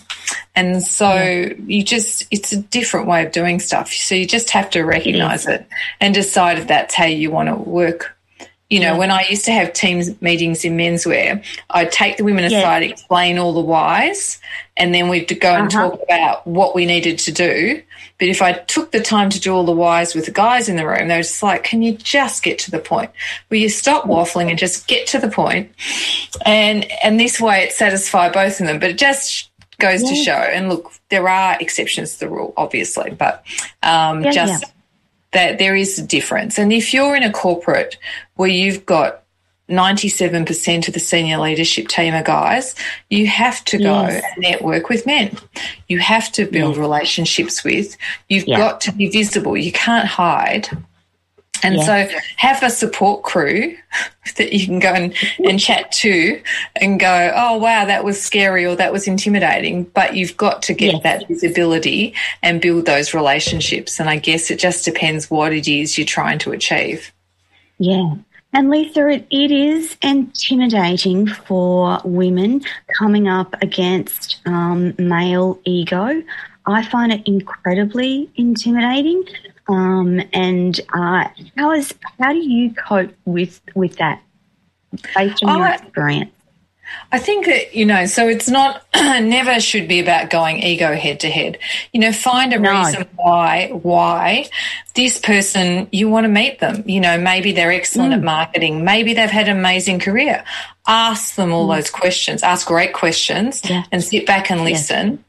And 0.56 0.82
so 0.82 1.14
yeah. 1.14 1.54
you 1.66 1.84
just, 1.84 2.26
it's 2.32 2.52
a 2.54 2.58
different 2.58 3.08
way 3.08 3.26
of 3.26 3.32
doing 3.32 3.60
stuff. 3.60 3.92
So 3.92 4.16
you 4.16 4.26
just 4.26 4.50
have 4.52 4.70
to 4.72 4.84
recognize 4.84 5.48
it, 5.48 5.62
it 5.62 5.68
and 6.00 6.14
decide 6.14 6.58
if 6.58 6.68
that's 6.68 6.96
how 6.96 7.06
you 7.06 7.30
want 7.30 7.50
to 7.50 7.56
work. 7.56 8.18
You 8.72 8.80
know, 8.80 8.98
when 8.98 9.12
I 9.12 9.26
used 9.30 9.44
to 9.46 9.52
have 9.52 9.74
teams 9.74 10.20
meetings 10.22 10.64
in 10.64 10.78
menswear, 10.78 11.44
I'd 11.72 11.92
take 11.92 12.16
the 12.16 12.24
women 12.24 12.46
aside, 12.46 12.84
yeah. 12.84 12.92
explain 12.92 13.38
all 13.38 13.52
the 13.52 13.60
whys, 13.60 14.40
and 14.78 14.96
then 14.96 15.10
we'd 15.10 15.28
go 15.42 15.54
and 15.54 15.68
uh-huh. 15.68 15.90
talk 15.90 16.00
about 16.04 16.48
what 16.48 16.74
we 16.74 16.86
needed 16.86 17.20
to 17.20 17.34
do. 17.34 17.84
But 18.18 18.30
if 18.30 18.42
I 18.42 18.54
took 18.54 18.92
the 18.92 19.02
time 19.02 19.30
to 19.32 19.42
do 19.42 19.54
all 19.54 19.66
the 19.66 19.74
whys 19.74 20.16
with 20.16 20.26
the 20.26 20.32
guys 20.32 20.70
in 20.70 20.78
the 20.78 20.88
room, 20.88 21.10
they 21.10 21.18
were 21.18 21.24
just 21.24 21.44
like, 21.44 21.66
can 21.66 21.82
you 21.82 21.98
just 21.98 22.44
get 22.44 22.60
to 22.60 22.72
the 22.72 22.80
point? 22.80 23.12
Will 23.50 23.58
you 23.58 23.68
stop 23.68 24.06
waffling 24.06 24.50
and 24.50 24.58
just 24.58 24.88
get 24.88 25.06
to 25.08 25.20
the 25.20 25.28
point? 25.28 25.70
And 26.46 26.90
and 27.04 27.20
this 27.20 27.42
way 27.42 27.64
it 27.64 27.74
satisfied 27.74 28.32
both 28.32 28.62
of 28.62 28.68
them. 28.68 28.80
But 28.80 28.92
it 28.92 28.98
just 28.98 29.50
goes 29.80 30.02
yeah. 30.02 30.10
to 30.10 30.16
show. 30.16 30.32
And 30.32 30.70
look, 30.70 30.94
there 31.10 31.28
are 31.28 31.58
exceptions 31.60 32.14
to 32.14 32.20
the 32.22 32.30
rule, 32.30 32.54
obviously, 32.56 33.12
but 33.12 33.44
um, 33.84 34.24
yeah, 34.24 34.32
just. 34.32 34.64
That 35.32 35.60
there 35.60 35.76
is 35.76 35.98
a 35.98 36.06
difference. 36.06 36.58
And 36.58 36.74
if 36.74 36.94
you're 36.94 37.16
in 37.16 37.24
a 37.24 37.32
corporate 37.32 37.98
where 38.36 38.50
you've 38.50 38.86
got 38.86 39.24
97% 39.70 40.88
of 40.88 40.94
the 40.94 41.00
senior 41.00 41.38
leadership 41.38 41.88
team 41.88 42.14
are 42.14 42.24
guys, 42.24 42.76
you 43.10 43.28
have 43.28 43.64
to 43.66 43.78
go 43.78 44.02
yes. 44.02 44.24
and 44.24 44.42
network 44.42 44.90
with 44.90 45.06
men. 45.06 45.38
You 45.88 46.00
have 46.00 46.32
to 46.34 46.46
build 46.46 46.78
relationships 46.78 47.64
with. 47.64 47.98
You've 48.28 48.48
got 48.48 48.82
to 48.82 48.92
be 48.92 49.10
visible. 49.10 49.56
You 49.56 49.72
can't 49.72 50.08
hide. 50.08 50.70
And 51.64 51.76
yes. 51.76 51.86
so 51.86 52.20
have 52.38 52.64
a 52.64 52.70
support 52.70 53.24
crew 53.24 53.78
that 54.38 54.54
you 54.54 54.66
can 54.66 54.80
go 54.80 54.90
and, 54.90 55.14
and 55.40 55.60
chat 55.60 55.92
to 55.94 56.42
and 56.76 57.00
go, 57.00 57.32
oh, 57.36 57.58
wow, 57.58 57.86
that 57.86 58.04
was 58.04 58.22
scary 58.22 58.66
or 58.66 58.76
that 58.76 58.92
was 58.92 59.08
intimidating. 59.08 59.84
But 59.84 60.16
you've 60.16 60.38
got 60.38 60.62
to 60.64 60.74
get 60.74 60.94
yes. 60.94 61.04
that 61.04 61.28
visibility 61.28 62.14
and 62.42 62.62
build 62.62 62.86
those 62.86 63.14
relationships. 63.14 64.00
And 64.00 64.10
I 64.10 64.18
guess 64.18 64.52
it 64.52 64.60
just 64.60 64.86
depends 64.86 65.30
what 65.30 65.54
it 65.54 65.68
is 65.68 65.98
you're 65.98 66.06
trying 66.06 66.40
to 66.40 66.52
achieve. 66.52 67.12
Yeah. 67.78 68.16
And 68.54 68.70
Lisa, 68.70 69.08
it, 69.08 69.26
it 69.30 69.52
is 69.52 69.96
intimidating 70.02 71.26
for 71.28 72.02
women 72.04 72.62
coming 72.98 73.28
up 73.28 73.56
against 73.62 74.42
um, 74.46 74.94
male 74.98 75.60
ego. 75.64 76.22
I 76.66 76.86
find 76.86 77.12
it 77.14 77.26
incredibly 77.26 78.30
intimidating. 78.36 79.24
Um, 79.72 80.22
and 80.34 80.80
uh, 80.94 81.30
how 81.58 81.72
is 81.72 81.94
how 82.20 82.34
do 82.34 82.40
you 82.40 82.74
cope 82.74 83.14
with 83.26 83.62
with 83.74 83.96
that 83.98 84.22
based 85.16 85.44
on 85.44 85.58
your 85.58 85.68
experience? 85.68 86.32
I 87.12 87.20
think 87.20 87.46
that, 87.46 87.76
you 87.76 87.86
know, 87.86 88.06
so 88.06 88.28
it's 88.28 88.50
not, 88.50 88.86
never 88.94 89.60
should 89.60 89.88
be 89.88 90.00
about 90.00 90.30
going 90.30 90.64
ego 90.64 90.94
head 90.96 91.22
to 91.22 91.30
head. 91.30 91.58
You 91.92 92.00
know, 92.00 92.12
find 92.12 92.54
a 92.54 92.60
no. 92.60 92.72
reason 92.72 93.08
why, 93.16 93.70
why 93.70 94.50
this 94.94 95.20
person, 95.20 95.88
you 95.92 96.10
want 96.10 96.24
to 96.24 96.30
meet 96.30 96.60
them. 96.60 96.84
You 96.88 97.02
know, 97.02 97.18
maybe 97.18 97.52
they're 97.52 97.72
excellent 97.72 98.14
mm. 98.14 98.18
at 98.18 98.24
marketing. 98.24 98.84
Maybe 98.86 99.14
they've 99.14 99.30
had 99.30 99.50
an 99.50 99.58
amazing 99.58 100.00
career. 100.00 100.44
Ask 100.88 101.36
them 101.36 101.52
all 101.52 101.68
mm. 101.68 101.76
those 101.76 101.90
questions. 101.90 102.44
Ask 102.44 102.68
great 102.68 102.94
questions 102.94 103.62
yeah. 103.70 103.84
and 103.92 104.04
sit 104.04 104.26
back 104.26 104.50
and 104.50 104.64
listen. 104.64 105.24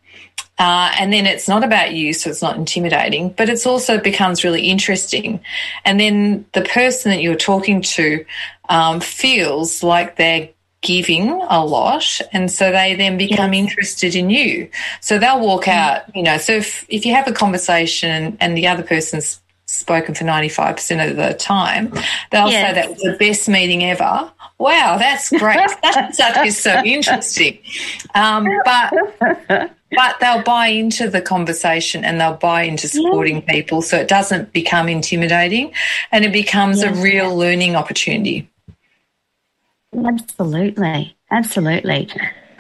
Uh, 0.59 0.93
and 0.99 1.13
then 1.13 1.27
it's 1.27 1.49
not 1.49 1.65
about 1.65 1.93
you, 1.93 2.13
so 2.13 2.31
it's 2.31 2.43
not 2.43 2.57
intimidating, 2.57 3.31
but 3.31 3.49
it's 3.49 3.67
also 3.67 3.99
becomes 3.99 4.45
really 4.45 4.69
interesting. 4.69 5.41
And 5.85 5.99
then 5.99 6.45
the 6.53 6.63
person 6.63 7.11
that 7.11 7.23
you're 7.23 7.37
talking 7.37 7.83
to 7.83 8.25
um, 8.69 9.01
feels 9.01 9.83
like 9.83 10.17
they're 10.17 10.51
giving 10.83 11.31
a 11.31 11.65
lot 11.65 12.21
and 12.33 12.51
so 12.51 12.73
they 12.73 12.95
then 12.97 13.17
become 13.17 13.55
yes. 13.55 13.63
interested 13.63 14.17
in 14.17 14.31
you 14.31 14.69
so 15.01 15.17
they'll 15.17 15.39
walk 15.39 15.65
mm. 15.65 15.73
out 15.73 16.03
you 16.15 16.25
know 16.25 16.37
so 16.37 16.55
if, 16.55 16.85
if 16.89 17.07
you 17.07 17.15
have 17.15 17.29
a 17.29 17.33
conversation 17.33 18.37
and 18.41 18.57
the 18.57 18.67
other 18.67 18.83
person's 18.83 19.41
spoken 19.67 20.13
for 20.13 20.25
95% 20.25 21.09
of 21.09 21.17
the 21.17 21.35
time 21.35 21.89
they'll 22.33 22.49
yes. 22.49 22.69
say 22.69 22.75
that 22.75 22.91
was 22.91 22.99
the 22.99 23.17
best 23.17 23.49
meeting 23.49 23.85
ever 23.85 24.29
wow 24.59 24.99
that's 24.99 25.31
great 25.31 25.57
that 25.83 26.43
is 26.45 26.59
so 26.59 26.83
interesting 26.85 27.59
um, 28.17 28.45
but 28.65 29.71
but 29.95 30.19
they'll 30.21 30.43
buy 30.43 30.69
into 30.69 31.09
the 31.09 31.21
conversation 31.21 32.05
and 32.05 32.21
they'll 32.21 32.37
buy 32.37 32.63
into 32.63 32.89
supporting 32.89 33.37
yeah. 33.43 33.53
people 33.53 33.83
so 33.83 33.97
it 33.97 34.09
doesn't 34.09 34.53
become 34.53 34.89
intimidating 34.89 35.73
and 36.11 36.25
it 36.25 36.33
becomes 36.33 36.83
a 36.83 36.93
real 36.95 37.37
learning 37.37 37.77
opportunity. 37.77 38.49
Absolutely. 39.95 41.17
Absolutely. 41.31 42.09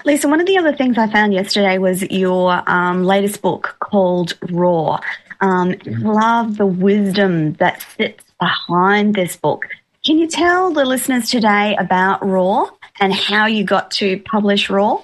Lisa, 0.04 0.28
one 0.28 0.40
of 0.40 0.46
the 0.46 0.58
other 0.58 0.74
things 0.74 0.98
I 0.98 1.10
found 1.10 1.32
yesterday 1.32 1.78
was 1.78 2.02
your 2.02 2.62
um, 2.68 3.04
latest 3.04 3.40
book 3.40 3.76
called 3.80 4.36
Raw. 4.50 4.98
Um, 5.40 5.74
love 5.86 6.56
the 6.56 6.66
wisdom 6.66 7.54
that 7.54 7.84
sits 7.96 8.24
behind 8.38 9.14
this 9.14 9.36
book. 9.36 9.66
Can 10.04 10.18
you 10.18 10.26
tell 10.26 10.72
the 10.72 10.84
listeners 10.84 11.30
today 11.30 11.76
about 11.78 12.26
Raw 12.26 12.68
and 13.00 13.14
how 13.14 13.46
you 13.46 13.62
got 13.62 13.92
to 13.92 14.18
publish 14.20 14.68
Raw? 14.68 15.02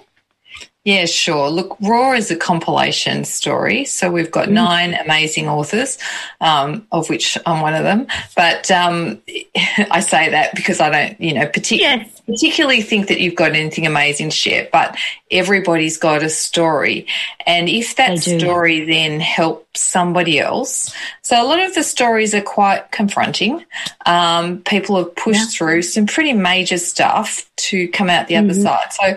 Yeah, 0.89 1.05
sure. 1.05 1.51
Look, 1.51 1.77
Raw 1.83 2.15
is 2.15 2.31
a 2.31 2.37
compilation 2.37 3.27
story. 3.27 3.85
So 3.85 4.11
we've 4.11 4.31
got 4.31 4.49
mm. 4.49 4.53
nine 4.53 4.95
amazing 4.95 5.47
authors, 5.47 5.99
um, 6.41 6.87
of 6.91 7.11
which 7.11 7.37
I'm 7.45 7.61
one 7.61 7.75
of 7.75 7.85
them. 7.85 8.07
But 8.35 8.71
um, 8.71 9.21
I 9.91 10.01
say 10.01 10.31
that 10.31 10.55
because 10.55 10.81
I 10.81 10.89
don't, 10.89 11.21
you 11.21 11.35
know, 11.35 11.45
partic- 11.45 11.81
yes. 11.81 12.23
particularly 12.23 12.81
think 12.81 13.09
that 13.09 13.21
you've 13.21 13.35
got 13.35 13.53
anything 13.53 13.87
amazing 13.87 14.31
to 14.31 14.35
share. 14.35 14.67
But 14.73 14.97
everybody's 15.31 15.99
got 15.99 16.23
a 16.23 16.31
story. 16.31 17.07
And 17.45 17.69
if 17.69 17.97
that 17.97 18.21
story 18.21 18.87
then 18.87 19.21
helps 19.21 19.83
somebody 19.83 20.39
else, 20.39 20.91
so 21.21 21.37
a 21.39 21.45
lot 21.45 21.59
of 21.59 21.75
the 21.75 21.83
stories 21.83 22.33
are 22.33 22.41
quite 22.41 22.93
confronting. 22.93 23.63
Um, 24.07 24.63
people 24.63 24.97
have 24.97 25.15
pushed 25.17 25.39
yeah. 25.39 25.47
through 25.59 25.83
some 25.83 26.07
pretty 26.07 26.33
major 26.33 26.79
stuff 26.79 27.45
to 27.57 27.89
come 27.89 28.09
out 28.09 28.29
the 28.29 28.37
mm-hmm. 28.37 28.51
other 28.51 28.59
side. 28.59 28.93
So, 28.95 29.17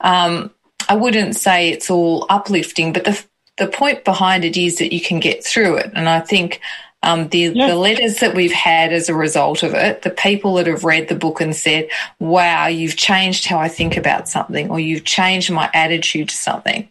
um, 0.00 0.50
I 0.88 0.94
wouldn't 0.94 1.36
say 1.36 1.70
it's 1.70 1.90
all 1.90 2.26
uplifting, 2.28 2.92
but 2.92 3.04
the 3.04 3.22
the 3.58 3.68
point 3.68 4.04
behind 4.04 4.44
it 4.44 4.56
is 4.56 4.78
that 4.78 4.92
you 4.92 5.00
can 5.00 5.20
get 5.20 5.44
through 5.44 5.76
it. 5.76 5.90
And 5.94 6.08
I 6.08 6.20
think 6.20 6.60
um, 7.04 7.28
the, 7.28 7.48
the 7.48 7.74
letters 7.74 8.20
that 8.20 8.34
we've 8.34 8.52
had 8.52 8.92
as 8.92 9.08
a 9.08 9.14
result 9.14 9.64
of 9.64 9.74
it, 9.74 10.02
the 10.02 10.10
people 10.10 10.54
that 10.54 10.68
have 10.68 10.84
read 10.84 11.08
the 11.08 11.16
book 11.16 11.40
and 11.40 11.54
said, 11.54 11.88
wow, 12.20 12.66
you've 12.66 12.96
changed 12.96 13.46
how 13.46 13.58
I 13.58 13.68
think 13.68 13.96
about 13.96 14.28
something 14.28 14.70
or 14.70 14.78
you've 14.78 15.04
changed 15.04 15.50
my 15.50 15.68
attitude 15.74 16.28
to 16.28 16.36
something. 16.36 16.88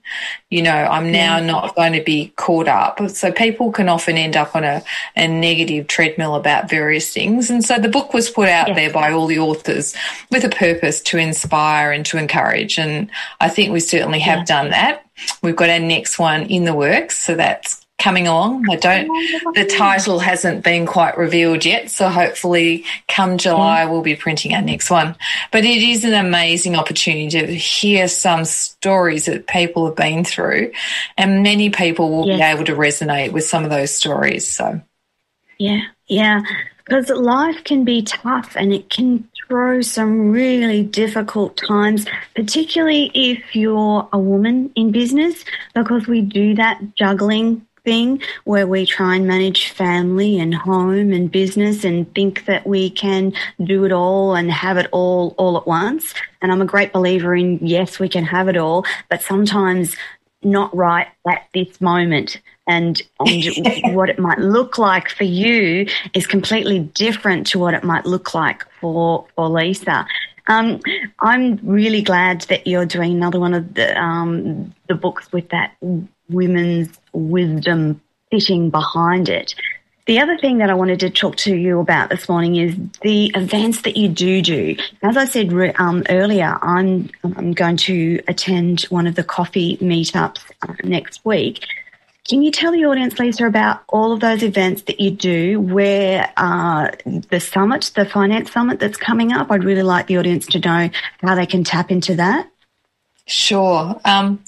You 0.49 0.63
know, 0.63 0.75
I'm 0.75 1.13
now 1.13 1.37
yeah. 1.37 1.45
not 1.45 1.75
going 1.75 1.93
to 1.93 2.03
be 2.03 2.33
caught 2.35 2.67
up. 2.67 3.09
So 3.09 3.31
people 3.31 3.71
can 3.71 3.87
often 3.87 4.17
end 4.17 4.35
up 4.35 4.53
on 4.53 4.65
a, 4.65 4.83
a 5.15 5.27
negative 5.27 5.87
treadmill 5.87 6.35
about 6.35 6.69
various 6.69 7.13
things. 7.13 7.49
And 7.49 7.63
so 7.63 7.79
the 7.79 7.87
book 7.87 8.13
was 8.13 8.29
put 8.29 8.49
out 8.49 8.75
there 8.75 8.91
by 8.91 9.13
all 9.13 9.27
the 9.27 9.39
authors 9.39 9.95
with 10.29 10.43
a 10.43 10.49
purpose 10.49 11.01
to 11.03 11.17
inspire 11.17 11.93
and 11.93 12.05
to 12.07 12.17
encourage. 12.17 12.77
And 12.77 13.09
I 13.39 13.47
think 13.47 13.71
we 13.71 13.79
certainly 13.79 14.19
have 14.19 14.39
yeah. 14.39 14.45
done 14.45 14.69
that. 14.71 15.05
We've 15.41 15.55
got 15.55 15.69
our 15.69 15.79
next 15.79 16.19
one 16.19 16.43
in 16.47 16.65
the 16.65 16.73
works. 16.73 17.17
So 17.17 17.35
that's 17.35 17.80
coming 18.01 18.27
along. 18.27 18.65
I 18.69 18.75
don't, 18.77 19.07
the 19.53 19.65
title 19.65 20.19
hasn't 20.19 20.63
been 20.63 20.85
quite 20.85 21.17
revealed 21.17 21.63
yet. 21.63 21.91
So 21.91 22.09
hopefully 22.09 22.83
come 23.07 23.37
July, 23.37 23.81
mm-hmm. 23.81 23.91
we'll 23.91 24.01
be 24.01 24.15
printing 24.15 24.53
our 24.55 24.61
next 24.61 24.89
one. 24.89 25.15
But 25.51 25.63
it 25.65 25.83
is 25.83 26.03
an 26.03 26.13
amazing 26.13 26.75
opportunity 26.75 27.29
to 27.29 27.55
hear 27.55 28.07
some 28.07 28.45
stories 28.45 29.25
that 29.25 29.47
people 29.47 29.85
have 29.85 29.95
been 29.95 30.25
through 30.25 30.71
and 31.17 31.43
many 31.43 31.69
people 31.69 32.09
will 32.09 32.27
yeah. 32.27 32.37
be 32.37 32.41
able 32.41 32.65
to 32.65 32.75
resonate 32.75 33.31
with 33.31 33.43
some 33.43 33.63
of 33.63 33.69
those 33.69 33.93
stories. 33.93 34.51
So, 34.51 34.81
yeah, 35.59 35.81
yeah. 36.07 36.41
Because 36.85 37.09
life 37.09 37.63
can 37.63 37.85
be 37.85 38.01
tough 38.01 38.55
and 38.55 38.73
it 38.73 38.89
can 38.89 39.29
throw 39.47 39.81
some 39.81 40.31
really 40.31 40.83
difficult 40.83 41.55
times, 41.55 42.05
particularly 42.35 43.11
if 43.13 43.55
you're 43.55 44.09
a 44.11 44.17
woman 44.17 44.71
in 44.75 44.91
business, 44.91 45.45
because 45.75 46.07
we 46.07 46.21
do 46.21 46.55
that 46.55 46.81
juggling 46.95 47.65
thing 47.83 48.21
where 48.43 48.67
we 48.67 48.85
try 48.85 49.15
and 49.15 49.27
manage 49.27 49.71
family 49.71 50.39
and 50.39 50.53
home 50.53 51.11
and 51.11 51.31
business 51.31 51.83
and 51.83 52.13
think 52.13 52.45
that 52.45 52.65
we 52.65 52.89
can 52.89 53.33
do 53.63 53.85
it 53.85 53.91
all 53.91 54.35
and 54.35 54.51
have 54.51 54.77
it 54.77 54.87
all 54.91 55.33
all 55.37 55.57
at 55.57 55.67
once. 55.67 56.13
And 56.41 56.51
I'm 56.51 56.61
a 56.61 56.65
great 56.65 56.93
believer 56.93 57.35
in 57.35 57.59
yes, 57.65 57.99
we 57.99 58.09
can 58.09 58.23
have 58.25 58.47
it 58.47 58.57
all, 58.57 58.85
but 59.09 59.21
sometimes 59.21 59.95
not 60.43 60.75
right 60.75 61.07
at 61.27 61.47
this 61.53 61.79
moment. 61.81 62.41
And, 62.67 63.01
and 63.19 63.43
what 63.95 64.09
it 64.09 64.19
might 64.19 64.39
look 64.39 64.77
like 64.77 65.09
for 65.09 65.23
you 65.23 65.87
is 66.13 66.25
completely 66.25 66.79
different 66.79 67.47
to 67.47 67.59
what 67.59 67.73
it 67.73 67.83
might 67.83 68.05
look 68.05 68.33
like 68.33 68.65
for, 68.79 69.25
for 69.35 69.49
Lisa. 69.49 70.07
Um, 70.47 70.79
I'm 71.19 71.59
really 71.63 72.01
glad 72.01 72.41
that 72.41 72.65
you're 72.65 72.85
doing 72.85 73.11
another 73.13 73.39
one 73.39 73.53
of 73.53 73.73
the 73.75 73.97
um, 74.01 74.73
the 74.87 74.95
books 74.95 75.31
with 75.31 75.49
that 75.49 75.75
women's 76.31 76.97
wisdom 77.13 78.01
sitting 78.31 78.69
behind 78.69 79.29
it. 79.29 79.53
The 80.07 80.19
other 80.19 80.37
thing 80.37 80.57
that 80.57 80.69
I 80.69 80.73
wanted 80.73 80.99
to 81.01 81.09
talk 81.09 81.35
to 81.37 81.55
you 81.55 81.79
about 81.79 82.09
this 82.09 82.27
morning 82.27 82.55
is 82.55 82.75
the 83.01 83.31
events 83.35 83.83
that 83.83 83.95
you 83.95 84.09
do 84.09 84.41
do. 84.41 84.75
As 85.03 85.15
I 85.15 85.25
said 85.25 85.53
um, 85.77 86.03
earlier, 86.09 86.57
I'm, 86.61 87.09
I'm 87.23 87.53
going 87.53 87.77
to 87.77 88.19
attend 88.27 88.81
one 88.89 89.05
of 89.05 89.15
the 89.15 89.23
coffee 89.23 89.77
meetups 89.77 90.39
uh, 90.67 90.73
next 90.83 91.23
week. 91.23 91.63
Can 92.27 92.41
you 92.41 92.51
tell 92.51 92.71
the 92.71 92.85
audience, 92.85 93.19
Lisa, 93.19 93.45
about 93.45 93.83
all 93.89 94.11
of 94.11 94.19
those 94.19 94.43
events 94.43 94.83
that 94.83 94.99
you 94.99 95.11
do? 95.11 95.59
Where 95.59 96.31
uh, 96.37 96.91
the 97.29 97.39
summit, 97.39 97.91
the 97.95 98.05
finance 98.05 98.51
summit 98.51 98.79
that's 98.79 98.97
coming 98.97 99.31
up, 99.31 99.51
I'd 99.51 99.63
really 99.63 99.83
like 99.83 100.07
the 100.07 100.17
audience 100.17 100.45
to 100.47 100.59
know 100.59 100.89
how 101.21 101.35
they 101.35 101.45
can 101.45 101.63
tap 101.63 101.91
into 101.91 102.15
that. 102.15 102.49
Sure. 103.27 103.99
Um, 104.03 104.43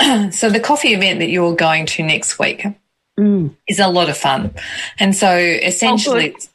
so 0.30 0.50
the 0.50 0.60
coffee 0.60 0.94
event 0.94 1.20
that 1.20 1.28
you're 1.28 1.54
going 1.54 1.86
to 1.86 2.02
next 2.02 2.38
week 2.38 2.66
mm. 3.18 3.54
is 3.68 3.78
a 3.78 3.88
lot 3.88 4.08
of 4.08 4.16
fun. 4.16 4.54
And 4.98 5.14
so 5.14 5.36
essentially, 5.36 6.34
oh, 6.36 6.46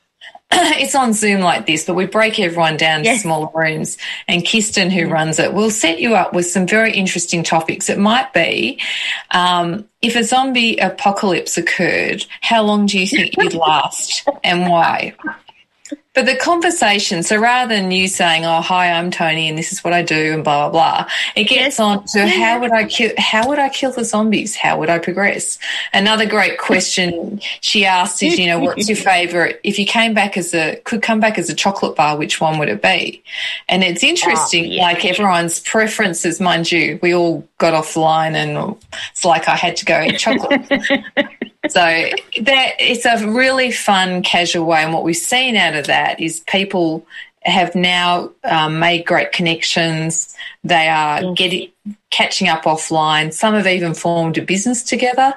it's 0.52 0.96
on 0.96 1.14
Zoom 1.14 1.42
like 1.42 1.66
this, 1.68 1.86
but 1.86 1.94
we 1.94 2.06
break 2.06 2.40
everyone 2.40 2.76
down 2.76 3.04
yes. 3.04 3.18
to 3.18 3.22
smaller 3.24 3.50
rooms. 3.54 3.98
And 4.28 4.48
Kirsten, 4.48 4.90
who 4.90 5.08
mm. 5.08 5.12
runs 5.12 5.40
it, 5.40 5.54
will 5.54 5.72
set 5.72 6.00
you 6.00 6.16
up 6.16 6.34
with 6.34 6.48
some 6.48 6.66
very 6.66 6.92
interesting 6.92 7.44
topics. 7.44 7.90
It 7.90 8.00
might 8.00 8.34
be 8.34 8.80
um, 9.32 9.88
if 10.02 10.16
a 10.16 10.24
zombie 10.24 10.78
apocalypse 10.78 11.58
occurred, 11.58 12.26
how 12.42 12.64
long 12.64 12.88
do 12.88 13.00
you 13.00 13.08
think 13.08 13.36
you'd 13.38 13.54
last 13.54 14.28
and 14.44 14.70
why? 14.70 15.14
But 16.20 16.26
the 16.26 16.36
conversation, 16.36 17.24
so 17.24 17.38
rather 17.38 17.74
than 17.74 17.92
you 17.92 18.10
saying, 18.10 18.44
"Oh, 18.44 18.60
hi, 18.60 18.92
I'm 18.92 19.10
Toni, 19.10 19.48
and 19.48 19.58
this 19.58 19.72
is 19.72 19.86
what 19.86 19.94
I 19.94 20.02
do," 20.02 20.34
and 20.34 20.44
blah 20.44 20.70
blah 20.70 21.06
blah, 21.06 21.12
it 21.38 21.46
gets 21.46 21.62
yes. 21.62 21.80
on 21.80 22.04
to 22.08 22.28
how 22.28 22.60
would 22.60 22.74
I 22.74 22.84
kill? 22.84 23.14
How 23.18 23.48
would 23.48 23.58
I 23.58 23.70
kill 23.70 23.94
the 23.94 24.04
zombies? 24.04 24.54
How 24.54 24.78
would 24.80 24.90
I 24.90 25.00
progress? 25.00 25.58
Another 25.94 26.26
great 26.26 26.58
question 26.58 27.40
she 27.62 27.86
asked 27.86 28.22
is, 28.22 28.38
you 28.38 28.48
know, 28.48 28.60
what's 28.60 28.90
your 28.90 28.98
favorite? 29.14 29.62
If 29.64 29.80
you 29.80 29.86
came 29.86 30.14
back 30.14 30.36
as 30.36 30.54
a 30.54 30.76
could 30.84 31.02
come 31.02 31.22
back 31.22 31.38
as 31.38 31.50
a 31.50 31.56
chocolate 31.56 31.96
bar, 31.96 32.18
which 32.18 32.42
one 32.42 32.60
would 32.60 32.68
it 32.68 32.82
be? 32.82 33.24
And 33.70 33.82
it's 33.82 34.04
oh, 34.04 34.08
interesting, 34.08 34.66
oh, 34.66 34.68
yeah. 34.68 34.82
like 34.82 35.06
everyone's 35.06 35.62
preferences, 35.62 36.42
mind 36.42 36.70
you. 36.70 37.00
We 37.02 37.16
all 37.16 37.48
got 37.60 37.82
offline, 37.82 38.34
and 38.34 38.76
it's 39.12 39.24
like 39.24 39.48
I 39.48 39.56
had 39.56 39.78
to 39.78 39.86
go 39.86 40.02
eat 40.02 40.20
chocolate. 40.20 40.70
so 41.68 41.82
that 41.82 42.76
it's 42.80 43.06
a 43.06 43.28
really 43.28 43.72
fun, 43.72 44.24
casual 44.24 44.66
way. 44.66 44.82
And 44.84 44.94
what 44.94 45.04
we've 45.04 45.16
seen 45.16 45.58
out 45.58 45.76
of 45.76 45.88
that 45.88 46.20
is 46.20 46.40
people 46.42 47.06
have 47.44 47.76
now 47.76 48.32
um, 48.44 48.80
made 48.80 49.06
great 49.06 49.32
connections. 49.32 50.36
They 50.64 50.88
are 50.88 51.34
getting 51.34 51.72
catching 52.12 52.48
up 52.48 52.64
offline. 52.64 53.34
Some 53.34 53.56
have 53.56 53.68
even 53.68 53.94
formed 53.94 54.38
a 54.38 54.42
business 54.42 54.84
together. 54.84 55.34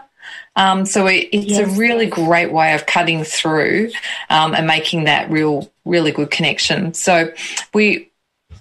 Um, 0.55 0.85
so 0.85 1.07
it, 1.07 1.29
it's 1.33 1.53
yes. 1.53 1.61
a 1.61 1.79
really 1.79 2.07
great 2.07 2.53
way 2.53 2.75
of 2.75 2.87
cutting 2.87 3.25
through 3.25 3.91
um, 4.31 4.55
and 4.55 4.67
making 4.67 5.05
that 5.05 5.31
real, 5.31 5.71
really 5.85 6.13
good 6.13 6.31
connection. 6.31 6.95
So 6.95 7.33
we 7.75 8.11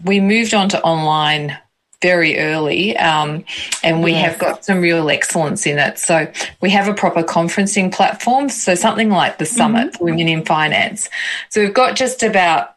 we 0.03 0.19
moved 0.19 0.53
on 0.53 0.69
to 0.69 0.81
online 0.81 1.57
very 2.01 2.39
early, 2.39 2.97
um, 2.97 3.43
and 3.83 4.03
we 4.03 4.11
yes. 4.11 4.31
have 4.31 4.39
got 4.39 4.65
some 4.65 4.81
real 4.81 5.09
excellence 5.09 5.65
in 5.65 5.77
it. 5.77 5.99
So 5.99 6.31
we 6.61 6.69
have 6.71 6.87
a 6.87 6.93
proper 6.93 7.23
conferencing 7.23 7.91
platform. 7.91 8.49
So 8.49 8.75
something 8.75 9.09
like 9.09 9.37
the 9.37 9.45
Summit 9.45 9.93
mm-hmm. 9.93 10.05
Women 10.05 10.27
in 10.27 10.45
Finance. 10.45 11.09
So 11.49 11.61
we've 11.61 11.73
got 11.73 11.95
just 11.95 12.23
about 12.23 12.75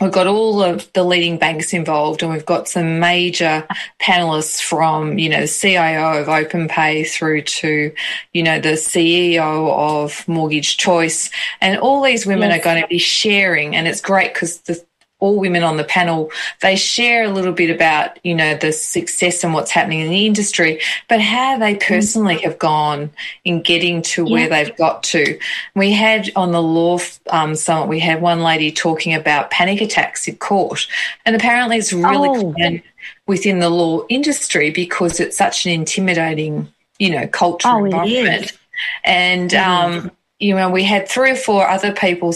We've 0.00 0.12
got 0.12 0.26
all 0.26 0.62
of 0.62 0.90
the 0.94 1.04
leading 1.04 1.36
banks 1.36 1.74
involved, 1.74 2.22
and 2.22 2.32
we've 2.32 2.46
got 2.46 2.68
some 2.68 3.00
major 3.00 3.66
panelists 4.00 4.62
from, 4.62 5.18
you 5.18 5.28
know, 5.28 5.42
the 5.42 5.48
CIO 5.48 6.22
of 6.22 6.26
OpenPay 6.26 7.06
through 7.10 7.42
to, 7.42 7.92
you 8.32 8.42
know, 8.42 8.58
the 8.58 8.74
CEO 8.74 9.70
of 9.70 10.26
Mortgage 10.26 10.78
Choice. 10.78 11.28
And 11.60 11.78
all 11.78 12.02
these 12.02 12.24
women 12.24 12.48
yes. 12.48 12.60
are 12.60 12.64
going 12.64 12.80
to 12.80 12.88
be 12.88 12.98
sharing, 12.98 13.76
and 13.76 13.86
it's 13.86 14.00
great 14.00 14.32
because 14.32 14.60
the 14.62 14.82
all 15.20 15.38
women 15.38 15.62
on 15.62 15.76
the 15.76 15.84
panel, 15.84 16.30
they 16.60 16.76
share 16.76 17.24
a 17.24 17.28
little 17.28 17.52
bit 17.52 17.70
about, 17.70 18.18
you 18.24 18.34
know, 18.34 18.56
the 18.56 18.72
success 18.72 19.44
and 19.44 19.54
what's 19.54 19.70
happening 19.70 20.00
in 20.00 20.10
the 20.10 20.26
industry, 20.26 20.80
but 21.08 21.20
how 21.20 21.58
they 21.58 21.74
mm. 21.74 21.86
personally 21.86 22.38
have 22.38 22.58
gone 22.58 23.10
in 23.44 23.62
getting 23.62 24.02
to 24.02 24.24
where 24.24 24.48
yeah. 24.48 24.64
they've 24.64 24.76
got 24.76 25.02
to. 25.04 25.38
We 25.74 25.92
had 25.92 26.30
on 26.34 26.52
the 26.52 26.62
law 26.62 26.98
um, 27.30 27.54
summit, 27.54 27.88
we 27.88 28.00
had 28.00 28.20
one 28.20 28.42
lady 28.42 28.72
talking 28.72 29.14
about 29.14 29.50
panic 29.50 29.80
attacks 29.80 30.26
in 30.26 30.36
court, 30.36 30.86
and 31.24 31.36
apparently 31.36 31.76
it's 31.76 31.92
really 31.92 32.28
oh. 32.28 32.52
common 32.52 32.82
within 33.26 33.60
the 33.60 33.70
law 33.70 34.04
industry 34.08 34.70
because 34.70 35.20
it's 35.20 35.36
such 35.36 35.66
an 35.66 35.72
intimidating, 35.72 36.72
you 36.98 37.10
know, 37.10 37.26
culture 37.28 37.68
oh, 37.68 37.84
environment. 37.84 38.58
And, 39.04 39.54
um, 39.54 40.10
you 40.38 40.54
know, 40.54 40.70
we 40.70 40.82
had 40.82 41.06
three 41.06 41.30
or 41.30 41.36
four 41.36 41.68
other 41.68 41.92
people 41.92 42.32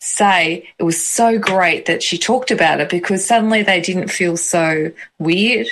say 0.00 0.68
it 0.78 0.82
was 0.82 1.02
so 1.02 1.38
great 1.38 1.86
that 1.86 2.02
she 2.02 2.18
talked 2.18 2.50
about 2.50 2.80
it 2.80 2.88
because 2.88 3.24
suddenly 3.24 3.62
they 3.62 3.80
didn't 3.80 4.08
feel 4.08 4.36
so 4.36 4.92
weird 5.18 5.66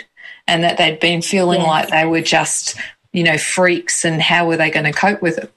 and 0.49 0.65
that 0.65 0.79
they'd 0.79 1.01
been 1.01 1.23
feeling 1.23 1.63
like 1.63 1.89
they 1.89 2.05
were 2.05 2.21
just 2.21 2.77
you 3.17 3.25
know, 3.25 3.39
freaks 3.39 4.05
and 4.05 4.21
how 4.21 4.47
were 4.47 4.59
they 4.59 4.71
going 4.71 4.85
to 4.85 4.93
cope 4.93 5.23
with 5.23 5.39
it? 5.39 5.51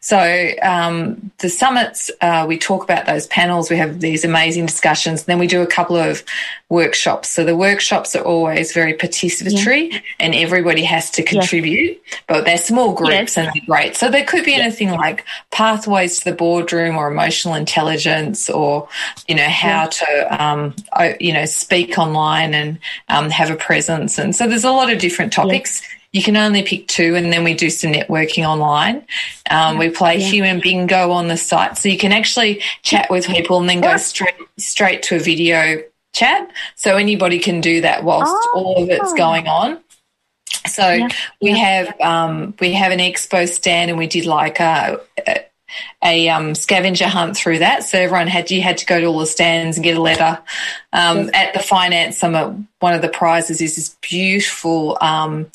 So 0.00 0.50
um, 0.62 1.30
the 1.38 1.48
summits, 1.48 2.10
uh, 2.20 2.44
we 2.46 2.58
talk 2.58 2.84
about 2.84 3.06
those 3.06 3.26
panels. 3.28 3.70
We 3.70 3.78
have 3.78 4.00
these 4.00 4.22
amazing 4.22 4.66
discussions. 4.66 5.20
and 5.20 5.26
Then 5.26 5.38
we 5.38 5.46
do 5.46 5.62
a 5.62 5.66
couple 5.66 5.96
of 5.96 6.22
workshops. 6.68 7.30
So 7.30 7.42
the 7.42 7.56
workshops 7.56 8.14
are 8.14 8.22
always 8.22 8.74
very 8.74 8.92
participatory, 8.92 9.92
yeah. 9.92 10.00
and 10.20 10.34
everybody 10.34 10.82
has 10.82 11.10
to 11.12 11.22
contribute. 11.22 12.02
Yeah. 12.06 12.18
But 12.28 12.44
they're 12.44 12.58
small 12.58 12.92
groups 12.92 13.10
yes. 13.12 13.38
and 13.38 13.46
they're 13.46 13.66
great. 13.66 13.96
So 13.96 14.10
there 14.10 14.24
could 14.24 14.44
be 14.44 14.54
anything 14.54 14.90
like 14.90 15.24
pathways 15.50 16.18
to 16.18 16.26
the 16.26 16.36
boardroom, 16.36 16.98
or 16.98 17.10
emotional 17.10 17.54
intelligence, 17.54 18.50
or 18.50 18.88
you 19.26 19.34
know 19.34 19.48
how 19.48 19.86
to 19.86 20.44
um, 20.44 20.74
you 21.18 21.32
know 21.32 21.46
speak 21.46 21.96
online 21.98 22.52
and 22.52 22.78
um, 23.08 23.30
have 23.30 23.50
a 23.50 23.56
presence. 23.56 24.18
And 24.18 24.36
so 24.36 24.46
there's 24.46 24.64
a 24.64 24.70
lot 24.70 24.92
of 24.92 24.98
different 24.98 25.32
topics 25.32 25.80
you 26.16 26.22
can 26.22 26.36
only 26.38 26.62
pick 26.62 26.88
two, 26.88 27.14
and 27.14 27.30
then 27.30 27.44
we 27.44 27.52
do 27.52 27.68
some 27.68 27.92
networking 27.92 28.48
online. 28.48 29.04
Um, 29.50 29.76
we 29.76 29.90
play 29.90 30.16
yeah. 30.16 30.26
human 30.26 30.60
bingo 30.60 31.10
on 31.10 31.28
the 31.28 31.36
site, 31.36 31.76
so 31.76 31.90
you 31.90 31.98
can 31.98 32.10
actually 32.10 32.62
chat 32.80 33.10
with 33.10 33.26
people 33.26 33.60
and 33.60 33.68
then 33.68 33.82
go 33.82 33.98
straight 33.98 34.34
straight 34.56 35.02
to 35.04 35.16
a 35.16 35.18
video 35.18 35.82
chat. 36.14 36.50
So 36.74 36.96
anybody 36.96 37.38
can 37.38 37.60
do 37.60 37.82
that 37.82 38.02
whilst 38.02 38.32
oh. 38.34 38.52
all 38.54 38.82
of 38.82 38.88
it's 38.88 39.12
going 39.12 39.46
on. 39.46 39.78
So 40.66 40.90
yeah. 40.90 41.08
we 41.42 41.50
have 41.58 42.00
um, 42.00 42.54
we 42.60 42.72
have 42.72 42.92
an 42.92 42.98
expo 42.98 43.46
stand, 43.46 43.90
and 43.90 43.98
we 43.98 44.06
did 44.06 44.24
like 44.24 44.58
a, 44.58 44.98
a 45.26 45.44
a 46.02 46.28
um, 46.30 46.54
scavenger 46.54 47.08
hunt 47.08 47.36
through 47.36 47.58
that. 47.58 47.84
So 47.84 47.98
everyone 47.98 48.28
had 48.28 48.50
you 48.50 48.62
had 48.62 48.78
to 48.78 48.86
go 48.86 48.98
to 49.00 49.06
all 49.06 49.18
the 49.18 49.26
stands 49.26 49.76
and 49.76 49.84
get 49.84 49.98
a 49.98 50.00
letter. 50.00 50.38
Um. 50.94 51.28
At 51.34 51.52
the 51.52 51.60
finance 51.60 52.16
summit, 52.16 52.56
one 52.80 52.94
of 52.94 53.02
the 53.02 53.10
prizes 53.10 53.60
is 53.60 53.76
this 53.76 53.96
beautiful 54.00 54.96
um, 55.02 55.50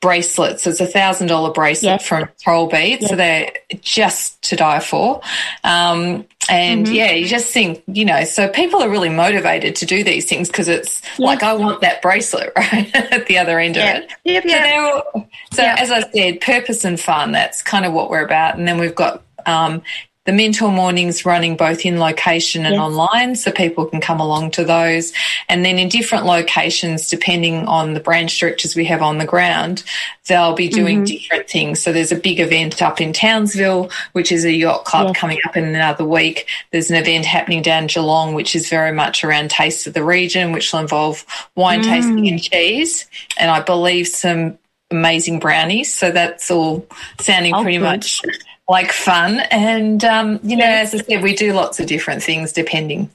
bracelets. 0.00 0.66
It's 0.66 0.80
a 0.80 0.86
thousand 0.86 1.26
dollar 1.26 1.52
bracelet 1.52 2.00
yes. 2.00 2.06
from 2.06 2.28
Trollbeads. 2.44 3.00
Yes. 3.00 3.10
So 3.10 3.16
they're 3.16 3.52
just 3.80 4.40
to 4.42 4.56
die 4.56 4.80
for. 4.80 5.20
Um, 5.64 6.26
and 6.50 6.86
mm-hmm. 6.86 6.94
yeah, 6.94 7.10
you 7.12 7.26
just 7.26 7.52
think, 7.52 7.82
you 7.86 8.04
know, 8.04 8.24
so 8.24 8.48
people 8.48 8.82
are 8.82 8.88
really 8.88 9.10
motivated 9.10 9.76
to 9.76 9.86
do 9.86 10.02
these 10.02 10.26
things 10.26 10.48
because 10.48 10.68
it's 10.68 11.02
yes. 11.02 11.18
like, 11.18 11.42
I 11.42 11.52
want 11.52 11.82
that 11.82 12.00
bracelet, 12.00 12.52
right? 12.56 12.94
At 12.94 13.26
the 13.26 13.38
other 13.38 13.58
end 13.58 13.76
yeah. 13.76 13.98
of 13.98 14.04
it. 14.04 14.12
Yep, 14.24 14.44
yeah. 14.46 15.00
So, 15.12 15.28
so 15.52 15.62
as 15.62 15.90
I 15.90 16.10
said, 16.10 16.40
purpose 16.40 16.84
and 16.84 16.98
fun, 16.98 17.32
that's 17.32 17.62
kind 17.62 17.84
of 17.84 17.92
what 17.92 18.08
we're 18.08 18.24
about. 18.24 18.56
And 18.56 18.66
then 18.66 18.78
we've 18.78 18.94
got 18.94 19.22
um, 19.44 19.82
the 20.28 20.32
mentor 20.34 20.70
mornings 20.70 21.24
running 21.24 21.56
both 21.56 21.86
in 21.86 21.98
location 21.98 22.66
and 22.66 22.74
yes. 22.74 22.82
online 22.82 23.34
so 23.34 23.50
people 23.50 23.86
can 23.86 23.98
come 23.98 24.20
along 24.20 24.50
to 24.50 24.62
those 24.62 25.10
and 25.48 25.64
then 25.64 25.78
in 25.78 25.88
different 25.88 26.26
locations 26.26 27.08
depending 27.08 27.66
on 27.66 27.94
the 27.94 28.00
branch 28.00 28.38
directors 28.38 28.76
we 28.76 28.84
have 28.84 29.00
on 29.00 29.16
the 29.16 29.24
ground 29.24 29.82
they'll 30.26 30.52
be 30.52 30.68
doing 30.68 30.98
mm-hmm. 30.98 31.16
different 31.16 31.48
things 31.48 31.80
so 31.80 31.94
there's 31.94 32.12
a 32.12 32.16
big 32.16 32.40
event 32.40 32.82
up 32.82 33.00
in 33.00 33.10
townsville 33.14 33.90
which 34.12 34.30
is 34.30 34.44
a 34.44 34.52
yacht 34.52 34.84
club 34.84 35.06
yes. 35.06 35.16
coming 35.16 35.38
up 35.46 35.56
in 35.56 35.64
another 35.64 36.04
week 36.04 36.46
there's 36.72 36.90
an 36.90 36.96
event 36.96 37.24
happening 37.24 37.62
down 37.62 37.86
geelong 37.86 38.34
which 38.34 38.54
is 38.54 38.68
very 38.68 38.92
much 38.92 39.24
around 39.24 39.50
taste 39.50 39.86
of 39.86 39.94
the 39.94 40.04
region 40.04 40.52
which 40.52 40.70
will 40.74 40.80
involve 40.80 41.24
wine 41.54 41.80
mm. 41.80 41.84
tasting 41.84 42.28
and 42.28 42.42
cheese 42.42 43.06
and 43.38 43.50
i 43.50 43.62
believe 43.62 44.06
some 44.06 44.58
amazing 44.90 45.38
brownies. 45.38 45.92
So 45.92 46.10
that's 46.10 46.50
all 46.50 46.86
sounding 47.20 47.54
oh, 47.54 47.62
pretty 47.62 47.76
good. 47.76 47.84
much 47.84 48.22
like 48.68 48.92
fun. 48.92 49.40
And, 49.50 50.04
um, 50.04 50.40
you 50.42 50.56
know, 50.56 50.66
as 50.66 50.94
I 50.94 50.98
said, 50.98 51.22
we 51.22 51.34
do 51.34 51.52
lots 51.52 51.80
of 51.80 51.86
different 51.86 52.22
things 52.22 52.52
depending. 52.52 53.10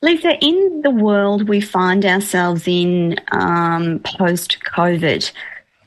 Lisa, 0.00 0.36
in 0.44 0.82
the 0.82 0.90
world 0.90 1.48
we 1.48 1.60
find 1.60 2.04
ourselves 2.04 2.64
in 2.66 3.20
um, 3.30 4.00
post 4.00 4.58
COVID, 4.64 5.30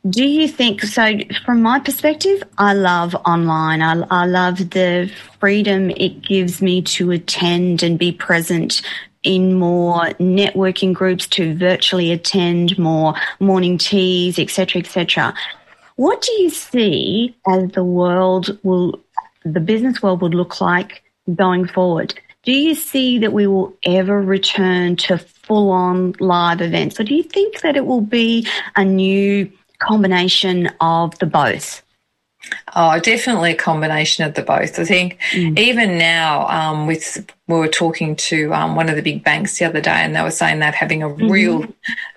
do 0.09 0.23
you 0.23 0.47
think 0.47 0.83
so? 0.83 1.17
From 1.45 1.61
my 1.61 1.79
perspective, 1.79 2.43
I 2.57 2.73
love 2.73 3.15
online. 3.25 3.81
I, 3.81 4.05
I 4.11 4.25
love 4.25 4.69
the 4.69 5.11
freedom 5.39 5.89
it 5.89 6.21
gives 6.21 6.61
me 6.61 6.81
to 6.83 7.11
attend 7.11 7.81
and 7.81 7.97
be 7.97 8.11
present 8.11 8.81
in 9.23 9.55
more 9.55 10.01
networking 10.19 10.93
groups, 10.93 11.25
to 11.27 11.55
virtually 11.55 12.11
attend 12.11 12.77
more 12.77 13.15
morning 13.39 13.79
teas, 13.79 14.37
etc., 14.37 14.81
etc. 14.81 15.33
What 15.95 16.21
do 16.21 16.31
you 16.33 16.49
see 16.49 17.35
as 17.47 17.71
the 17.71 17.83
world 17.83 18.57
will, 18.63 18.99
the 19.43 19.59
business 19.59 20.01
world 20.01 20.21
would 20.21 20.33
look 20.33 20.59
like 20.59 21.03
going 21.33 21.67
forward? 21.67 22.13
Do 22.43 22.51
you 22.51 22.75
see 22.75 23.17
that 23.19 23.33
we 23.33 23.47
will 23.47 23.75
ever 23.85 24.21
return 24.21 24.97
to 24.97 25.17
full 25.17 25.71
on 25.71 26.13
live 26.19 26.61
events? 26.61 26.99
Or 26.99 27.03
do 27.03 27.15
you 27.15 27.23
think 27.23 27.61
that 27.61 27.75
it 27.75 27.85
will 27.85 28.01
be 28.01 28.47
a 28.75 28.83
new 28.83 29.51
combination 29.79 30.69
of 30.79 31.17
the 31.19 31.25
both? 31.25 31.81
Oh, 32.75 32.99
definitely 32.99 33.51
a 33.51 33.55
combination 33.55 34.25
of 34.25 34.35
the 34.35 34.43
both. 34.43 34.77
I 34.77 34.85
think 34.85 35.19
mm. 35.31 35.57
even 35.57 35.97
now, 35.97 36.47
um, 36.47 36.85
with 36.85 37.25
we 37.47 37.55
were 37.55 37.67
talking 37.67 38.15
to 38.15 38.51
um, 38.53 38.75
one 38.75 38.89
of 38.89 38.95
the 38.95 39.03
big 39.03 39.23
banks 39.23 39.59
the 39.59 39.65
other 39.65 39.79
day, 39.79 39.91
and 39.91 40.15
they 40.15 40.21
were 40.21 40.31
saying 40.31 40.59
they're 40.59 40.71
having 40.71 41.03
a 41.03 41.09
mm-hmm. 41.09 41.29
real, 41.29 41.65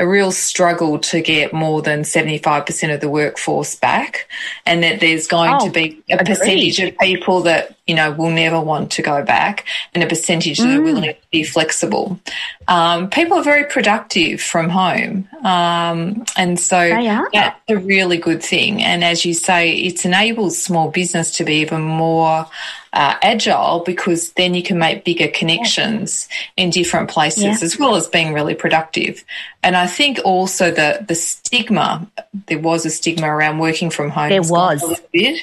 a 0.01 0.09
real 0.09 0.33
struggle 0.33 0.99
to 0.99 1.21
get 1.21 1.53
more 1.53 1.83
than 1.83 2.05
seventy 2.05 2.39
five 2.39 2.65
percent 2.65 2.93
of 2.93 3.01
the 3.01 3.11
workforce 3.11 3.75
back, 3.75 4.27
and 4.65 4.83
that 4.83 5.01
there's 5.01 5.27
going 5.27 5.55
oh, 5.61 5.67
to 5.67 5.71
be 5.71 6.03
a 6.09 6.15
agreed. 6.15 6.27
percentage 6.27 6.81
of 6.81 6.97
people 6.99 7.43
that 7.43 7.77
you 7.87 7.95
know 7.95 8.11
will 8.13 8.31
never 8.31 8.59
want 8.59 8.91
to 8.93 9.03
go 9.03 9.23
back, 9.23 9.67
and 9.93 10.03
a 10.03 10.07
percentage 10.07 10.59
mm. 10.59 10.65
that 10.65 10.79
are 10.79 10.83
willing 10.83 11.05
to 11.05 11.17
be 11.31 11.43
flexible. 11.43 12.19
Um, 12.67 13.11
people 13.11 13.37
are 13.37 13.45
very 13.45 13.65
productive 13.65 14.41
from 14.41 14.71
home, 14.71 15.29
um, 15.45 16.25
and 16.39 16.59
so 16.59 16.89
that's 17.35 17.61
a 17.69 17.77
really 17.77 18.17
good 18.17 18.43
thing. 18.43 18.83
And 18.83 19.05
as 19.05 19.27
you 19.27 19.35
say, 19.35 19.73
it's 19.75 20.07
enables 20.07 20.57
small 20.57 20.91
business 20.91 21.37
to 21.37 21.45
be 21.45 21.57
even 21.57 21.83
more 21.83 22.47
uh, 22.93 23.17
agile 23.23 23.83
because 23.85 24.33
then 24.33 24.55
you 24.55 24.63
can 24.63 24.79
make 24.79 25.05
bigger 25.05 25.29
connections 25.29 26.29
yeah. 26.31 26.65
in 26.65 26.71
different 26.71 27.11
places 27.11 27.43
yeah. 27.43 27.59
as 27.63 27.79
well 27.79 27.97
as 27.97 28.07
being 28.07 28.33
really 28.33 28.55
productive. 28.55 29.25
And 29.63 29.77
I 29.77 29.87
think 29.87 30.21
also 30.25 30.71
the 30.71 31.05
the 31.07 31.17
stigma 31.17 32.09
there 32.47 32.61
was 32.61 32.87
a 32.87 32.91
stigma 32.91 33.29
around 33.29 33.59
working 33.59 33.91
from 33.91 34.09
home. 34.11 34.29
There 34.29 34.43
was 34.43 34.81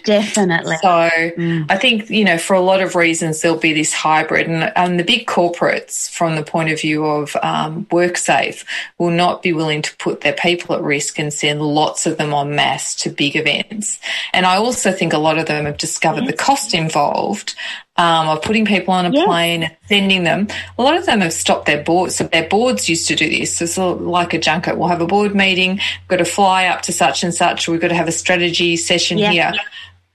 definitely. 0.04 0.78
So 0.82 0.88
mm. 0.88 1.66
I 1.70 1.78
think 1.78 2.10
you 2.10 2.24
know 2.24 2.38
for 2.38 2.54
a 2.54 2.62
lot 2.62 2.82
of 2.82 2.96
reasons 2.96 3.41
there'll 3.41 3.58
be 3.58 3.74
this 3.74 3.93
hybrid, 3.93 4.48
and, 4.48 4.72
and 4.76 5.00
the 5.00 5.04
big 5.04 5.28
corporates 5.28 6.10
from 6.10 6.38
the 6.38 6.43
point 6.43 6.72
of 6.72 6.80
view 6.80 7.06
of 7.06 7.36
um, 7.43 7.86
WorkSafe 7.86 8.64
will 8.98 9.12
not 9.12 9.43
be 9.43 9.52
willing 9.52 9.82
to 9.82 9.96
put 9.98 10.22
their 10.22 10.34
people 10.34 10.76
at 10.76 10.82
risk 10.82 11.20
and 11.20 11.34
send 11.34 11.62
lots 11.62 12.06
of 12.06 12.18
them 12.18 12.34
en 12.34 12.56
masse 12.56 12.96
to 12.96 13.10
big 13.10 13.36
events. 13.36 14.00
And 14.34 14.46
I 14.46 14.56
also 14.56 14.93
think 14.93 15.12
a 15.12 15.18
lot 15.18 15.38
of 15.38 15.46
them 15.48 15.66
have 15.66 15.78
discovered 15.78 16.24
yes. 16.24 16.32
the 16.32 16.38
cost 16.38 16.74
involved 16.74 17.34
um, 17.97 18.27
of 18.27 18.41
putting 18.41 18.65
people 18.65 18.93
on 18.93 19.05
a 19.05 19.11
yeah. 19.11 19.25
plane 19.25 19.71
sending 19.88 20.23
them. 20.23 20.47
A 20.77 20.83
lot 20.83 20.97
of 20.97 21.05
them 21.05 21.21
have 21.21 21.33
stopped 21.33 21.65
their 21.65 21.83
boards. 21.83 22.15
So 22.15 22.25
their 22.25 22.47
boards 22.47 22.89
used 22.89 23.07
to 23.07 23.15
do 23.15 23.29
this. 23.29 23.61
It's 23.61 23.77
like 23.77 24.33
a 24.33 24.39
junket. 24.39 24.77
We'll 24.77 24.89
have 24.89 25.01
a 25.01 25.07
board 25.07 25.36
meeting. 25.36 25.71
We've 25.71 26.07
got 26.07 26.17
to 26.17 26.25
fly 26.25 26.67
up 26.67 26.81
to 26.83 26.93
such 26.93 27.23
and 27.23 27.33
such. 27.33 27.67
We've 27.67 27.81
got 27.81 27.89
to 27.89 27.95
have 27.95 28.07
a 28.07 28.11
strategy 28.11 28.77
session 28.77 29.17
yeah. 29.17 29.31
here. 29.31 29.53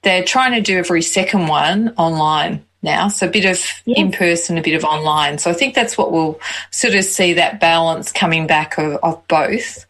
They're 0.03 0.25
trying 0.25 0.53
to 0.53 0.61
do 0.61 0.79
every 0.79 1.03
second 1.03 1.49
one 1.49 1.95
online 1.97 2.65
now. 2.83 3.09
So 3.09 3.27
a 3.27 3.31
bit 3.31 3.45
of 3.45 3.63
yeah. 3.85 3.99
in 3.99 4.13
person, 4.13 4.59
a 4.59 4.63
bit 4.63 4.75
of 4.75 4.85
online. 4.85 5.39
So 5.39 5.51
I 5.51 5.55
think 5.55 5.75
that's 5.75 5.99
what 5.99 6.13
we'll 6.13 6.41
sort 6.71 6.95
of 6.95 7.05
see 7.05 7.35
that 7.35 7.61
balance 7.61 8.13
coming 8.13 8.47
back 8.47 8.79
of, 8.79 8.99
of 9.03 9.27
both. 9.29 9.87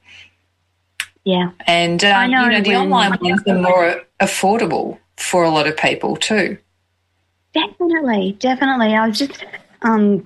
Yeah. 1.24 1.50
And, 1.66 2.02
um, 2.04 2.30
know 2.30 2.44
you 2.44 2.50
know, 2.50 2.60
the 2.62 2.76
online 2.76 3.18
ones 3.20 3.42
are 3.46 3.58
more 3.58 4.02
affordable 4.20 4.98
for 5.16 5.44
a 5.44 5.50
lot 5.50 5.66
of 5.66 5.76
people 5.76 6.16
too. 6.16 6.58
Definitely, 7.52 8.36
definitely. 8.38 8.94
I 8.94 9.08
was 9.08 9.18
just 9.18 9.44
um, 9.82 10.18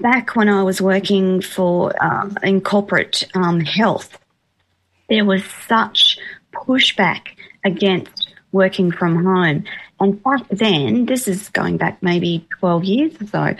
back 0.00 0.36
when 0.36 0.48
I 0.48 0.62
was 0.62 0.80
working 0.80 1.40
for 1.40 1.92
uh, 2.02 2.28
in 2.42 2.60
corporate 2.60 3.24
um, 3.34 3.60
health. 3.60 4.18
There 5.08 5.24
was 5.24 5.42
such 5.66 6.18
pushback 6.52 7.28
against 7.64 8.28
working 8.52 8.90
from 8.90 9.24
home, 9.24 9.64
and 10.00 10.22
back 10.22 10.48
then, 10.50 11.06
this 11.06 11.26
is 11.28 11.48
going 11.50 11.76
back 11.76 12.02
maybe 12.02 12.46
twelve 12.58 12.84
years 12.84 13.14
or 13.22 13.26
so. 13.26 13.56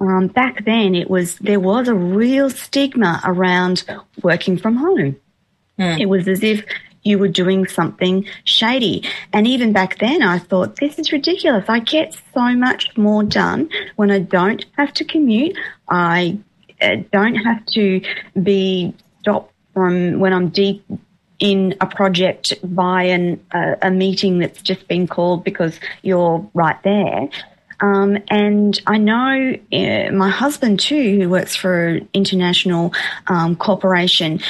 Um, 0.00 0.26
back 0.26 0.64
then, 0.64 0.94
it 0.94 1.08
was 1.08 1.36
there 1.38 1.60
was 1.60 1.88
a 1.88 1.94
real 1.94 2.50
stigma 2.50 3.20
around 3.24 3.84
working 4.22 4.56
from 4.58 4.76
home. 4.76 5.16
Mm. 5.78 6.00
It 6.00 6.06
was 6.06 6.26
as 6.26 6.42
if 6.42 6.64
you 7.06 7.18
were 7.18 7.28
doing 7.28 7.66
something 7.66 8.26
shady. 8.44 9.04
And 9.32 9.46
even 9.46 9.72
back 9.72 9.98
then, 9.98 10.22
I 10.22 10.38
thought, 10.38 10.76
this 10.76 10.98
is 10.98 11.12
ridiculous. 11.12 11.64
I 11.68 11.80
get 11.80 12.16
so 12.34 12.54
much 12.54 12.96
more 12.96 13.22
done 13.22 13.70
when 13.96 14.10
I 14.10 14.18
don't 14.18 14.64
have 14.76 14.92
to 14.94 15.04
commute. 15.04 15.56
I 15.88 16.38
uh, 16.82 16.96
don't 17.12 17.36
have 17.36 17.64
to 17.66 18.02
be 18.42 18.94
stopped 19.20 19.52
from 19.72 20.18
when 20.18 20.32
I'm 20.32 20.48
deep 20.48 20.84
in 21.38 21.74
a 21.80 21.86
project 21.86 22.54
by 22.64 23.04
an, 23.04 23.44
uh, 23.52 23.76
a 23.82 23.90
meeting 23.90 24.38
that's 24.38 24.62
just 24.62 24.88
been 24.88 25.06
called 25.06 25.44
because 25.44 25.78
you're 26.02 26.48
right 26.54 26.82
there. 26.82 27.28
Um, 27.80 28.18
and 28.28 28.80
I 28.86 28.96
know 28.96 29.54
uh, 29.72 30.10
my 30.12 30.30
husband 30.30 30.80
too, 30.80 31.20
who 31.20 31.28
works 31.28 31.54
for 31.54 31.88
an 31.88 32.08
international 32.14 32.94
um, 33.26 33.54
corporation, 33.56 34.40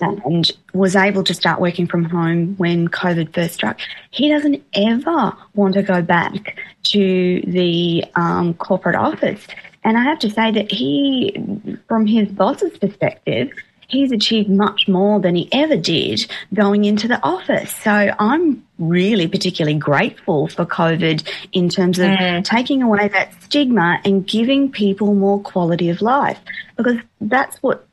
and 0.00 0.50
was 0.74 0.96
able 0.96 1.22
to 1.24 1.32
start 1.32 1.60
working 1.60 1.86
from 1.86 2.04
home 2.04 2.56
when 2.56 2.88
COVID 2.88 3.32
first 3.32 3.54
struck. 3.54 3.78
He 4.10 4.28
doesn't 4.28 4.62
ever 4.74 5.32
want 5.54 5.74
to 5.74 5.82
go 5.82 6.02
back 6.02 6.58
to 6.84 7.40
the 7.46 8.04
um, 8.16 8.54
corporate 8.54 8.96
office. 8.96 9.46
And 9.84 9.96
I 9.96 10.02
have 10.02 10.18
to 10.20 10.30
say 10.30 10.50
that 10.50 10.70
he, 10.70 11.78
from 11.88 12.06
his 12.06 12.28
boss's 12.28 12.76
perspective, 12.78 13.50
he's 13.88 14.12
achieved 14.12 14.48
much 14.48 14.88
more 14.88 15.20
than 15.20 15.34
he 15.34 15.48
ever 15.52 15.76
did 15.76 16.26
going 16.52 16.84
into 16.84 17.06
the 17.06 17.22
office. 17.22 17.74
So 17.76 18.14
I'm 18.18 18.64
really 18.78 19.28
particularly 19.28 19.78
grateful 19.78 20.48
for 20.48 20.64
COVID 20.64 21.28
in 21.52 21.68
terms 21.68 21.98
of 21.98 22.06
mm. 22.06 22.44
taking 22.44 22.82
away 22.82 23.08
that 23.08 23.32
stigma 23.42 24.00
and 24.04 24.26
giving 24.26 24.72
people 24.72 25.14
more 25.14 25.40
quality 25.40 25.90
of 25.90 26.02
life 26.02 26.38
because 26.76 26.96
that's 27.20 27.56
what 27.58 27.86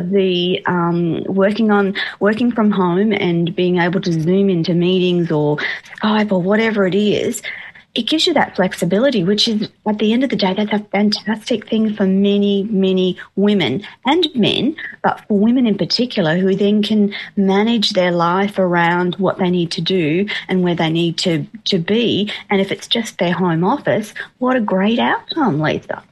the 0.00 0.62
um, 0.66 1.24
working 1.24 1.70
on 1.70 1.94
working 2.20 2.50
from 2.52 2.70
home 2.70 3.12
and 3.12 3.54
being 3.54 3.78
able 3.78 4.00
to 4.00 4.12
zoom 4.12 4.48
into 4.50 4.74
meetings 4.74 5.30
or 5.30 5.56
Skype 6.00 6.32
or 6.32 6.42
whatever 6.42 6.86
it 6.86 6.94
is 6.94 7.42
it 7.96 8.06
gives 8.06 8.26
you 8.26 8.34
that 8.34 8.54
flexibility, 8.54 9.24
which 9.24 9.48
is 9.48 9.70
at 9.86 9.98
the 9.98 10.12
end 10.12 10.22
of 10.22 10.28
the 10.28 10.36
day, 10.36 10.52
that's 10.52 10.72
a 10.72 10.84
fantastic 10.90 11.66
thing 11.68 11.94
for 11.94 12.06
many, 12.06 12.64
many 12.64 13.18
women 13.36 13.82
and 14.04 14.28
men, 14.34 14.76
but 15.02 15.20
for 15.26 15.38
women 15.38 15.66
in 15.66 15.78
particular, 15.78 16.36
who 16.36 16.54
then 16.54 16.82
can 16.82 17.14
manage 17.36 17.90
their 17.90 18.12
life 18.12 18.58
around 18.58 19.14
what 19.16 19.38
they 19.38 19.48
need 19.48 19.70
to 19.72 19.80
do 19.80 20.28
and 20.48 20.62
where 20.62 20.74
they 20.74 20.90
need 20.90 21.16
to, 21.18 21.46
to 21.64 21.78
be. 21.78 22.30
And 22.50 22.60
if 22.60 22.70
it's 22.70 22.86
just 22.86 23.18
their 23.18 23.32
home 23.32 23.64
office, 23.64 24.12
what 24.38 24.56
a 24.56 24.60
great 24.60 24.98
outcome, 24.98 25.58
Lisa. 25.58 26.04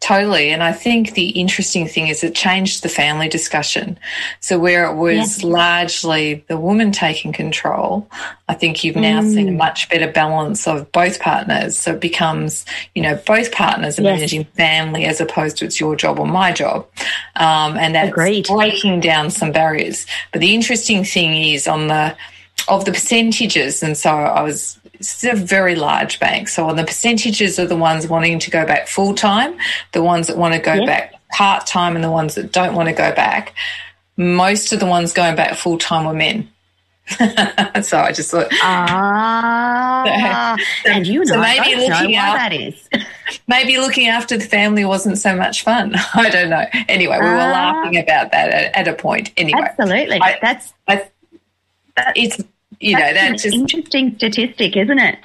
Totally. 0.00 0.50
And 0.50 0.62
I 0.62 0.72
think 0.72 1.14
the 1.14 1.30
interesting 1.30 1.88
thing 1.88 2.06
is 2.06 2.22
it 2.22 2.34
changed 2.34 2.84
the 2.84 2.88
family 2.88 3.28
discussion. 3.28 3.98
So 4.38 4.56
where 4.56 4.84
it 4.86 4.94
was 4.94 5.42
largely 5.42 6.44
the 6.46 6.56
woman 6.56 6.92
taking 6.92 7.32
control, 7.32 8.08
I 8.48 8.54
think 8.54 8.84
you've 8.84 8.94
now 8.94 9.20
mm. 9.20 9.34
seen 9.34 9.48
a 9.48 9.52
much 9.52 9.88
better 9.88 10.10
balance 10.10 10.68
of 10.68 10.92
both 10.92 11.18
partners. 11.18 11.76
So 11.76 11.94
it 11.94 12.00
becomes, 12.00 12.64
you 12.94 13.02
know, 13.02 13.20
both 13.26 13.50
partners 13.50 13.98
are 13.98 14.02
yes. 14.02 14.16
managing 14.16 14.44
family 14.44 15.04
as 15.04 15.20
opposed 15.20 15.56
to 15.58 15.64
it's 15.64 15.80
your 15.80 15.96
job 15.96 16.20
or 16.20 16.26
my 16.26 16.52
job. 16.52 16.86
Um, 17.34 17.76
and 17.76 17.96
that's 17.96 18.10
Agreed. 18.10 18.46
breaking 18.46 19.00
down 19.00 19.30
some 19.30 19.50
barriers. 19.50 20.06
But 20.32 20.40
the 20.40 20.54
interesting 20.54 21.02
thing 21.02 21.34
is 21.34 21.66
on 21.66 21.88
the, 21.88 22.16
of 22.68 22.84
the 22.84 22.92
percentages, 22.92 23.82
and 23.82 23.96
so 23.96 24.10
I 24.10 24.42
was 24.42 24.77
it's 24.98 25.24
a 25.24 25.34
very 25.34 25.74
large 25.74 26.18
bank. 26.20 26.48
So 26.48 26.68
on 26.68 26.76
the 26.76 26.84
percentages 26.84 27.58
of 27.58 27.68
the 27.68 27.76
ones 27.76 28.06
wanting 28.08 28.38
to 28.40 28.50
go 28.50 28.66
back 28.66 28.88
full 28.88 29.14
time, 29.14 29.56
the 29.92 30.02
ones 30.02 30.26
that 30.26 30.36
want 30.36 30.54
to 30.54 30.60
go 30.60 30.84
back 30.84 31.14
part 31.30 31.66
time, 31.66 31.94
and 31.94 32.04
the 32.04 32.10
ones 32.10 32.34
that 32.34 32.52
don't 32.52 32.74
want 32.74 32.88
to 32.88 32.94
go 32.94 33.14
back, 33.14 33.54
most 34.16 34.72
of 34.72 34.80
the 34.80 34.86
ones 34.86 35.12
going 35.12 35.36
back 35.36 35.54
full 35.54 35.78
time 35.78 36.06
were 36.06 36.14
men. 36.14 36.48
so 37.82 37.98
I 37.98 38.12
just 38.12 38.30
thought, 38.30 38.48
ah, 38.60 40.56
so, 40.84 40.90
and 40.90 41.06
you 41.06 41.20
know, 41.20 41.36
so 41.36 41.40
maybe 41.40 41.76
looking 41.76 42.12
know 42.12 42.18
that 42.18 42.52
is. 42.52 42.88
maybe 43.48 43.78
looking 43.78 44.08
after 44.08 44.36
the 44.36 44.44
family 44.44 44.84
wasn't 44.84 45.16
so 45.16 45.34
much 45.34 45.62
fun. 45.62 45.94
I 46.12 46.28
don't 46.28 46.50
know. 46.50 46.66
Anyway, 46.86 47.16
we 47.18 47.24
were 47.24 47.34
ah. 47.34 47.50
laughing 47.50 47.98
about 47.98 48.32
that 48.32 48.50
at, 48.50 48.76
at, 48.76 48.88
a 48.88 48.92
point. 48.92 49.32
Anyway, 49.38 49.58
absolutely, 49.58 50.20
I, 50.20 50.38
that's 50.42 50.74
I, 50.86 51.08
it's 52.14 52.42
you 52.80 52.96
that's 52.96 53.14
know 53.14 53.14
that's 53.14 53.42
just 53.42 53.54
interesting 53.54 54.14
statistic, 54.16 54.76
isn't 54.76 54.98
it? 54.98 55.18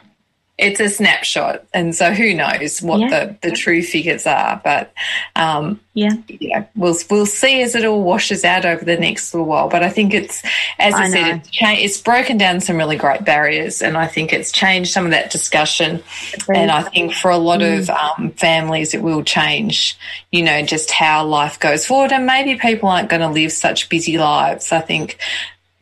it's 0.59 0.79
a 0.79 0.87
snapshot, 0.87 1.65
and 1.73 1.95
so 1.95 2.13
who 2.13 2.33
knows 2.35 2.79
what 2.79 2.99
yeah. 2.99 3.09
the, 3.41 3.49
the 3.49 3.55
true 3.55 3.81
figures 3.81 4.27
are? 4.27 4.61
But 4.63 4.93
um, 5.35 5.79
yeah, 5.95 6.11
you 6.27 6.49
know, 6.49 6.67
we'll 6.75 6.95
we'll 7.09 7.25
see 7.25 7.63
as 7.63 7.73
it 7.73 7.83
all 7.85 8.03
washes 8.03 8.45
out 8.45 8.63
over 8.63 8.85
the 8.85 8.95
next 8.95 9.33
little 9.33 9.47
while. 9.47 9.67
But 9.67 9.81
I 9.81 9.89
think 9.89 10.13
it's, 10.13 10.43
as 10.77 10.93
I, 10.93 11.05
I 11.05 11.09
said, 11.09 11.37
it's, 11.37 11.49
cha- 11.49 11.75
it's, 11.75 11.99
broken 11.99 12.37
down 12.37 12.61
some 12.61 12.77
really 12.77 12.97
great 12.97 13.25
barriers, 13.25 13.81
and 13.81 13.97
I 13.97 14.05
think 14.05 14.31
it's 14.31 14.51
changed 14.51 14.91
some 14.91 15.05
of 15.05 15.11
that 15.11 15.31
discussion. 15.31 16.03
And 16.47 16.69
I 16.69 16.83
think 16.83 17.13
for 17.13 17.31
a 17.31 17.37
lot 17.37 17.61
mm. 17.61 17.79
of 17.79 17.89
um, 17.89 18.29
families, 18.31 18.93
it 18.93 19.01
will 19.01 19.23
change. 19.23 19.97
You 20.31 20.43
know, 20.43 20.61
just 20.61 20.91
how 20.91 21.25
life 21.25 21.59
goes 21.59 21.87
forward, 21.87 22.11
and 22.11 22.27
maybe 22.27 22.59
people 22.59 22.89
aren't 22.89 23.09
going 23.09 23.21
to 23.21 23.29
live 23.29 23.51
such 23.51 23.89
busy 23.89 24.19
lives. 24.19 24.71
I 24.71 24.81
think. 24.81 25.17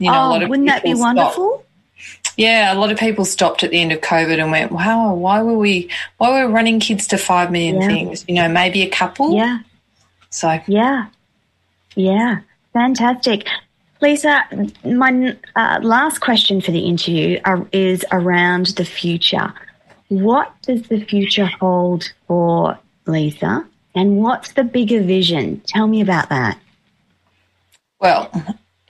You 0.02 0.12
know, 0.12 0.18
oh, 0.18 0.28
a 0.28 0.30
lot 0.30 0.44
of 0.44 0.50
wouldn't 0.50 0.68
that 0.68 0.84
be 0.84 0.96
wonderful? 0.96 1.60
Stop 1.60 1.66
yeah, 2.38 2.74
a 2.74 2.78
lot 2.78 2.92
of 2.92 2.98
people 2.98 3.26
stopped 3.26 3.64
at 3.64 3.72
the 3.72 3.80
end 3.80 3.92
of 3.92 4.02
COVID 4.02 4.40
and 4.42 4.52
went, 4.52 4.72
"Wow, 4.72 5.14
why 5.14 5.42
were 5.42 5.58
we 5.58 5.90
why 6.18 6.30
were 6.30 6.48
we 6.48 6.54
running 6.54 6.80
kids 6.80 7.08
to 7.08 7.18
five 7.18 7.52
million 7.52 7.82
yeah. 7.82 7.88
things? 7.88 8.26
You 8.28 8.36
know, 8.36 8.50
maybe 8.50 8.82
a 8.82 8.90
couple." 8.90 9.36
Yeah. 9.36 9.60
So 10.30 10.60
yeah, 10.68 11.08
yeah, 11.96 12.40
fantastic. 12.74 13.48
Lisa, 14.02 14.44
my 14.84 15.38
uh, 15.56 15.80
last 15.84 16.20
question 16.20 16.62
for 16.62 16.72
the 16.72 16.80
interview 16.80 17.40
are, 17.46 17.68
is 17.72 18.04
around 18.12 18.68
the 18.68 18.86
future. 18.86 19.54
What 20.08 20.52
does 20.64 20.88
the 20.88 21.04
future 21.06 21.46
hold 21.46 22.12
for 22.28 22.80
Lisa, 23.06 23.68
and 23.94 24.18
what's 24.18 24.54
the 24.54 24.64
bigger 24.64 25.04
vision? 25.04 25.62
Tell 25.68 25.86
me 25.86 26.02
about 26.02 26.30
that. 26.30 26.58
Well, 28.00 28.32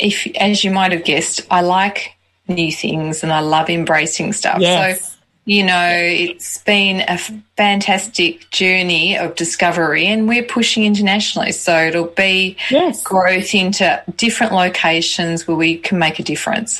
if 0.02 0.28
as 0.38 0.64
you 0.64 0.72
might 0.72 0.92
have 0.92 1.04
guessed, 1.04 1.42
I 1.50 1.62
like 1.62 2.16
new 2.48 2.72
things 2.72 3.24
and 3.24 3.32
I 3.32 3.40
love 3.40 3.70
embracing 3.70 4.34
stuff. 4.34 4.60
Yes. 4.60 5.12
So, 5.12 5.18
you 5.46 5.64
know, 5.64 5.90
it's 5.92 6.60
been 6.60 7.04
a 7.08 7.18
fantastic 7.58 8.48
journey 8.52 9.18
of 9.18 9.36
discovery 9.36 10.06
and 10.06 10.28
we're 10.28 10.44
pushing 10.44 10.84
internationally. 10.86 11.52
So 11.52 11.76
it'll 11.76 12.06
be 12.06 12.58
yes. 12.70 13.02
growth 13.02 13.56
into 13.56 14.04
different 14.16 14.54
locations 14.54 15.48
where 15.48 15.58
we 15.58 15.78
can 15.78 15.98
make 15.98 16.20
a 16.20 16.24
difference. 16.24 16.80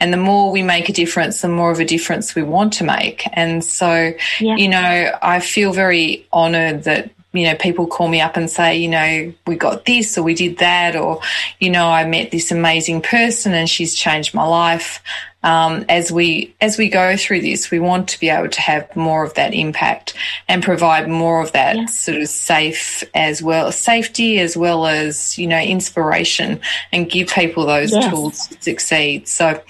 And 0.00 0.10
the 0.12 0.16
more 0.16 0.50
we 0.50 0.62
make 0.62 0.88
a 0.88 0.92
difference, 0.92 1.42
the 1.42 1.48
more 1.48 1.70
of 1.70 1.80
a 1.80 1.84
difference 1.84 2.34
we 2.34 2.42
want 2.42 2.72
to 2.74 2.84
make. 2.84 3.24
And 3.34 3.62
so, 3.62 4.12
yeah. 4.40 4.56
you 4.56 4.68
know, 4.68 5.18
I 5.20 5.40
feel 5.40 5.74
very 5.74 6.26
honored 6.32 6.84
that 6.84 7.10
you 7.32 7.44
know, 7.44 7.54
people 7.56 7.86
call 7.86 8.08
me 8.08 8.20
up 8.20 8.36
and 8.36 8.50
say, 8.50 8.78
you 8.78 8.88
know, 8.88 9.32
we 9.46 9.56
got 9.56 9.84
this 9.84 10.16
or 10.16 10.22
we 10.22 10.34
did 10.34 10.58
that, 10.58 10.96
or, 10.96 11.20
you 11.60 11.68
know, 11.70 11.86
I 11.86 12.06
met 12.06 12.30
this 12.30 12.50
amazing 12.50 13.02
person 13.02 13.52
and 13.52 13.68
she's 13.68 13.94
changed 13.94 14.34
my 14.34 14.46
life. 14.46 15.02
Um, 15.44 15.84
as 15.88 16.10
we 16.10 16.52
as 16.60 16.78
we 16.78 16.88
go 16.88 17.16
through 17.16 17.42
this, 17.42 17.70
we 17.70 17.78
want 17.78 18.08
to 18.08 18.18
be 18.18 18.28
able 18.28 18.48
to 18.48 18.60
have 18.60 18.96
more 18.96 19.22
of 19.24 19.34
that 19.34 19.54
impact 19.54 20.14
and 20.48 20.64
provide 20.64 21.08
more 21.08 21.40
of 21.40 21.52
that 21.52 21.76
yeah. 21.76 21.86
sort 21.86 22.18
of 22.18 22.28
safe 22.28 23.04
as 23.14 23.40
well 23.40 23.70
safety 23.70 24.40
as 24.40 24.56
well 24.56 24.86
as 24.86 25.38
you 25.38 25.46
know 25.46 25.60
inspiration 25.60 26.60
and 26.92 27.08
give 27.08 27.28
people 27.28 27.66
those 27.66 27.92
yes. 27.92 28.10
tools 28.10 28.48
to 28.48 28.60
succeed. 28.60 29.28
So, 29.28 29.62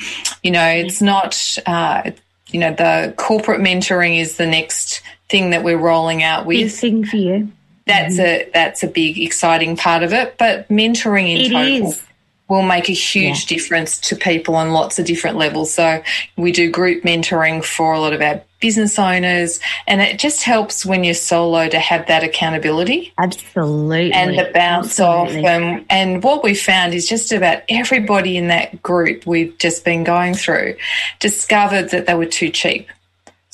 you 0.42 0.52
know, 0.52 0.66
it's 0.66 1.02
not 1.02 1.58
uh, 1.66 2.12
you 2.50 2.60
know 2.60 2.72
the 2.72 3.12
corporate 3.18 3.60
mentoring 3.60 4.18
is 4.18 4.38
the 4.38 4.46
next 4.46 5.02
thing 5.28 5.50
that 5.50 5.64
we're 5.64 5.78
rolling 5.78 6.22
out 6.22 6.46
with. 6.46 6.56
Big 6.58 6.70
thing 6.70 7.04
for 7.04 7.16
you. 7.16 7.52
That's 7.86 8.16
mm-hmm. 8.16 8.48
a 8.48 8.50
that's 8.52 8.82
a 8.82 8.86
big 8.86 9.18
exciting 9.18 9.76
part 9.76 10.02
of 10.02 10.12
it. 10.12 10.36
But 10.38 10.68
mentoring 10.68 11.30
in 11.30 11.38
it 11.38 11.50
total 11.50 11.90
is. 11.90 12.02
will 12.48 12.62
make 12.62 12.88
a 12.88 12.92
huge 12.92 13.50
yeah. 13.50 13.56
difference 13.56 13.98
to 14.00 14.16
people 14.16 14.56
on 14.56 14.72
lots 14.72 14.98
of 14.98 15.06
different 15.06 15.38
levels. 15.38 15.72
So 15.72 16.02
we 16.36 16.52
do 16.52 16.70
group 16.70 17.02
mentoring 17.02 17.64
for 17.64 17.92
a 17.92 18.00
lot 18.00 18.12
of 18.12 18.20
our 18.20 18.42
business 18.60 18.98
owners 18.98 19.60
and 19.86 20.00
it 20.00 20.18
just 20.18 20.42
helps 20.42 20.84
when 20.84 21.04
you're 21.04 21.14
solo 21.14 21.68
to 21.68 21.78
have 21.78 22.06
that 22.08 22.24
accountability 22.24 23.12
absolutely 23.16 24.12
and 24.12 24.36
the 24.36 24.50
bounce 24.52 24.98
absolutely. 24.98 25.46
off 25.46 25.46
and, 25.46 25.86
and 25.88 26.22
what 26.24 26.42
we 26.42 26.54
found 26.54 26.92
is 26.92 27.08
just 27.08 27.30
about 27.30 27.62
everybody 27.68 28.36
in 28.36 28.48
that 28.48 28.82
group 28.82 29.24
we've 29.26 29.56
just 29.58 29.84
been 29.84 30.02
going 30.02 30.34
through 30.34 30.74
discovered 31.20 31.90
that 31.90 32.06
they 32.06 32.14
were 32.14 32.26
too 32.26 32.50
cheap 32.50 32.88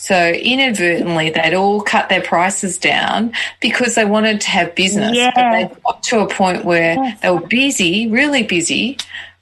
so 0.05 0.33
inadvertently, 0.33 1.31
they'd 1.31 1.55
all 1.55 1.81
cut 1.81 2.11
their 2.11 2.21
prices 2.21 2.77
down 2.77 3.33
because 3.63 3.95
they 3.95 4.05
wanted 4.05 4.43
to 4.43 4.51
have 4.51 4.75
business. 4.75 5.17
Yeah. 5.17 5.33
But 5.35 5.51
they 5.51 5.81
got 5.83 6.03
to 6.03 6.21
a 6.21 6.29
point 6.29 6.63
where 6.67 6.93
yes. 6.93 7.21
they 7.23 7.31
were 7.31 7.47
busy, 7.47 8.09
really 8.09 8.43
busy, 8.43 8.99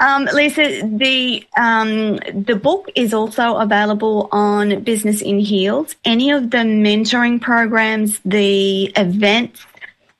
um, 0.00 0.24
Lisa, 0.34 0.82
the 0.84 1.46
um, 1.56 2.16
the 2.34 2.58
book 2.60 2.90
is 2.96 3.14
also 3.14 3.54
available 3.56 4.28
on 4.32 4.82
Business 4.82 5.22
in 5.22 5.38
Heels. 5.38 5.94
Any 6.04 6.32
of 6.32 6.50
the 6.50 6.58
mentoring 6.58 7.40
programs, 7.40 8.18
the 8.24 8.86
events 8.96 9.64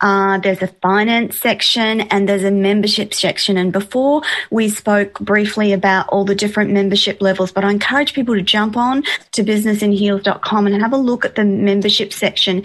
uh, 0.01 0.39
there's 0.39 0.63
a 0.63 0.67
finance 0.67 1.39
section 1.39 2.03
and 2.03 2.29
there's 2.29 2.45
a 2.45 2.51
membership 2.51 3.13
section. 3.13 3.57
And 3.57 3.73
before 3.73 4.23
we 4.51 4.69
spoke 4.69 5.19
briefly 5.21 5.73
about 5.73 6.09
all 6.09 6.25
the 6.25 6.35
different 6.35 6.71
membership 6.71 7.21
levels, 7.21 7.53
but 7.53 7.65
I 7.65 7.71
encourage 7.71 8.15
people 8.15 8.35
to 8.35 8.43
jump 8.43 8.77
on 8.77 9.03
to 9.33 9.45
businessinheels.com 9.45 10.67
and 10.67 10.81
have 10.81 10.93
a 10.93 10.99
look 10.99 11.25
at 11.25 11.35
the 11.35 11.45
membership 11.45 12.13
section. 12.13 12.65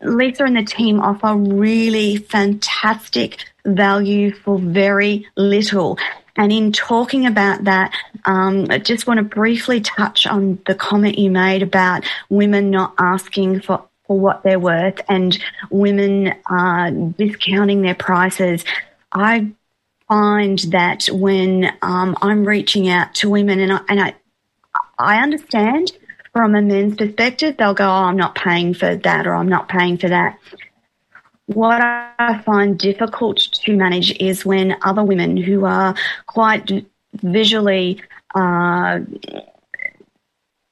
Lisa 0.00 0.44
and 0.44 0.56
the 0.56 0.64
team 0.64 1.00
offer 1.00 1.34
really 1.34 2.16
fantastic 2.16 3.38
value 3.64 4.34
for 4.34 4.58
very 4.58 5.26
little. 5.36 5.98
And 6.36 6.52
in 6.52 6.72
talking 6.72 7.26
about 7.26 7.64
that, 7.64 7.94
um, 8.24 8.66
I 8.68 8.78
just 8.78 9.06
want 9.06 9.18
to 9.18 9.24
briefly 9.24 9.80
touch 9.80 10.26
on 10.26 10.58
the 10.66 10.74
comment 10.74 11.18
you 11.18 11.30
made 11.30 11.62
about 11.62 12.04
women 12.28 12.70
not 12.70 12.94
asking 12.98 13.60
for 13.60 13.84
for 14.06 14.18
what 14.18 14.42
they're 14.42 14.58
worth 14.58 15.00
and 15.08 15.38
women 15.70 16.34
are 16.46 16.90
discounting 16.90 17.82
their 17.82 17.94
prices. 17.94 18.64
I 19.12 19.52
find 20.08 20.58
that 20.70 21.06
when 21.06 21.72
um, 21.82 22.16
I'm 22.20 22.44
reaching 22.44 22.88
out 22.88 23.14
to 23.16 23.30
women 23.30 23.60
and 23.60 23.72
I, 23.72 23.80
and 23.88 24.00
I, 24.00 24.14
I 24.98 25.22
understand 25.22 25.92
from 26.32 26.54
a 26.54 26.62
men's 26.62 26.96
perspective, 26.96 27.56
they'll 27.56 27.74
go, 27.74 27.84
oh, 27.84 28.04
I'm 28.04 28.16
not 28.16 28.34
paying 28.34 28.74
for 28.74 28.96
that 28.96 29.26
or 29.26 29.34
I'm 29.34 29.48
not 29.48 29.68
paying 29.68 29.98
for 29.98 30.08
that. 30.08 30.38
What 31.46 31.80
I 31.82 32.42
find 32.44 32.78
difficult 32.78 33.38
to 33.38 33.76
manage 33.76 34.18
is 34.18 34.44
when 34.44 34.76
other 34.82 35.04
women 35.04 35.36
who 35.36 35.64
are 35.64 35.94
quite 36.26 36.70
visually 37.12 38.02
uh, 38.34 39.00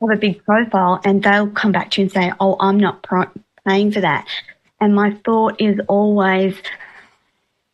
have 0.08 0.18
a 0.18 0.20
big 0.20 0.44
profile 0.44 1.00
and 1.04 1.22
they'll 1.22 1.50
come 1.50 1.72
back 1.72 1.90
to 1.92 2.00
you 2.00 2.04
and 2.04 2.12
say, 2.12 2.32
Oh, 2.40 2.56
I'm 2.60 2.78
not 2.78 3.06
paying 3.66 3.92
for 3.92 4.00
that. 4.00 4.26
And 4.80 4.94
my 4.94 5.12
thought 5.24 5.60
is 5.60 5.80
always, 5.88 6.56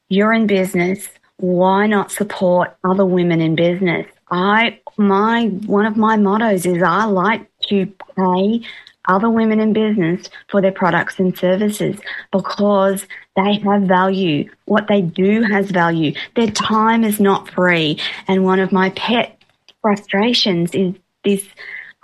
you're 0.09 0.33
in 0.33 0.47
business. 0.47 1.09
Why 1.39 1.87
not 1.87 2.11
support 2.11 2.77
other 2.85 3.07
women 3.07 3.41
in 3.41 3.55
business? 3.55 4.07
I, 4.31 4.81
my, 4.97 5.47
one 5.67 5.87
of 5.87 5.97
my 5.97 6.17
mottos 6.17 6.67
is 6.67 6.83
I 6.83 7.05
like 7.05 7.49
to 7.69 7.87
pay 8.17 8.63
other 9.09 9.31
women 9.31 9.59
in 9.59 9.73
business 9.73 10.29
for 10.49 10.61
their 10.61 10.73
products 10.73 11.19
and 11.19 11.37
services 11.37 11.99
because 12.31 13.07
they 13.37 13.55
have 13.59 13.83
value. 13.83 14.51
What 14.67 14.87
they 14.87 15.01
do 15.01 15.43
has 15.43 15.71
value. 15.71 16.13
Their 16.37 16.51
time 16.51 17.05
is 17.05 17.19
not 17.19 17.49
free. 17.49 17.99
And 18.29 18.45
one 18.45 18.61
of 18.61 18.71
my 18.71 18.91
pet 18.91 19.41
frustrations 19.81 20.75
is 20.75 20.95
this 21.25 21.47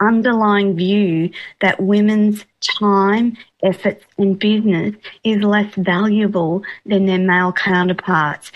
underlying 0.01 0.76
view 0.76 1.30
that 1.61 1.80
women's 1.80 2.45
time, 2.78 3.36
efforts, 3.62 4.05
and 4.18 4.38
business 4.38 4.95
is 5.22 5.42
less 5.42 5.72
valuable 5.74 6.62
than 6.86 7.07
their 7.07 7.18
male 7.18 7.53
counterparts. 7.53 8.53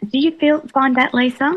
Do 0.00 0.18
you 0.18 0.32
feel 0.38 0.60
find 0.68 0.96
that, 0.96 1.14
Lisa? 1.14 1.56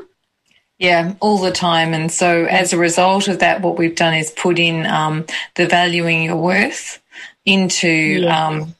Yeah, 0.79 1.13
all 1.19 1.37
the 1.37 1.51
time. 1.51 1.93
And 1.93 2.11
so, 2.11 2.45
as 2.45 2.73
a 2.73 2.77
result 2.77 3.27
of 3.27 3.39
that, 3.39 3.61
what 3.61 3.77
we've 3.77 3.95
done 3.95 4.15
is 4.15 4.31
put 4.31 4.57
in 4.57 4.87
um, 4.87 5.25
the 5.55 5.67
valuing 5.67 6.23
your 6.23 6.37
worth 6.37 7.01
into. 7.45 7.87
Yeah. 7.87 8.47
Um, 8.47 8.75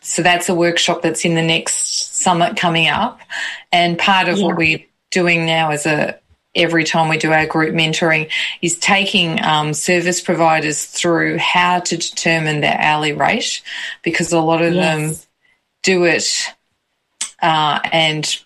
so 0.00 0.22
that's 0.22 0.48
a 0.48 0.54
workshop 0.54 1.02
that's 1.02 1.24
in 1.24 1.34
the 1.34 1.42
next 1.42 2.16
summit 2.16 2.56
coming 2.56 2.88
up, 2.88 3.20
and 3.70 3.98
part 3.98 4.28
of 4.28 4.38
yeah. 4.38 4.46
what 4.46 4.56
we're 4.56 4.84
doing 5.10 5.44
now 5.46 5.70
as 5.70 5.86
a 5.86 6.18
every 6.54 6.84
time 6.84 7.08
we 7.08 7.18
do 7.18 7.32
our 7.32 7.46
group 7.46 7.74
mentoring 7.74 8.30
is 8.60 8.76
taking 8.76 9.42
um, 9.42 9.72
service 9.72 10.20
providers 10.20 10.84
through 10.84 11.38
how 11.38 11.80
to 11.80 11.96
determine 11.96 12.60
their 12.60 12.78
hourly 12.78 13.12
rate 13.12 13.62
because 14.02 14.32
a 14.32 14.40
lot 14.40 14.62
of 14.62 14.74
yes. 14.74 14.82
them 14.82 15.28
do 15.82 16.04
it 16.04 16.48
uh, 17.40 17.80
and 17.92 18.40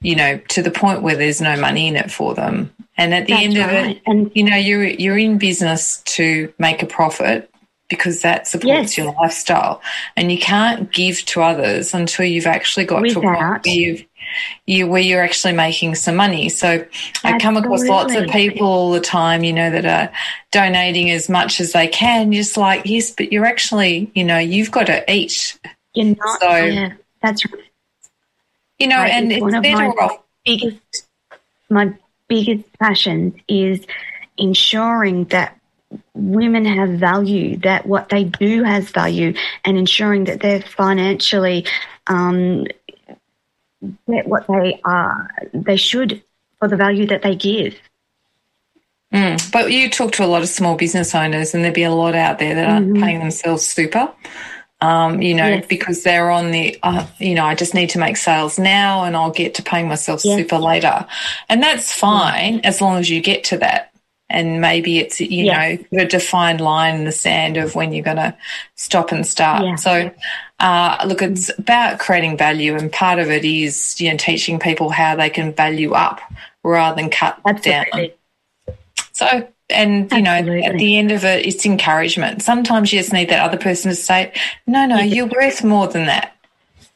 you 0.00 0.16
know 0.16 0.38
to 0.48 0.62
the 0.62 0.70
point 0.70 1.02
where 1.02 1.16
there's 1.16 1.40
no 1.40 1.58
money 1.60 1.88
in 1.88 1.96
it 1.96 2.10
for 2.10 2.34
them 2.34 2.72
and 2.96 3.12
at 3.14 3.26
the 3.26 3.32
that's 3.32 3.44
end 3.44 3.56
right. 3.56 3.68
of 3.68 3.90
it 3.90 4.02
and 4.06 4.32
you 4.34 4.42
know 4.42 4.56
you're 4.56 4.84
you're 4.84 5.18
in 5.18 5.38
business 5.38 6.02
to 6.02 6.52
make 6.58 6.82
a 6.82 6.86
profit 6.86 7.50
because 7.90 8.22
that 8.22 8.46
supports 8.46 8.96
yes. 8.96 8.98
your 8.98 9.12
lifestyle 9.14 9.82
and 10.16 10.32
you 10.32 10.38
can't 10.38 10.90
give 10.92 11.22
to 11.26 11.42
others 11.42 11.92
until 11.92 12.24
you've 12.24 12.46
actually 12.46 12.86
got 12.86 13.02
Without. 13.02 13.14
to 13.14 13.28
a 13.28 13.36
point 13.36 13.66
where 13.66 13.74
you've 13.74 14.04
you 14.66 14.86
where 14.86 15.00
you're 15.00 15.22
actually 15.22 15.52
making 15.52 15.94
some 15.94 16.16
money. 16.16 16.48
So 16.48 16.68
Absolutely. 16.68 17.20
I 17.24 17.38
come 17.38 17.56
across 17.56 17.84
lots 17.84 18.14
of 18.14 18.28
people 18.28 18.66
all 18.66 18.90
the 18.92 19.00
time, 19.00 19.44
you 19.44 19.52
know, 19.52 19.70
that 19.70 19.84
are 19.84 20.12
donating 20.50 21.10
as 21.10 21.28
much 21.28 21.60
as 21.60 21.72
they 21.72 21.88
can. 21.88 22.32
Just 22.32 22.56
like 22.56 22.86
yes, 22.86 23.10
but 23.10 23.32
you're 23.32 23.46
actually, 23.46 24.10
you 24.14 24.24
know, 24.24 24.38
you've 24.38 24.70
got 24.70 24.86
to 24.86 25.12
eat. 25.12 25.58
You're 25.94 26.16
not. 26.16 26.40
So 26.40 26.56
yeah, 26.56 26.92
that's 27.22 27.44
right. 27.52 27.64
You 28.78 28.86
know, 28.88 28.96
and 28.96 29.32
it's, 29.32 29.44
it's 29.44 29.60
better 29.60 30.00
off. 30.00 30.22
Biggest, 30.44 31.06
my 31.68 31.92
biggest 32.28 32.64
passion 32.78 33.40
is 33.46 33.84
ensuring 34.38 35.24
that 35.26 35.56
women 36.14 36.64
have 36.64 36.90
value, 36.90 37.56
that 37.58 37.84
what 37.84 38.08
they 38.08 38.24
do 38.24 38.62
has 38.62 38.88
value, 38.90 39.34
and 39.64 39.76
ensuring 39.76 40.24
that 40.24 40.40
they're 40.40 40.62
financially 40.62 41.66
um, 42.06 42.66
get 44.08 44.26
what 44.26 44.46
they 44.46 44.80
are, 44.84 45.30
they 45.52 45.76
should 45.76 46.22
for 46.58 46.68
the 46.68 46.76
value 46.76 47.06
that 47.06 47.22
they 47.22 47.34
give. 47.34 47.74
Mm. 49.12 49.50
But 49.50 49.72
you 49.72 49.90
talk 49.90 50.12
to 50.12 50.24
a 50.24 50.26
lot 50.26 50.42
of 50.42 50.48
small 50.48 50.76
business 50.76 51.14
owners, 51.14 51.54
and 51.54 51.64
there'd 51.64 51.74
be 51.74 51.82
a 51.82 51.90
lot 51.90 52.14
out 52.14 52.38
there 52.38 52.54
that 52.54 52.68
aren't 52.68 52.92
mm-hmm. 52.92 53.02
paying 53.02 53.18
themselves 53.18 53.66
super. 53.66 54.12
Um, 54.82 55.20
you 55.20 55.34
know, 55.34 55.46
yes. 55.46 55.66
because 55.68 56.04
they're 56.04 56.30
on 56.30 56.52
the, 56.52 56.78
uh, 56.82 57.06
you 57.18 57.34
know, 57.34 57.44
I 57.44 57.54
just 57.54 57.74
need 57.74 57.90
to 57.90 57.98
make 57.98 58.16
sales 58.16 58.58
now 58.58 59.04
and 59.04 59.14
I'll 59.14 59.30
get 59.30 59.56
to 59.56 59.62
paying 59.62 59.88
myself 59.88 60.24
yes. 60.24 60.38
super 60.38 60.56
later. 60.56 61.06
And 61.50 61.62
that's 61.62 61.92
fine 61.92 62.60
as 62.60 62.80
long 62.80 62.98
as 62.98 63.10
you 63.10 63.20
get 63.20 63.44
to 63.44 63.58
that. 63.58 63.92
And 64.30 64.62
maybe 64.62 64.98
it's, 64.98 65.20
you 65.20 65.44
yes. 65.44 65.84
know, 65.92 66.00
a 66.00 66.06
defined 66.06 66.62
line 66.62 66.94
in 66.94 67.04
the 67.04 67.12
sand 67.12 67.58
of 67.58 67.74
when 67.74 67.92
you're 67.92 68.04
going 68.04 68.16
to 68.16 68.34
stop 68.74 69.12
and 69.12 69.26
start. 69.26 69.80
So, 69.80 70.10
uh, 70.60 71.04
look, 71.06 71.22
it's 71.22 71.50
about 71.58 71.98
creating 71.98 72.36
value, 72.36 72.76
and 72.76 72.92
part 72.92 73.18
of 73.18 73.30
it 73.30 73.44
is 73.44 74.00
you 74.00 74.10
know 74.10 74.16
teaching 74.16 74.58
people 74.58 74.90
how 74.90 75.16
they 75.16 75.30
can 75.30 75.52
value 75.54 75.92
up 75.92 76.20
rather 76.62 77.00
than 77.00 77.10
cut 77.10 77.40
Absolutely. 77.46 78.14
down. 78.66 78.76
So, 79.12 79.48
and 79.70 80.12
you 80.12 80.18
Absolutely. 80.18 80.60
know, 80.60 80.66
at 80.66 80.78
the 80.78 80.98
end 80.98 81.12
of 81.12 81.24
it, 81.24 81.46
it's 81.46 81.64
encouragement. 81.64 82.42
Sometimes 82.42 82.92
you 82.92 82.98
just 82.98 83.12
need 83.12 83.30
that 83.30 83.40
other 83.40 83.56
person 83.56 83.90
to 83.90 83.96
say, 83.96 84.32
"No, 84.66 84.86
no, 84.86 84.98
you're 84.98 85.26
worth 85.26 85.64
more 85.64 85.88
than 85.88 86.06
that." 86.06 86.36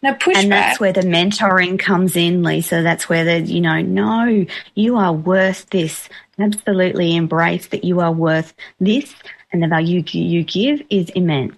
No 0.03 0.12
pushback. 0.12 0.37
And 0.37 0.53
that's 0.53 0.79
where 0.79 0.93
the 0.93 1.01
mentoring 1.01 1.79
comes 1.79 2.15
in, 2.15 2.43
Lisa. 2.43 2.83
That's 2.83 3.09
where 3.09 3.25
the, 3.25 3.41
you 3.41 3.62
know, 3.62 3.81
no, 3.81 4.45
you 4.75 4.97
are 4.99 5.15
worth 5.15 5.71
this. 5.71 6.11
Absolutely 6.39 7.17
embrace 7.17 7.69
that 7.69 7.85
you 7.85 8.01
are 8.01 8.12
worth 8.12 8.53
this 8.79 9.15
and 9.51 9.62
the 9.62 9.69
value 9.69 10.03
you 10.07 10.43
give 10.43 10.83
is 10.91 11.09
immense. 11.11 11.55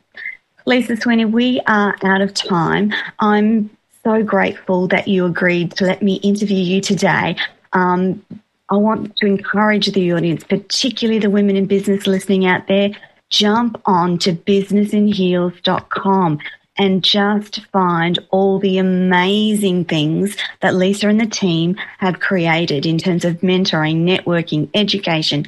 Lisa 0.69 0.97
Sweeney, 0.97 1.25
we 1.25 1.61
are 1.69 1.95
out 2.03 2.21
of 2.21 2.35
time. 2.35 2.93
I'm 3.21 3.71
so 4.03 4.25
grateful 4.25 4.89
that 4.89 5.07
you 5.07 5.25
agreed 5.25 5.71
to 5.77 5.85
let 5.85 6.03
me 6.03 6.17
interview 6.17 6.59
you 6.59 6.81
today. 6.81 7.37
Um, 7.73 8.25
I 8.69 8.77
want 8.77 9.17
to 9.19 9.27
encourage 9.27 9.93
the 9.93 10.13
audience, 10.13 10.43
particularly 10.43 11.21
the 11.21 11.31
women 11.31 11.55
in 11.55 11.67
business 11.67 12.09
listening 12.09 12.47
out 12.47 12.67
there, 12.67 12.91
jump 13.31 13.81
on 13.87 14.19
to 14.19 14.33
businessinheels.com 14.33 16.41
and 16.79 17.05
just 17.05 17.65
find 17.67 18.19
all 18.31 18.59
the 18.59 18.79
amazing 18.79 19.85
things 19.85 20.37
that 20.63 20.75
Lisa 20.75 21.09
and 21.09 21.21
the 21.21 21.27
team 21.27 21.77
have 21.99 22.19
created 22.19 22.85
in 22.85 22.99
terms 22.99 23.25
of 23.25 23.37
mentoring, 23.37 24.03
networking, 24.03 24.69
education, 24.75 25.47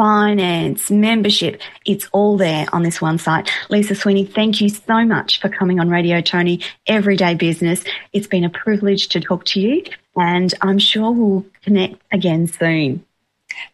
finance, 0.00 0.90
membership. 0.90 1.60
It's 1.84 2.08
all 2.12 2.38
there 2.38 2.64
on 2.72 2.82
this 2.82 3.02
one 3.02 3.18
site. 3.18 3.50
Lisa 3.68 3.94
Sweeney, 3.94 4.24
thank 4.24 4.58
you 4.62 4.70
so 4.70 5.04
much 5.04 5.38
for 5.42 5.50
coming 5.50 5.78
on 5.78 5.90
Radio 5.90 6.22
Toni 6.22 6.62
Everyday 6.86 7.34
Business. 7.34 7.84
It's 8.14 8.26
been 8.26 8.42
a 8.42 8.48
privilege 8.48 9.08
to 9.08 9.20
talk 9.20 9.44
to 9.44 9.60
you 9.60 9.84
and 10.16 10.54
I'm 10.62 10.78
sure 10.78 11.10
we'll 11.10 11.44
connect 11.62 11.96
again 12.12 12.46
soon. 12.46 13.04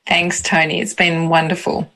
Thanks, 0.04 0.42
Toni. 0.42 0.80
It's 0.80 0.94
been 0.94 1.28
wonderful. 1.28 1.88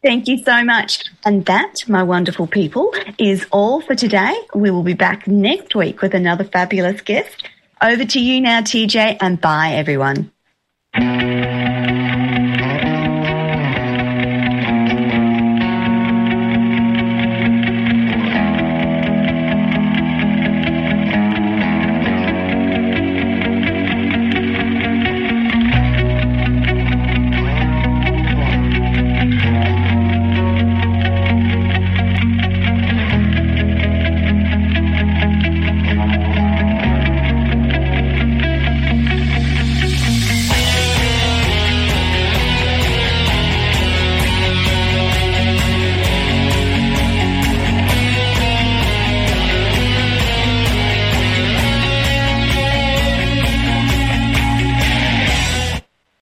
Thank 0.00 0.28
you 0.28 0.38
so 0.44 0.62
much. 0.62 1.02
And 1.24 1.44
that, 1.46 1.88
my 1.88 2.04
wonderful 2.04 2.46
people, 2.46 2.94
is 3.18 3.44
all 3.50 3.80
for 3.80 3.96
today. 3.96 4.38
We 4.54 4.70
will 4.70 4.84
be 4.84 4.94
back 4.94 5.26
next 5.26 5.74
week 5.74 6.00
with 6.00 6.14
another 6.14 6.44
fabulous 6.44 7.00
guest. 7.00 7.48
Over 7.82 8.04
to 8.04 8.20
you 8.20 8.40
now, 8.40 8.60
TJ, 8.60 9.16
and 9.20 9.40
bye, 9.40 9.72
everyone. 9.72 10.30